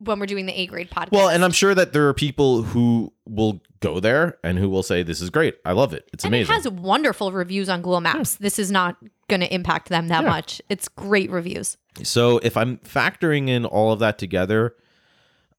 when 0.00 0.18
we're 0.18 0.26
doing 0.26 0.46
the 0.46 0.58
A 0.58 0.66
grade 0.66 0.90
podcast. 0.90 1.12
well, 1.12 1.28
and 1.28 1.44
I'm 1.44 1.52
sure 1.52 1.74
that 1.74 1.92
there 1.92 2.08
are 2.08 2.14
people 2.14 2.62
who 2.62 3.12
will 3.26 3.60
go 3.80 4.00
there 4.00 4.38
and 4.42 4.58
who 4.58 4.68
will 4.68 4.82
say 4.82 5.02
this 5.02 5.20
is 5.20 5.30
great. 5.30 5.56
I 5.64 5.72
love 5.72 5.94
it. 5.94 6.08
It's 6.12 6.24
and 6.24 6.34
amazing. 6.34 6.52
it 6.52 6.62
has 6.62 6.68
wonderful 6.68 7.32
reviews 7.32 7.68
on 7.68 7.80
Google 7.82 8.00
Maps. 8.00 8.36
This 8.36 8.58
is 8.58 8.70
not 8.70 8.96
going 9.28 9.40
to 9.40 9.54
impact 9.54 9.88
them 9.88 10.08
that 10.08 10.22
Yeah. 10.24 10.28
much. 10.30 10.60
It's 10.68 10.88
great 10.88 11.30
reviews. 11.30 11.76
So 12.02 12.38
if 12.38 12.56
I'm 12.56 12.78
factoring 12.78 13.48
in 13.48 13.64
all 13.64 13.92
of 13.92 13.98
that 14.00 14.18
together, 14.18 14.74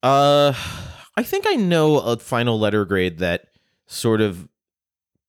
uh 0.03 0.53
I 1.17 1.23
think 1.23 1.45
I 1.47 1.55
know 1.55 1.99
a 1.99 2.17
final 2.17 2.57
letter 2.59 2.85
grade 2.85 3.19
that 3.19 3.47
sort 3.85 4.21
of 4.21 4.47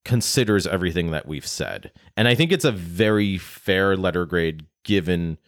considers 0.05 0.67
everything 0.67 1.11
that 1.11 1.27
we've 1.27 1.47
said. 1.47 1.93
And 2.17 2.27
I 2.29 2.35
think 2.35 2.53
it's 2.53 2.65
a 2.65 2.73
very 2.73 3.39
fair 3.39 3.97
letter 3.97 4.25
grade 4.27 4.67
given 4.85 5.39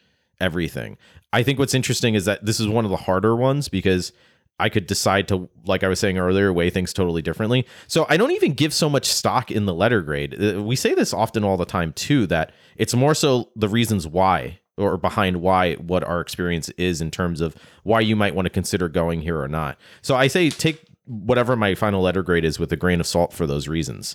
everything. 0.40 0.96
I 1.34 1.42
think 1.42 1.58
what's 1.58 1.74
interesting 1.74 2.14
is 2.14 2.24
that 2.26 2.44
this 2.46 2.60
is 2.60 2.68
one 2.68 2.84
of 2.84 2.90
the 2.92 2.96
harder 2.96 3.34
ones 3.34 3.68
because 3.68 4.12
I 4.60 4.68
could 4.68 4.86
decide 4.86 5.26
to, 5.28 5.48
like 5.66 5.82
I 5.82 5.88
was 5.88 5.98
saying 5.98 6.16
earlier, 6.16 6.52
weigh 6.52 6.70
things 6.70 6.92
totally 6.92 7.22
differently. 7.22 7.66
So 7.88 8.06
I 8.08 8.16
don't 8.16 8.30
even 8.30 8.52
give 8.52 8.72
so 8.72 8.88
much 8.88 9.06
stock 9.06 9.50
in 9.50 9.66
the 9.66 9.74
letter 9.74 10.00
grade. 10.00 10.40
Uh, 10.40 10.62
We 10.62 10.76
say 10.76 10.94
this 10.94 11.12
often 11.12 11.42
all 11.42 11.56
the 11.56 11.64
time 11.64 11.92
too, 11.92 12.28
that 12.28 12.52
it's 12.76 12.94
more 12.94 13.14
so 13.14 13.48
the 13.56 13.68
reasons 13.68 14.06
why 14.06 14.60
or 14.76 14.96
behind 14.96 15.40
why 15.40 15.74
what 15.74 16.04
our 16.04 16.20
experience 16.20 16.68
is 16.70 17.00
in 17.00 17.10
terms 17.10 17.40
of 17.40 17.56
why 17.82 18.00
you 18.00 18.14
might 18.14 18.34
want 18.34 18.46
to 18.46 18.50
consider 18.50 18.88
going 18.88 19.22
here 19.22 19.40
or 19.40 19.48
not. 19.48 19.76
So 20.02 20.14
I 20.14 20.28
say 20.28 20.50
take 20.50 20.84
whatever 21.06 21.56
my 21.56 21.74
final 21.74 22.02
letter 22.02 22.22
grade 22.22 22.44
is 22.44 22.60
with 22.60 22.72
a 22.72 22.76
grain 22.76 23.00
of 23.00 23.06
salt 23.08 23.32
for 23.32 23.46
those 23.46 23.66
reasons. 23.66 24.14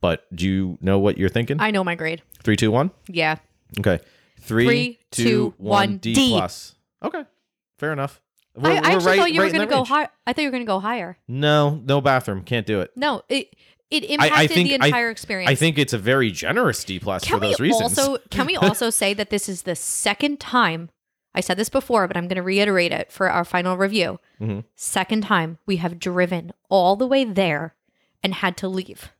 But 0.00 0.24
do 0.34 0.46
you 0.46 0.78
know 0.80 1.00
what 1.00 1.18
you're 1.18 1.28
thinking? 1.28 1.60
I 1.60 1.72
know 1.72 1.82
my 1.82 1.96
grade. 1.96 2.22
Three, 2.44 2.56
two, 2.56 2.70
one. 2.70 2.92
Yeah. 3.08 3.36
Okay. 3.80 3.98
Three, 4.44 4.98
two, 5.10 5.54
one. 5.58 5.98
D, 5.98 6.14
D. 6.14 6.28
plus. 6.30 6.74
Okay. 7.02 7.24
Fair 7.78 7.92
enough. 7.92 8.20
I, 8.56 8.60
We're- 8.60 8.76
I 8.76 8.80
we're 8.80 8.86
actually 8.86 9.06
right- 9.06 9.18
thought 9.18 9.32
you 9.32 9.40
right 9.40 9.52
were 9.52 9.58
going 9.58 9.68
to 9.68 9.74
go 9.74 9.84
higher. 9.84 10.08
I 10.26 10.32
thought 10.32 10.42
you 10.42 10.48
were 10.48 10.52
going 10.52 10.62
to 10.62 10.66
go 10.66 10.78
higher. 10.80 11.18
No, 11.26 11.80
no 11.84 12.00
bathroom. 12.00 12.42
Can't 12.44 12.66
do 12.66 12.80
it. 12.80 12.92
No, 12.96 13.22
it 13.28 13.54
it 13.90 14.04
impacted 14.04 14.50
think- 14.50 14.68
the 14.68 14.80
I- 14.80 14.86
entire 14.86 15.10
experience. 15.10 15.50
I 15.50 15.54
think 15.54 15.78
it's 15.78 15.92
a 15.92 15.98
very 15.98 16.30
generous 16.30 16.84
D 16.84 16.98
plus 17.00 17.24
can 17.24 17.38
for 17.40 17.46
those 17.46 17.58
reasons. 17.60 17.98
also 17.98 18.18
can 18.30 18.46
we 18.46 18.56
also 18.68 18.90
say 18.90 19.12
that 19.14 19.30
this 19.30 19.48
is 19.48 19.62
the 19.62 19.74
second 19.76 20.38
time 20.40 20.90
I 21.34 21.40
said 21.40 21.56
this 21.56 21.68
before, 21.68 22.06
but 22.06 22.16
I'm 22.16 22.28
going 22.28 22.36
to 22.36 22.42
reiterate 22.42 22.92
it 22.92 23.10
for 23.10 23.28
our 23.28 23.44
final 23.44 23.76
review. 23.76 24.20
Mhm. 24.40 24.64
Second 24.76 25.22
time 25.24 25.58
we 25.66 25.76
have 25.78 25.98
driven 25.98 26.52
all 26.68 26.94
the 26.94 27.08
way 27.08 27.24
there 27.24 27.74
and 28.22 28.34
had 28.34 28.56
to 28.58 28.68
leave 28.68 29.10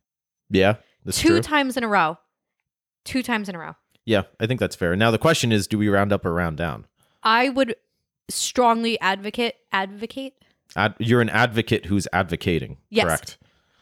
yeah, 0.49 0.75
two 1.11 1.27
true. 1.29 1.41
times 1.41 1.75
in 1.75 1.83
a 1.83 1.87
row. 1.89 2.17
Two 3.03 3.21
times 3.21 3.49
in 3.49 3.55
a 3.55 3.59
row. 3.59 3.75
Yeah, 4.05 4.23
I 4.39 4.45
think 4.47 4.59
that's 4.59 4.75
fair. 4.75 4.95
Now 4.95 5.11
the 5.11 5.17
question 5.17 5.51
is, 5.51 5.67
do 5.67 5.77
we 5.77 5.89
round 5.89 6.13
up 6.13 6.25
or 6.25 6.33
round 6.33 6.57
down? 6.57 6.85
I 7.23 7.49
would 7.49 7.75
strongly 8.29 8.99
advocate 9.01 9.55
advocate. 9.71 10.33
Ad- 10.75 10.95
you're 10.99 11.21
an 11.21 11.29
advocate 11.29 11.85
who's 11.85 12.07
advocating. 12.13 12.77
Yes. 12.89 13.05
Correct. 13.05 13.37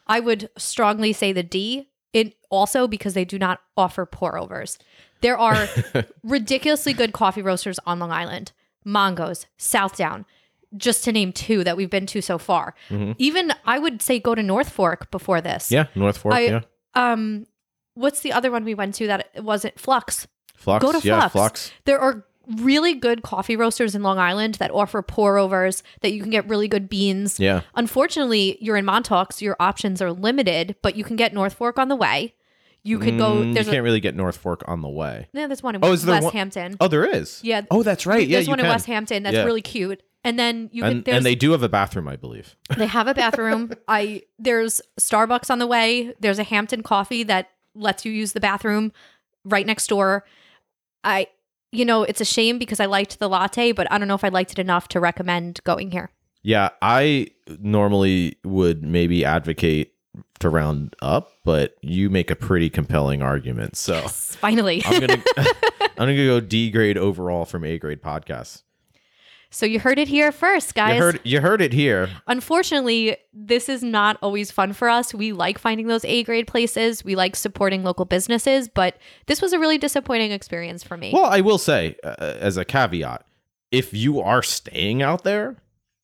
I 0.06 0.20
would 0.20 0.50
strongly 0.58 1.12
say 1.12 1.32
the 1.32 1.42
D. 1.42 1.88
It 2.12 2.36
also 2.50 2.86
because 2.86 3.14
they 3.14 3.24
do 3.24 3.38
not 3.38 3.60
offer 3.76 4.06
pour 4.06 4.38
overs. 4.38 4.78
There 5.20 5.36
are 5.36 5.66
ridiculously 6.22 6.92
good 6.92 7.12
coffee 7.12 7.42
roasters 7.42 7.78
on 7.86 7.98
Long 7.98 8.12
Island. 8.12 8.52
Mongo's, 8.84 9.46
Southdown, 9.56 10.24
just 10.76 11.04
to 11.04 11.12
name 11.12 11.32
two 11.32 11.64
that 11.64 11.76
we've 11.76 11.88
been 11.90 12.06
to 12.06 12.20
so 12.20 12.36
far. 12.38 12.74
Mhm. 12.90 13.14
Even 13.18 13.52
I 13.64 13.78
would 13.78 14.02
say 14.02 14.20
go 14.20 14.34
to 14.34 14.42
North 14.42 14.68
Fork 14.68 15.10
before 15.10 15.40
this. 15.40 15.70
Yeah, 15.72 15.86
North 15.94 16.18
Fork. 16.18 16.34
I- 16.34 16.40
yeah, 16.40 16.60
Um, 16.94 17.46
what's 17.94 18.20
the 18.20 18.32
other 18.32 18.50
one 18.50 18.64
we 18.64 18.74
went 18.74 18.94
to 18.96 19.06
that 19.06 19.30
wasn't 19.42 19.78
Flux? 19.78 20.26
Flux. 20.56 20.82
go 20.84 20.92
to 20.92 21.06
yeah, 21.06 21.20
Flux. 21.28 21.32
Flux. 21.32 21.72
There 21.84 21.98
are 21.98 22.24
really 22.58 22.94
good 22.94 23.22
coffee 23.22 23.56
roasters 23.56 23.94
in 23.94 24.02
Long 24.02 24.18
Island 24.18 24.56
that 24.56 24.70
offer 24.70 25.00
pour 25.02 25.38
overs 25.38 25.82
that 26.02 26.12
you 26.12 26.20
can 26.20 26.30
get 26.30 26.46
really 26.48 26.68
good 26.68 26.88
beans. 26.88 27.40
Yeah, 27.40 27.62
Unfortunately, 27.74 28.58
you're 28.60 28.76
in 28.76 28.84
Montauk, 28.84 29.32
so 29.32 29.44
your 29.44 29.56
options 29.60 30.02
are 30.02 30.12
limited, 30.12 30.76
but 30.82 30.96
you 30.96 31.04
can 31.04 31.16
get 31.16 31.32
North 31.32 31.54
Fork 31.54 31.78
on 31.78 31.88
the 31.88 31.96
way. 31.96 32.34
You 32.82 32.98
could 32.98 33.16
go. 33.16 33.36
Mm, 33.36 33.54
There's 33.54 33.66
you 33.66 33.72
can't 33.72 33.82
really 33.84 34.00
get 34.00 34.14
North 34.14 34.36
Fork 34.36 34.62
on 34.68 34.82
the 34.82 34.90
way. 34.90 35.28
no, 35.32 35.46
there's 35.46 35.62
one 35.62 35.74
in 35.74 35.82
Oh, 35.82 35.88
West 35.90 36.06
one- 36.06 36.32
Hampton. 36.32 36.76
Oh, 36.80 36.88
there 36.88 37.06
is. 37.06 37.40
Yeah. 37.42 37.62
Oh, 37.70 37.82
that's 37.82 38.04
right. 38.04 38.28
Yeah, 38.28 38.36
there's 38.38 38.48
one 38.48 38.58
can. 38.58 38.66
in 38.66 38.70
West 38.72 38.84
Hampton 38.86 39.22
that's 39.22 39.34
Yeah. 39.36 39.44
really 39.44 39.62
cute. 39.62 40.02
And 40.22 40.38
then 40.38 40.68
you 40.72 40.84
and, 40.84 41.02
could, 41.04 41.14
and 41.14 41.24
they 41.24 41.34
do 41.34 41.52
have 41.52 41.62
a 41.62 41.68
bathroom, 41.68 42.08
I 42.08 42.16
believe. 42.16 42.56
they 42.76 42.86
have 42.86 43.06
a 43.06 43.14
bathroom. 43.14 43.72
I 43.88 44.22
there's 44.38 44.82
Starbucks 45.00 45.50
on 45.50 45.58
the 45.60 45.66
way. 45.66 46.12
There's 46.20 46.38
a 46.38 46.44
Hampton 46.44 46.82
Coffee 46.82 47.22
that 47.24 47.48
lets 47.74 48.04
you 48.04 48.12
use 48.12 48.32
the 48.32 48.40
bathroom 48.40 48.92
right 49.44 49.66
next 49.66 49.86
door. 49.88 50.24
I 51.02 51.28
you 51.74 51.84
know, 51.84 52.04
it's 52.04 52.20
a 52.20 52.24
shame 52.24 52.58
because 52.58 52.78
I 52.78 52.86
liked 52.86 53.18
the 53.18 53.28
latte, 53.28 53.72
but 53.72 53.90
I 53.90 53.98
don't 53.98 54.06
know 54.06 54.14
if 54.14 54.22
I 54.22 54.28
liked 54.28 54.52
it 54.52 54.60
enough 54.60 54.86
to 54.88 55.00
recommend 55.00 55.60
going 55.64 55.90
here. 55.90 56.10
Yeah, 56.42 56.68
I 56.80 57.28
normally 57.58 58.36
would 58.44 58.84
maybe 58.84 59.24
advocate 59.24 59.92
to 60.38 60.48
round 60.48 60.94
up, 61.02 61.32
but 61.44 61.74
you 61.82 62.10
make 62.10 62.30
a 62.30 62.36
pretty 62.36 62.70
compelling 62.70 63.22
argument. 63.22 63.76
So 63.76 64.00
Finally. 64.02 64.82
I'm 64.84 65.00
gonna 65.00 65.22
I'm 65.36 65.88
gonna 65.96 66.16
go 66.16 66.40
D 66.40 66.70
grade 66.70 66.98
overall 66.98 67.44
from 67.44 67.64
A 67.64 67.78
grade 67.78 68.02
podcast. 68.02 68.62
So 69.54 69.66
you 69.66 69.78
heard 69.78 70.00
it 70.00 70.08
here 70.08 70.32
first, 70.32 70.74
guys. 70.74 70.96
You 70.96 71.00
heard 71.02 71.20
you 71.22 71.40
heard 71.40 71.62
it 71.62 71.72
here. 71.72 72.10
Unfortunately, 72.26 73.16
this 73.32 73.68
is 73.68 73.84
not 73.84 74.18
always 74.20 74.50
fun 74.50 74.72
for 74.72 74.88
us. 74.88 75.14
We 75.14 75.32
like 75.32 75.58
finding 75.58 75.86
those 75.86 76.04
A 76.04 76.24
grade 76.24 76.48
places. 76.48 77.04
We 77.04 77.14
like 77.14 77.36
supporting 77.36 77.84
local 77.84 78.04
businesses, 78.04 78.68
but 78.68 78.98
this 79.26 79.40
was 79.40 79.52
a 79.52 79.58
really 79.60 79.78
disappointing 79.78 80.32
experience 80.32 80.82
for 80.82 80.96
me. 80.96 81.12
Well, 81.14 81.26
I 81.26 81.40
will 81.40 81.58
say 81.58 81.96
uh, 82.02 82.16
as 82.18 82.56
a 82.56 82.64
caveat, 82.64 83.24
if 83.70 83.94
you 83.94 84.20
are 84.20 84.42
staying 84.42 85.02
out 85.02 85.22
there 85.22 85.56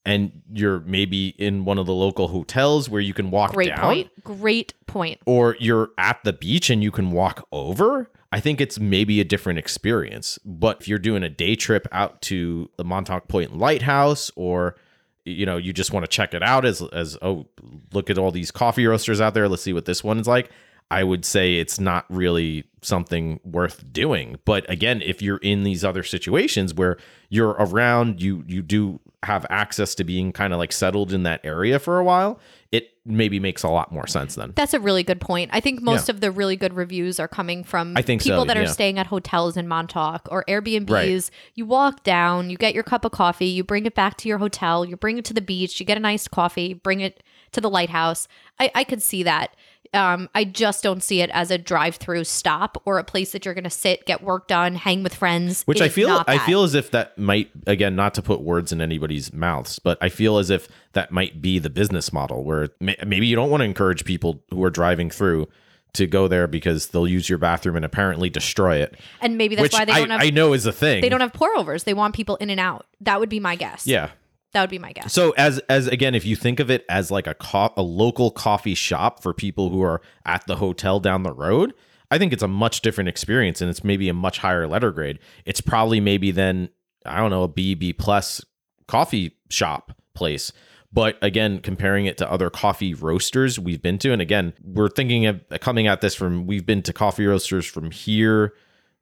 and 0.05 0.41
you're 0.53 0.79
maybe 0.79 1.35
in 1.37 1.65
one 1.65 1.77
of 1.77 1.85
the 1.85 1.93
local 1.93 2.29
hotels 2.29 2.89
where 2.89 3.01
you 3.01 3.13
can 3.13 3.31
walk 3.31 3.51
Great 3.53 3.75
down, 3.75 3.79
point. 3.79 4.23
Great 4.23 4.73
point. 4.87 5.19
or 5.25 5.57
you're 5.59 5.89
at 5.97 6.23
the 6.23 6.33
beach 6.33 6.69
and 6.69 6.81
you 6.81 6.91
can 6.91 7.11
walk 7.11 7.45
over, 7.51 8.09
I 8.31 8.39
think 8.39 8.61
it's 8.61 8.79
maybe 8.79 9.19
a 9.19 9.25
different 9.25 9.59
experience. 9.59 10.39
But 10.45 10.81
if 10.81 10.87
you're 10.87 10.99
doing 10.99 11.23
a 11.23 11.29
day 11.29 11.55
trip 11.55 11.87
out 11.91 12.21
to 12.23 12.69
the 12.77 12.83
Montauk 12.83 13.27
Point 13.27 13.57
Lighthouse 13.57 14.31
or 14.35 14.75
you 15.23 15.45
know, 15.45 15.57
you 15.57 15.71
just 15.71 15.93
want 15.93 16.03
to 16.03 16.09
check 16.09 16.33
it 16.33 16.41
out 16.41 16.65
as 16.65 16.81
as 16.81 17.17
oh, 17.21 17.45
look 17.93 18.09
at 18.09 18.17
all 18.17 18.31
these 18.31 18.51
coffee 18.51 18.85
roasters 18.87 19.21
out 19.21 19.33
there, 19.33 19.47
let's 19.47 19.61
see 19.61 19.73
what 19.73 19.85
this 19.85 20.03
one 20.03 20.19
is 20.19 20.27
like. 20.27 20.49
I 20.89 21.03
would 21.03 21.23
say 21.23 21.55
it's 21.55 21.79
not 21.79 22.05
really 22.09 22.65
something 22.81 23.39
worth 23.45 23.93
doing. 23.93 24.39
But 24.43 24.69
again, 24.69 25.01
if 25.01 25.21
you're 25.21 25.37
in 25.37 25.63
these 25.63 25.85
other 25.85 26.03
situations 26.03 26.73
where 26.73 26.97
you're 27.29 27.51
around, 27.51 28.21
you 28.21 28.43
you 28.47 28.61
do 28.61 28.99
have 29.23 29.45
access 29.49 29.93
to 29.95 30.03
being 30.03 30.31
kind 30.31 30.51
of 30.51 30.59
like 30.59 30.71
settled 30.71 31.13
in 31.13 31.23
that 31.23 31.41
area 31.43 31.77
for 31.77 31.99
a 31.99 32.03
while, 32.03 32.39
it 32.71 32.89
maybe 33.05 33.39
makes 33.39 33.61
a 33.61 33.69
lot 33.69 33.91
more 33.91 34.07
sense 34.07 34.35
then. 34.35 34.53
That's 34.55 34.73
a 34.73 34.79
really 34.79 35.03
good 35.03 35.21
point. 35.21 35.51
I 35.53 35.59
think 35.59 35.81
most 35.81 36.09
of 36.09 36.21
the 36.21 36.31
really 36.31 36.55
good 36.55 36.73
reviews 36.73 37.19
are 37.19 37.27
coming 37.27 37.63
from 37.63 37.95
I 37.95 38.01
think 38.01 38.21
so, 38.21 38.29
people 38.29 38.45
that 38.45 38.57
are 38.57 38.65
staying 38.65 38.97
at 38.97 39.07
hotels 39.07 39.57
in 39.57 39.67
Montauk 39.67 40.27
or 40.31 40.43
Airbnbs. 40.47 40.89
Right. 40.89 41.29
You 41.53 41.65
walk 41.65 42.03
down, 42.03 42.49
you 42.49 42.57
get 42.57 42.73
your 42.73 42.83
cup 42.83 43.05
of 43.05 43.11
coffee, 43.11 43.47
you 43.47 43.63
bring 43.63 43.85
it 43.85 43.93
back 43.93 44.17
to 44.17 44.29
your 44.29 44.39
hotel, 44.39 44.85
you 44.85 44.95
bring 44.95 45.17
it 45.17 45.25
to 45.25 45.33
the 45.33 45.41
beach, 45.41 45.79
you 45.79 45.85
get 45.85 45.97
a 45.97 46.01
nice 46.01 46.27
coffee, 46.27 46.73
bring 46.73 47.01
it 47.01 47.21
to 47.51 47.61
the 47.61 47.69
lighthouse. 47.69 48.27
I, 48.59 48.71
I 48.73 48.83
could 48.83 49.01
see 49.01 49.23
that. 49.23 49.55
Um, 49.93 50.29
I 50.33 50.45
just 50.45 50.83
don't 50.83 51.03
see 51.03 51.21
it 51.21 51.29
as 51.31 51.51
a 51.51 51.57
drive-through 51.57 52.23
stop 52.23 52.81
or 52.85 52.97
a 52.97 53.03
place 53.03 53.33
that 53.33 53.43
you're 53.43 53.53
going 53.53 53.65
to 53.65 53.69
sit, 53.69 54.05
get 54.05 54.23
work 54.23 54.47
done, 54.47 54.75
hang 54.75 55.03
with 55.03 55.13
friends. 55.13 55.63
Which 55.63 55.81
It 55.81 55.85
I 55.85 55.89
feel 55.89 56.23
I 56.27 56.37
feel 56.37 56.63
as 56.63 56.75
if 56.75 56.91
that 56.91 57.17
might 57.17 57.51
again 57.67 57.95
not 57.95 58.13
to 58.13 58.21
put 58.21 58.41
words 58.41 58.71
in 58.71 58.79
anybody's 58.79 59.33
mouths, 59.33 59.79
but 59.79 59.97
I 60.01 60.07
feel 60.09 60.37
as 60.37 60.49
if 60.49 60.69
that 60.93 61.11
might 61.11 61.41
be 61.41 61.59
the 61.59 61.69
business 61.69 62.13
model 62.13 62.43
where 62.43 62.69
maybe 62.79 63.27
you 63.27 63.35
don't 63.35 63.49
want 63.49 63.61
to 63.61 63.65
encourage 63.65 64.05
people 64.05 64.41
who 64.49 64.63
are 64.63 64.69
driving 64.69 65.09
through 65.09 65.49
to 65.93 66.07
go 66.07 66.27
there 66.29 66.47
because 66.47 66.87
they'll 66.87 67.07
use 67.07 67.27
your 67.27 67.37
bathroom 67.37 67.75
and 67.75 67.83
apparently 67.83 68.29
destroy 68.29 68.77
it. 68.77 68.95
and 69.19 69.37
maybe 69.37 69.55
that's 69.55 69.73
why 69.73 69.83
they 69.83 69.93
don't 69.93 70.09
have 70.09 70.21
I 70.21 70.29
know 70.29 70.53
is 70.53 70.65
a 70.65 70.71
thing. 70.71 71.01
they 71.01 71.09
don't 71.09 71.19
have 71.19 71.33
pour 71.33 71.53
overs. 71.57 71.83
They 71.83 71.93
want 71.93 72.15
people 72.15 72.37
in 72.37 72.49
and 72.49 72.61
out. 72.61 72.85
That 73.01 73.19
would 73.19 73.29
be 73.29 73.41
my 73.41 73.55
guess. 73.57 73.85
yeah. 73.85 74.11
That 74.53 74.61
would 74.61 74.69
be 74.69 74.79
my 74.79 74.91
guess. 74.91 75.13
So 75.13 75.31
as 75.37 75.59
as 75.69 75.87
again, 75.87 76.15
if 76.15 76.25
you 76.25 76.35
think 76.35 76.59
of 76.59 76.69
it 76.69 76.85
as 76.89 77.11
like 77.11 77.27
a 77.27 77.33
co- 77.33 77.73
a 77.77 77.81
local 77.81 78.31
coffee 78.31 78.75
shop 78.75 79.21
for 79.21 79.33
people 79.33 79.69
who 79.69 79.81
are 79.81 80.01
at 80.25 80.45
the 80.47 80.57
hotel 80.57 80.99
down 80.99 81.23
the 81.23 81.33
road, 81.33 81.73
I 82.09 82.17
think 82.17 82.33
it's 82.33 82.43
a 82.43 82.47
much 82.47 82.81
different 82.81 83.07
experience 83.07 83.61
and 83.61 83.69
it's 83.69 83.83
maybe 83.83 84.09
a 84.09 84.13
much 84.13 84.39
higher 84.39 84.67
letter 84.67 84.91
grade. 84.91 85.19
It's 85.45 85.61
probably 85.61 85.99
maybe 85.99 86.31
then 86.31 86.69
I 87.05 87.17
don't 87.17 87.29
know 87.29 87.43
a 87.43 87.47
B 87.47 87.75
B 87.75 87.93
plus 87.93 88.43
coffee 88.87 89.37
shop 89.49 89.93
place. 90.13 90.51
But 90.93 91.17
again, 91.21 91.59
comparing 91.59 92.05
it 92.05 92.17
to 92.17 92.29
other 92.29 92.49
coffee 92.49 92.93
roasters 92.93 93.57
we've 93.57 93.81
been 93.81 93.97
to, 93.99 94.11
and 94.11 94.21
again, 94.21 94.51
we're 94.61 94.89
thinking 94.89 95.25
of 95.25 95.41
coming 95.61 95.87
at 95.87 96.01
this 96.01 96.13
from 96.15 96.45
we've 96.47 96.65
been 96.65 96.81
to 96.81 96.91
coffee 96.91 97.25
roasters 97.25 97.65
from 97.65 97.91
here 97.91 98.53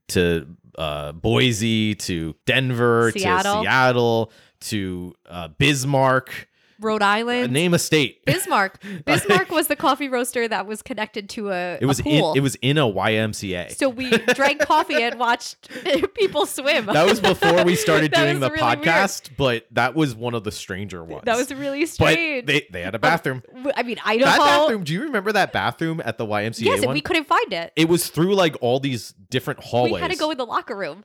to 0.10 0.48
uh, 0.78 1.14
Boise 1.14 1.96
to 1.96 2.36
Denver 2.46 3.12
Seattle. 3.12 3.56
to 3.56 3.62
Seattle 3.62 4.32
to 4.62 5.14
uh, 5.30 5.48
Bismarck. 5.50 6.48
Rhode 6.82 7.02
Uh, 7.02 7.08
Island. 7.08 7.52
name 7.52 7.74
a 7.74 7.78
state. 7.80 8.24
Bismarck. 8.26 8.82
Bismarck 9.06 9.50
was 9.52 9.68
the 9.68 9.76
coffee 9.76 10.08
roaster 10.08 10.48
that 10.48 10.66
was 10.66 10.82
connected 10.82 11.28
to 11.32 11.50
a, 11.50 11.78
It 11.82 11.86
was 11.86 12.00
a 12.00 12.04
in 12.08 12.38
it 12.38 12.40
was 12.40 12.56
in 12.62 12.78
a 12.78 12.84
YMCA. 12.88 13.76
so 13.76 13.90
we 13.90 14.10
drank 14.10 14.62
coffee 14.62 15.04
and 15.04 15.20
watched 15.20 15.68
people 16.14 16.46
swim. 16.46 16.86
that 16.86 17.06
was 17.06 17.20
before 17.20 17.66
we 17.66 17.76
started 17.76 18.14
doing 18.14 18.40
the 18.40 18.50
really 18.50 18.64
weird. 18.64 18.80
podcast, 18.80 19.32
but 19.36 19.66
that 19.72 19.94
was 19.94 20.16
one 20.16 20.34
of 20.34 20.46
the 20.46 20.54
stranger 20.54 21.04
ones. 21.04 21.24
That 21.26 21.36
was 21.36 21.54
really 21.54 21.86
strange. 21.86 22.46
but 22.46 22.54
they 22.54 22.68
they 22.72 22.82
had 22.82 22.96
a 22.96 23.00
bathroom. 23.00 23.44
I 23.76 23.84
mean, 23.84 23.98
I 24.06 24.16
know 24.16 24.24
that 24.24 24.38
bathroom. 24.38 24.86
Do 24.86 24.94
you 24.94 25.02
remember 25.04 25.34
that 25.34 25.52
bathroom 25.52 26.02
at 26.06 26.18
the 26.18 26.26
YMCA 26.26 26.62
yes, 26.64 26.86
one? 26.86 26.94
we 26.94 27.02
couldn't 27.02 27.28
find 27.28 27.52
it. 27.52 27.74
it 27.76 27.90
was 27.90 28.08
through 28.08 28.36
like 28.36 28.56
all 28.62 28.80
these 28.80 29.14
different 29.30 29.62
hallways. 29.62 29.96
We 29.96 30.00
had 30.00 30.12
to 30.12 30.18
go 30.18 30.32
in 30.32 30.38
the 30.38 30.46
locker 30.46 30.78
room. 30.78 31.04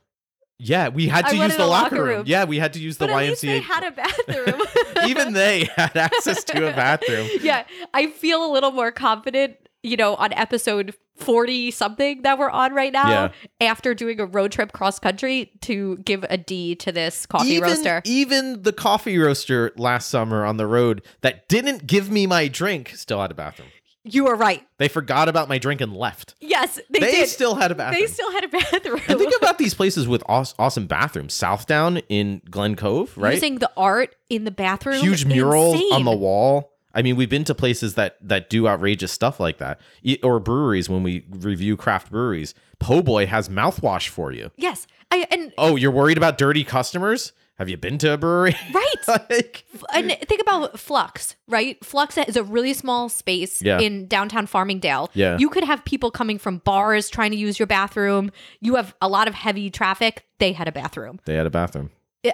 Yeah, 0.57 0.87
we 0.89 1.07
had 1.07 1.27
to 1.27 1.37
went 1.37 1.51
use 1.51 1.57
the 1.57 1.67
locker 1.67 1.95
room. 1.95 2.05
room. 2.07 2.23
Yeah, 2.27 2.45
we 2.45 2.59
had 2.59 2.73
to 2.73 2.79
use 2.79 2.97
the 2.97 3.07
But 3.07 3.11
at 3.13 3.17
YMCA. 3.17 3.29
least 3.29 3.41
they 3.41 3.59
had 3.59 3.83
a 3.83 3.91
bathroom. 3.91 4.61
Even 5.09 5.33
they 5.33 5.65
had 5.75 5.95
access 5.97 6.43
to 6.45 6.69
a 6.69 6.71
bathroom. 6.73 7.27
yeah, 7.41 7.65
I 7.93 8.07
feel 8.07 8.45
a 8.45 8.51
little 8.51 8.71
more 8.71 8.91
confident, 8.91 9.57
you 9.83 9.97
know, 9.97 10.15
on 10.15 10.31
episode 10.33 10.95
40 11.17 11.71
something 11.71 12.23
that 12.23 12.37
we're 12.37 12.49
on 12.49 12.73
right 12.73 12.91
now 12.91 13.09
Yeah. 13.09 13.31
after 13.69 13.93
doing 13.93 14.19
a 14.19 14.25
road 14.25 14.51
trip 14.51 14.73
cross 14.73 14.99
country 14.99 15.51
to 15.61 15.97
give 15.99 16.25
a 16.29 16.37
D 16.37 16.75
to 16.75 16.91
this 16.91 17.25
coffee 17.25 17.49
even, 17.51 17.69
roaster. 17.69 18.01
Even 18.03 18.63
the 18.63 18.73
coffee 18.73 19.17
roaster 19.17 19.71
last 19.77 20.09
summer 20.09 20.43
on 20.45 20.57
the 20.57 20.67
road 20.67 21.01
that 21.21 21.47
didn't 21.47 21.87
give 21.87 22.09
me 22.11 22.27
my 22.27 22.47
drink 22.49 22.91
still 22.95 23.21
had 23.21 23.31
a 23.31 23.33
bathroom. 23.33 23.69
You 24.07 24.25
were 24.25 24.35
right. 24.35 24.65
They 24.77 24.87
forgot 24.87 25.27
about 25.29 25.49
my 25.49 25.57
drink 25.57 25.81
and 25.81 25.95
left. 25.95 26.35
Yes, 26.39 26.79
they, 26.91 26.99
They, 26.99 27.11
did. 27.11 27.29
still 27.29 27.55
had 27.55 27.71
a 27.71 27.75
bathroom. 27.75 28.01
they 28.01 28.07
still 28.07 28.31
had 28.31 28.43
a 28.43 28.47
bathroom. 28.49 29.01
and 29.07 29.17
think 29.19 29.33
about 29.37 29.57
these 29.57 29.73
places 29.73 30.07
with 30.07 30.23
aw- 30.29 30.45
awesome 30.59 30.85
bathrooms. 30.87 31.33
Southdown 31.33 31.97
in 32.07 32.41
Glen 32.49 32.75
Cove, 32.75 33.17
right? 33.17 33.33
Using 33.33 33.57
the 33.59 33.71
art 33.75 34.15
in 34.29 34.43
the 34.43 34.51
bathroom. 34.51 34.97
Huge 35.01 35.25
murals 35.25 35.73
insane. 35.75 35.93
on 35.93 36.03
the 36.05 36.15
wall. 36.15 36.71
I 36.93 37.01
mean, 37.01 37.15
we've 37.17 37.29
been 37.29 37.43
to 37.45 37.55
places 37.55 37.95
that 37.95 38.15
that 38.21 38.49
do 38.49 38.67
outrageous 38.67 39.11
stuff 39.11 39.39
like 39.39 39.57
that, 39.57 39.81
E- 40.03 40.17
or 40.23 40.39
breweries 40.39 40.87
when 40.89 41.03
we 41.03 41.25
review 41.29 41.75
craft 41.75 42.09
breweries. 42.11 42.53
Po' 42.79 43.01
Boy 43.01 43.25
has 43.25 43.49
mouthwash 43.49 44.07
for 44.07 44.31
you. 44.31 44.51
Yes. 44.55 44.87
I 45.11 45.25
and 45.31 45.51
Oh, 45.57 45.75
you're 45.75 45.91
worried 45.91 46.17
about 46.17 46.37
dirty 46.37 46.63
customers? 46.63 47.33
Have 47.57 47.69
you 47.69 47.77
been 47.77 47.97
to 47.99 48.11
a 48.13 48.17
brewery? 48.17 48.53
right. 48.73 49.07
like, 49.29 49.63
and 49.93 50.11
think 50.27 50.41
about 50.41 50.77
Flux, 50.77 51.35
right? 51.47 51.83
Flux 51.85 52.17
is 52.17 52.35
a 52.35 52.43
really 52.43 52.73
small 52.73 53.07
space 53.07 53.61
Yeah. 53.61 53.79
in 53.79 54.07
downtown 54.07 54.45
Farmingdale. 54.45 55.09
Yeah. 55.13 55.37
You 55.37 55.49
could 55.49 55.63
have 55.63 55.85
people 55.85 56.11
coming 56.11 56.37
from 56.37 56.57
bars 56.59 57.09
trying 57.09 57.31
to 57.31 57.37
use 57.37 57.57
your 57.57 57.65
bathroom. 57.67 58.31
You 58.59 58.75
have 58.75 58.93
a 59.01 59.07
lot 59.07 59.29
of 59.29 59.33
heavy 59.33 59.69
traffic. 59.69 60.25
They 60.39 60.51
had 60.51 60.67
a 60.67 60.71
bathroom. 60.73 61.19
they 61.25 61.35
had 61.35 61.45
a 61.45 61.49
bathroom. 61.49 61.91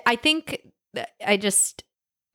I- 0.08 0.16
think 0.16 0.62
uh, 0.98 1.04
I 1.26 1.38
just 1.38 1.84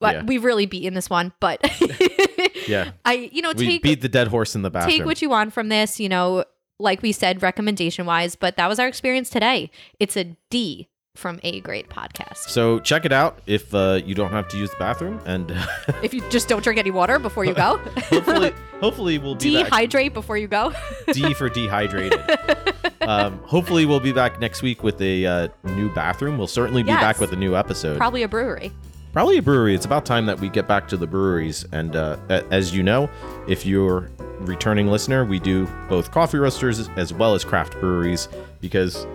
well, 0.00 0.12
Yeah. 0.12 0.22
we've 0.24 0.44
really 0.44 0.66
beaten 0.66 0.94
this 0.94 1.10
one, 1.10 1.32
but 1.40 1.58
Yeah. 2.68 2.90
I 3.04 3.30
you 3.32 3.42
know 3.42 3.52
We 3.56 3.66
take 3.66 3.82
beat 3.82 4.00
the 4.00 4.08
dead 4.08 4.28
horse 4.28 4.54
in 4.54 4.62
the 4.62 4.70
bathroom. 4.70 4.96
take 4.98 5.04
what 5.06 5.20
you 5.22 5.28
want 5.30 5.52
from 5.52 5.70
this, 5.70 5.98
you 5.98 6.08
know, 6.08 6.44
like 6.78 7.02
we 7.02 7.10
said 7.12 7.42
recommendation 7.42 8.06
wise, 8.06 8.36
but 8.36 8.56
that 8.58 8.68
was 8.68 8.78
our 8.78 8.86
experience 8.86 9.28
today. 9.30 9.70
It's 9.98 10.16
a 10.16 10.36
D 10.50 10.88
from 11.16 11.40
A 11.42 11.60
great 11.60 11.88
podcast. 11.88 12.36
so 12.48 12.78
check 12.80 13.04
it 13.04 13.12
out 13.12 13.40
if 13.46 13.74
uh, 13.74 14.00
you 14.04 14.14
don't 14.14 14.30
have 14.30 14.48
to 14.48 14.56
use 14.56 14.70
the 14.70 14.76
bathroom, 14.78 15.20
and 15.26 15.50
If 16.02 16.14
you 16.14 16.22
just 16.30 16.48
don't 16.48 16.62
drink 16.62 16.78
any 16.78 16.90
water 16.90 17.18
before 17.18 17.44
you 17.44 17.54
go. 17.54 17.78
hopefully, 18.10 18.52
hopefully 18.80 19.18
we'll 19.18 19.34
be 19.34 19.62
back. 19.62 19.72
Dehydrate 19.72 20.12
before 20.14 20.36
you 20.38 20.46
go. 20.48 20.72
D 21.12 21.34
for 21.34 21.48
dehydrated. 21.48 22.20
um, 23.02 23.38
hopefully, 23.44 23.86
we'll 23.86 24.00
be 24.00 24.12
back 24.12 24.38
next 24.40 24.62
week 24.62 24.82
with 24.82 25.00
a 25.00 25.26
uh, 25.26 25.48
new 25.64 25.92
bathroom. 25.94 26.38
We'll 26.38 26.46
certainly 26.46 26.82
be 26.82 26.88
Yes. 26.90 27.00
back 27.00 27.20
with 27.20 27.32
a 27.32 27.36
new 27.36 27.56
episode. 27.56 27.96
Probably 27.96 28.22
a 28.22 28.28
brewery. 28.28 28.72
Probably 29.12 29.38
a 29.38 29.42
brewery. 29.42 29.74
It's 29.74 29.86
about 29.86 30.04
time 30.04 30.26
that 30.26 30.38
we 30.40 30.48
get 30.50 30.68
back 30.68 30.88
to 30.88 30.96
the 30.98 31.06
breweries. 31.06 31.64
And 31.72 31.96
uh, 31.96 32.18
as 32.28 32.74
you 32.76 32.82
know, 32.82 33.08
if 33.48 33.64
you're 33.64 34.10
returning 34.40 34.88
listener, 34.88 35.24
we 35.24 35.38
do 35.38 35.66
both 35.88 36.10
coffee 36.10 36.36
roasters 36.36 36.88
as 36.96 37.14
well 37.14 37.34
as 37.34 37.42
craft 37.42 37.72
breweries 37.80 38.28
because 38.60 39.06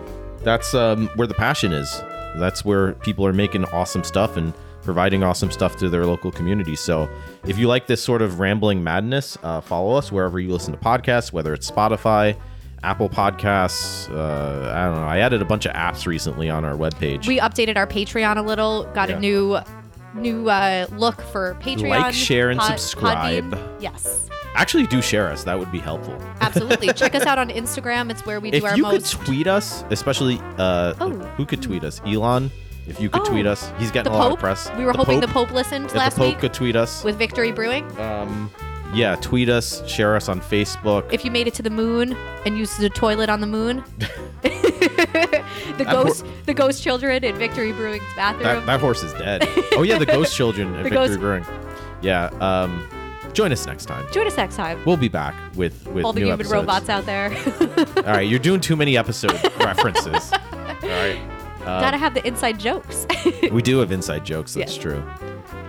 that's 0.44 0.74
um, 0.74 1.08
where 1.16 1.26
the 1.26 1.34
passion 1.34 1.72
is. 1.72 2.02
That's 2.36 2.64
where 2.64 2.92
people 2.94 3.26
are 3.26 3.32
making 3.32 3.64
awesome 3.66 4.04
stuff 4.04 4.36
and 4.36 4.52
providing 4.82 5.22
awesome 5.22 5.50
stuff 5.50 5.76
to 5.76 5.88
their 5.88 6.06
local 6.06 6.30
community. 6.32 6.74
So 6.74 7.08
if 7.46 7.58
you 7.58 7.68
like 7.68 7.86
this 7.86 8.02
sort 8.02 8.20
of 8.22 8.40
rambling 8.40 8.82
madness, 8.82 9.38
uh, 9.42 9.60
follow 9.60 9.94
us 9.96 10.10
wherever 10.10 10.40
you 10.40 10.50
listen 10.52 10.72
to 10.72 10.78
podcasts, 10.78 11.32
whether 11.32 11.52
it's 11.54 11.70
Spotify. 11.70 12.36
Apple 12.84 13.08
Podcasts. 13.08 14.10
Uh, 14.10 14.72
I 14.74 14.86
don't 14.86 14.96
know. 14.96 15.06
I 15.06 15.18
added 15.18 15.40
a 15.40 15.44
bunch 15.44 15.66
of 15.66 15.72
apps 15.72 16.04
recently 16.04 16.50
on 16.50 16.64
our 16.64 16.74
webpage. 16.74 17.28
We 17.28 17.38
updated 17.38 17.76
our 17.76 17.86
Patreon 17.86 18.38
a 18.38 18.42
little, 18.42 18.84
got 18.92 19.08
Yeah. 19.08 19.18
a 19.18 19.20
new 19.20 19.58
new 20.14 20.48
uh, 20.50 20.86
look 20.90 21.20
for 21.20 21.56
Patreon. 21.60 21.88
Like, 21.88 22.12
share, 22.12 22.50
and 22.50 22.58
Pod- 22.58 22.80
subscribe. 22.80 23.52
Podbean. 23.52 23.80
Yes. 23.80 24.28
Actually, 24.54 24.86
do 24.86 25.00
share 25.00 25.28
us. 25.28 25.44
That 25.44 25.58
would 25.58 25.72
be 25.72 25.78
helpful. 25.78 26.16
Absolutely. 26.40 26.92
Check 26.94 27.14
us 27.14 27.24
out 27.24 27.38
on 27.38 27.48
Instagram. 27.48 28.10
It's 28.10 28.24
where 28.26 28.38
we 28.40 28.50
do 28.50 28.58
if 28.58 28.64
our 28.64 28.76
you 28.76 28.82
most 28.82 29.16
could 29.18 29.26
tweet 29.26 29.46
us, 29.46 29.84
especially 29.90 30.38
uh, 30.58 30.94
Oh. 31.00 31.10
who 31.36 31.46
could 31.46 31.62
tweet 31.62 31.84
us? 31.84 32.00
Elon. 32.04 32.50
If 32.86 33.00
you 33.00 33.08
could 33.08 33.22
Oh, 33.22 33.24
tweet 33.26 33.46
us, 33.46 33.72
he's 33.78 33.88
the 33.88 33.94
getting 33.94 34.12
a 34.12 34.16
lot 34.16 34.24
Pope. 34.24 34.32
of 34.34 34.38
press. 34.40 34.70
We 34.76 34.84
were 34.84 34.92
The 34.92 34.98
hoping 34.98 35.20
Pope, 35.20 35.28
the 35.28 35.32
Pope 35.34 35.50
listened 35.52 35.84
if 35.86 35.94
last 35.94 36.14
the 36.14 36.20
Pope 36.22 36.28
week 36.30 36.38
could 36.40 36.52
tweet 36.52 36.74
us. 36.76 37.04
with 37.04 37.16
Victory 37.16 37.52
Brewing. 37.52 37.84
um, 38.00 38.50
yeah, 38.92 39.14
tweet 39.20 39.48
us, 39.48 39.86
share 39.88 40.16
us 40.16 40.28
on 40.28 40.40
Facebook. 40.40 41.10
If 41.12 41.24
you 41.24 41.30
made 41.30 41.46
it 41.46 41.54
to 41.54 41.62
the 41.62 41.70
moon 41.70 42.14
and 42.44 42.58
used 42.58 42.78
the 42.80 42.90
toilet 42.90 43.30
on 43.30 43.40
the 43.40 43.46
moon, 43.46 43.84
the 44.42 45.84
hor- 45.88 46.04
ghost, 46.04 46.26
the 46.46 46.54
ghost 46.54 46.82
children 46.82 47.24
in 47.24 47.36
Victory 47.36 47.72
Brewing's 47.72 48.02
bathroom. 48.16 48.42
that, 48.42 48.66
that 48.66 48.80
horse 48.80 49.02
is 49.02 49.12
dead. 49.14 49.48
oh 49.72 49.82
yeah, 49.82 49.98
the 49.98 50.04
ghost 50.06 50.34
children 50.36 50.74
at 50.74 50.82
The 50.82 50.90
Victory 50.90 51.06
ghost- 51.08 51.20
Brewing. 51.20 51.44
Yeah. 52.02 52.26
Um, 52.40 52.86
join 53.34 53.52
us 53.52 53.66
next 53.66 53.86
time. 53.86 54.06
Join 54.12 54.26
us 54.26 54.36
next 54.36 54.56
time. 54.56 54.82
We'll 54.84 54.96
be 54.96 55.08
back 55.08 55.34
with 55.56 55.86
with 55.88 56.04
All 56.04 56.12
the 56.12 56.20
new 56.20 56.26
human 56.26 56.40
episodes. 56.40 56.52
robots 56.54 56.88
out 56.88 57.06
there. 57.06 57.30
All 57.98 58.02
right, 58.14 58.28
you're 58.28 58.38
doing 58.38 58.60
too 58.60 58.76
many 58.76 58.96
episode 58.96 59.32
references. 59.58 60.32
All 60.32 60.38
right. 60.82 61.18
Um, 61.60 61.66
Gotta 61.80 61.96
have 61.96 62.14
the 62.14 62.26
inside 62.26 62.58
jokes. 62.58 63.06
we 63.52 63.62
do 63.62 63.78
have 63.78 63.92
inside 63.92 64.24
jokes. 64.24 64.54
That's 64.54 64.76
Yeah. 64.76 64.82
true. 64.82 65.02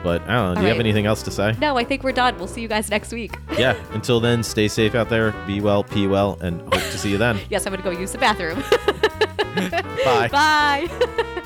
But 0.04 0.22
I 0.24 0.34
don't 0.34 0.50
know. 0.50 0.54
Do 0.56 0.58
All 0.58 0.64
you 0.64 0.70
have 0.70 0.80
anything 0.80 1.06
else 1.06 1.24
to 1.24 1.32
say? 1.32 1.56
no, 1.62 1.78
I 1.78 1.84
think 1.86 2.04
we're 2.04 2.12
done. 2.12 2.38
We'll 2.38 2.48
see 2.48 2.62
you 2.62 2.68
guys 2.68 2.90
next 2.90 3.14
week. 3.14 3.38
yeah. 3.58 3.76
Until 3.94 4.20
then, 4.20 4.44
stay 4.44 4.68
safe 4.68 4.96
out 4.96 5.08
there. 5.10 5.32
Be 5.48 5.62
well, 5.62 5.84
pee 5.84 6.08
well, 6.08 6.38
and 6.42 6.62
hope 6.62 6.74
to 6.74 6.98
see 6.98 7.12
you 7.12 7.18
then. 7.18 7.40
Yes, 7.50 7.66
I'm 7.68 7.72
gonna 7.74 7.84
go 7.84 7.92
use 7.92 8.12
the 8.12 8.18
bathroom. 8.18 8.62
Bye. 10.04 10.28
Bye. 10.30 11.40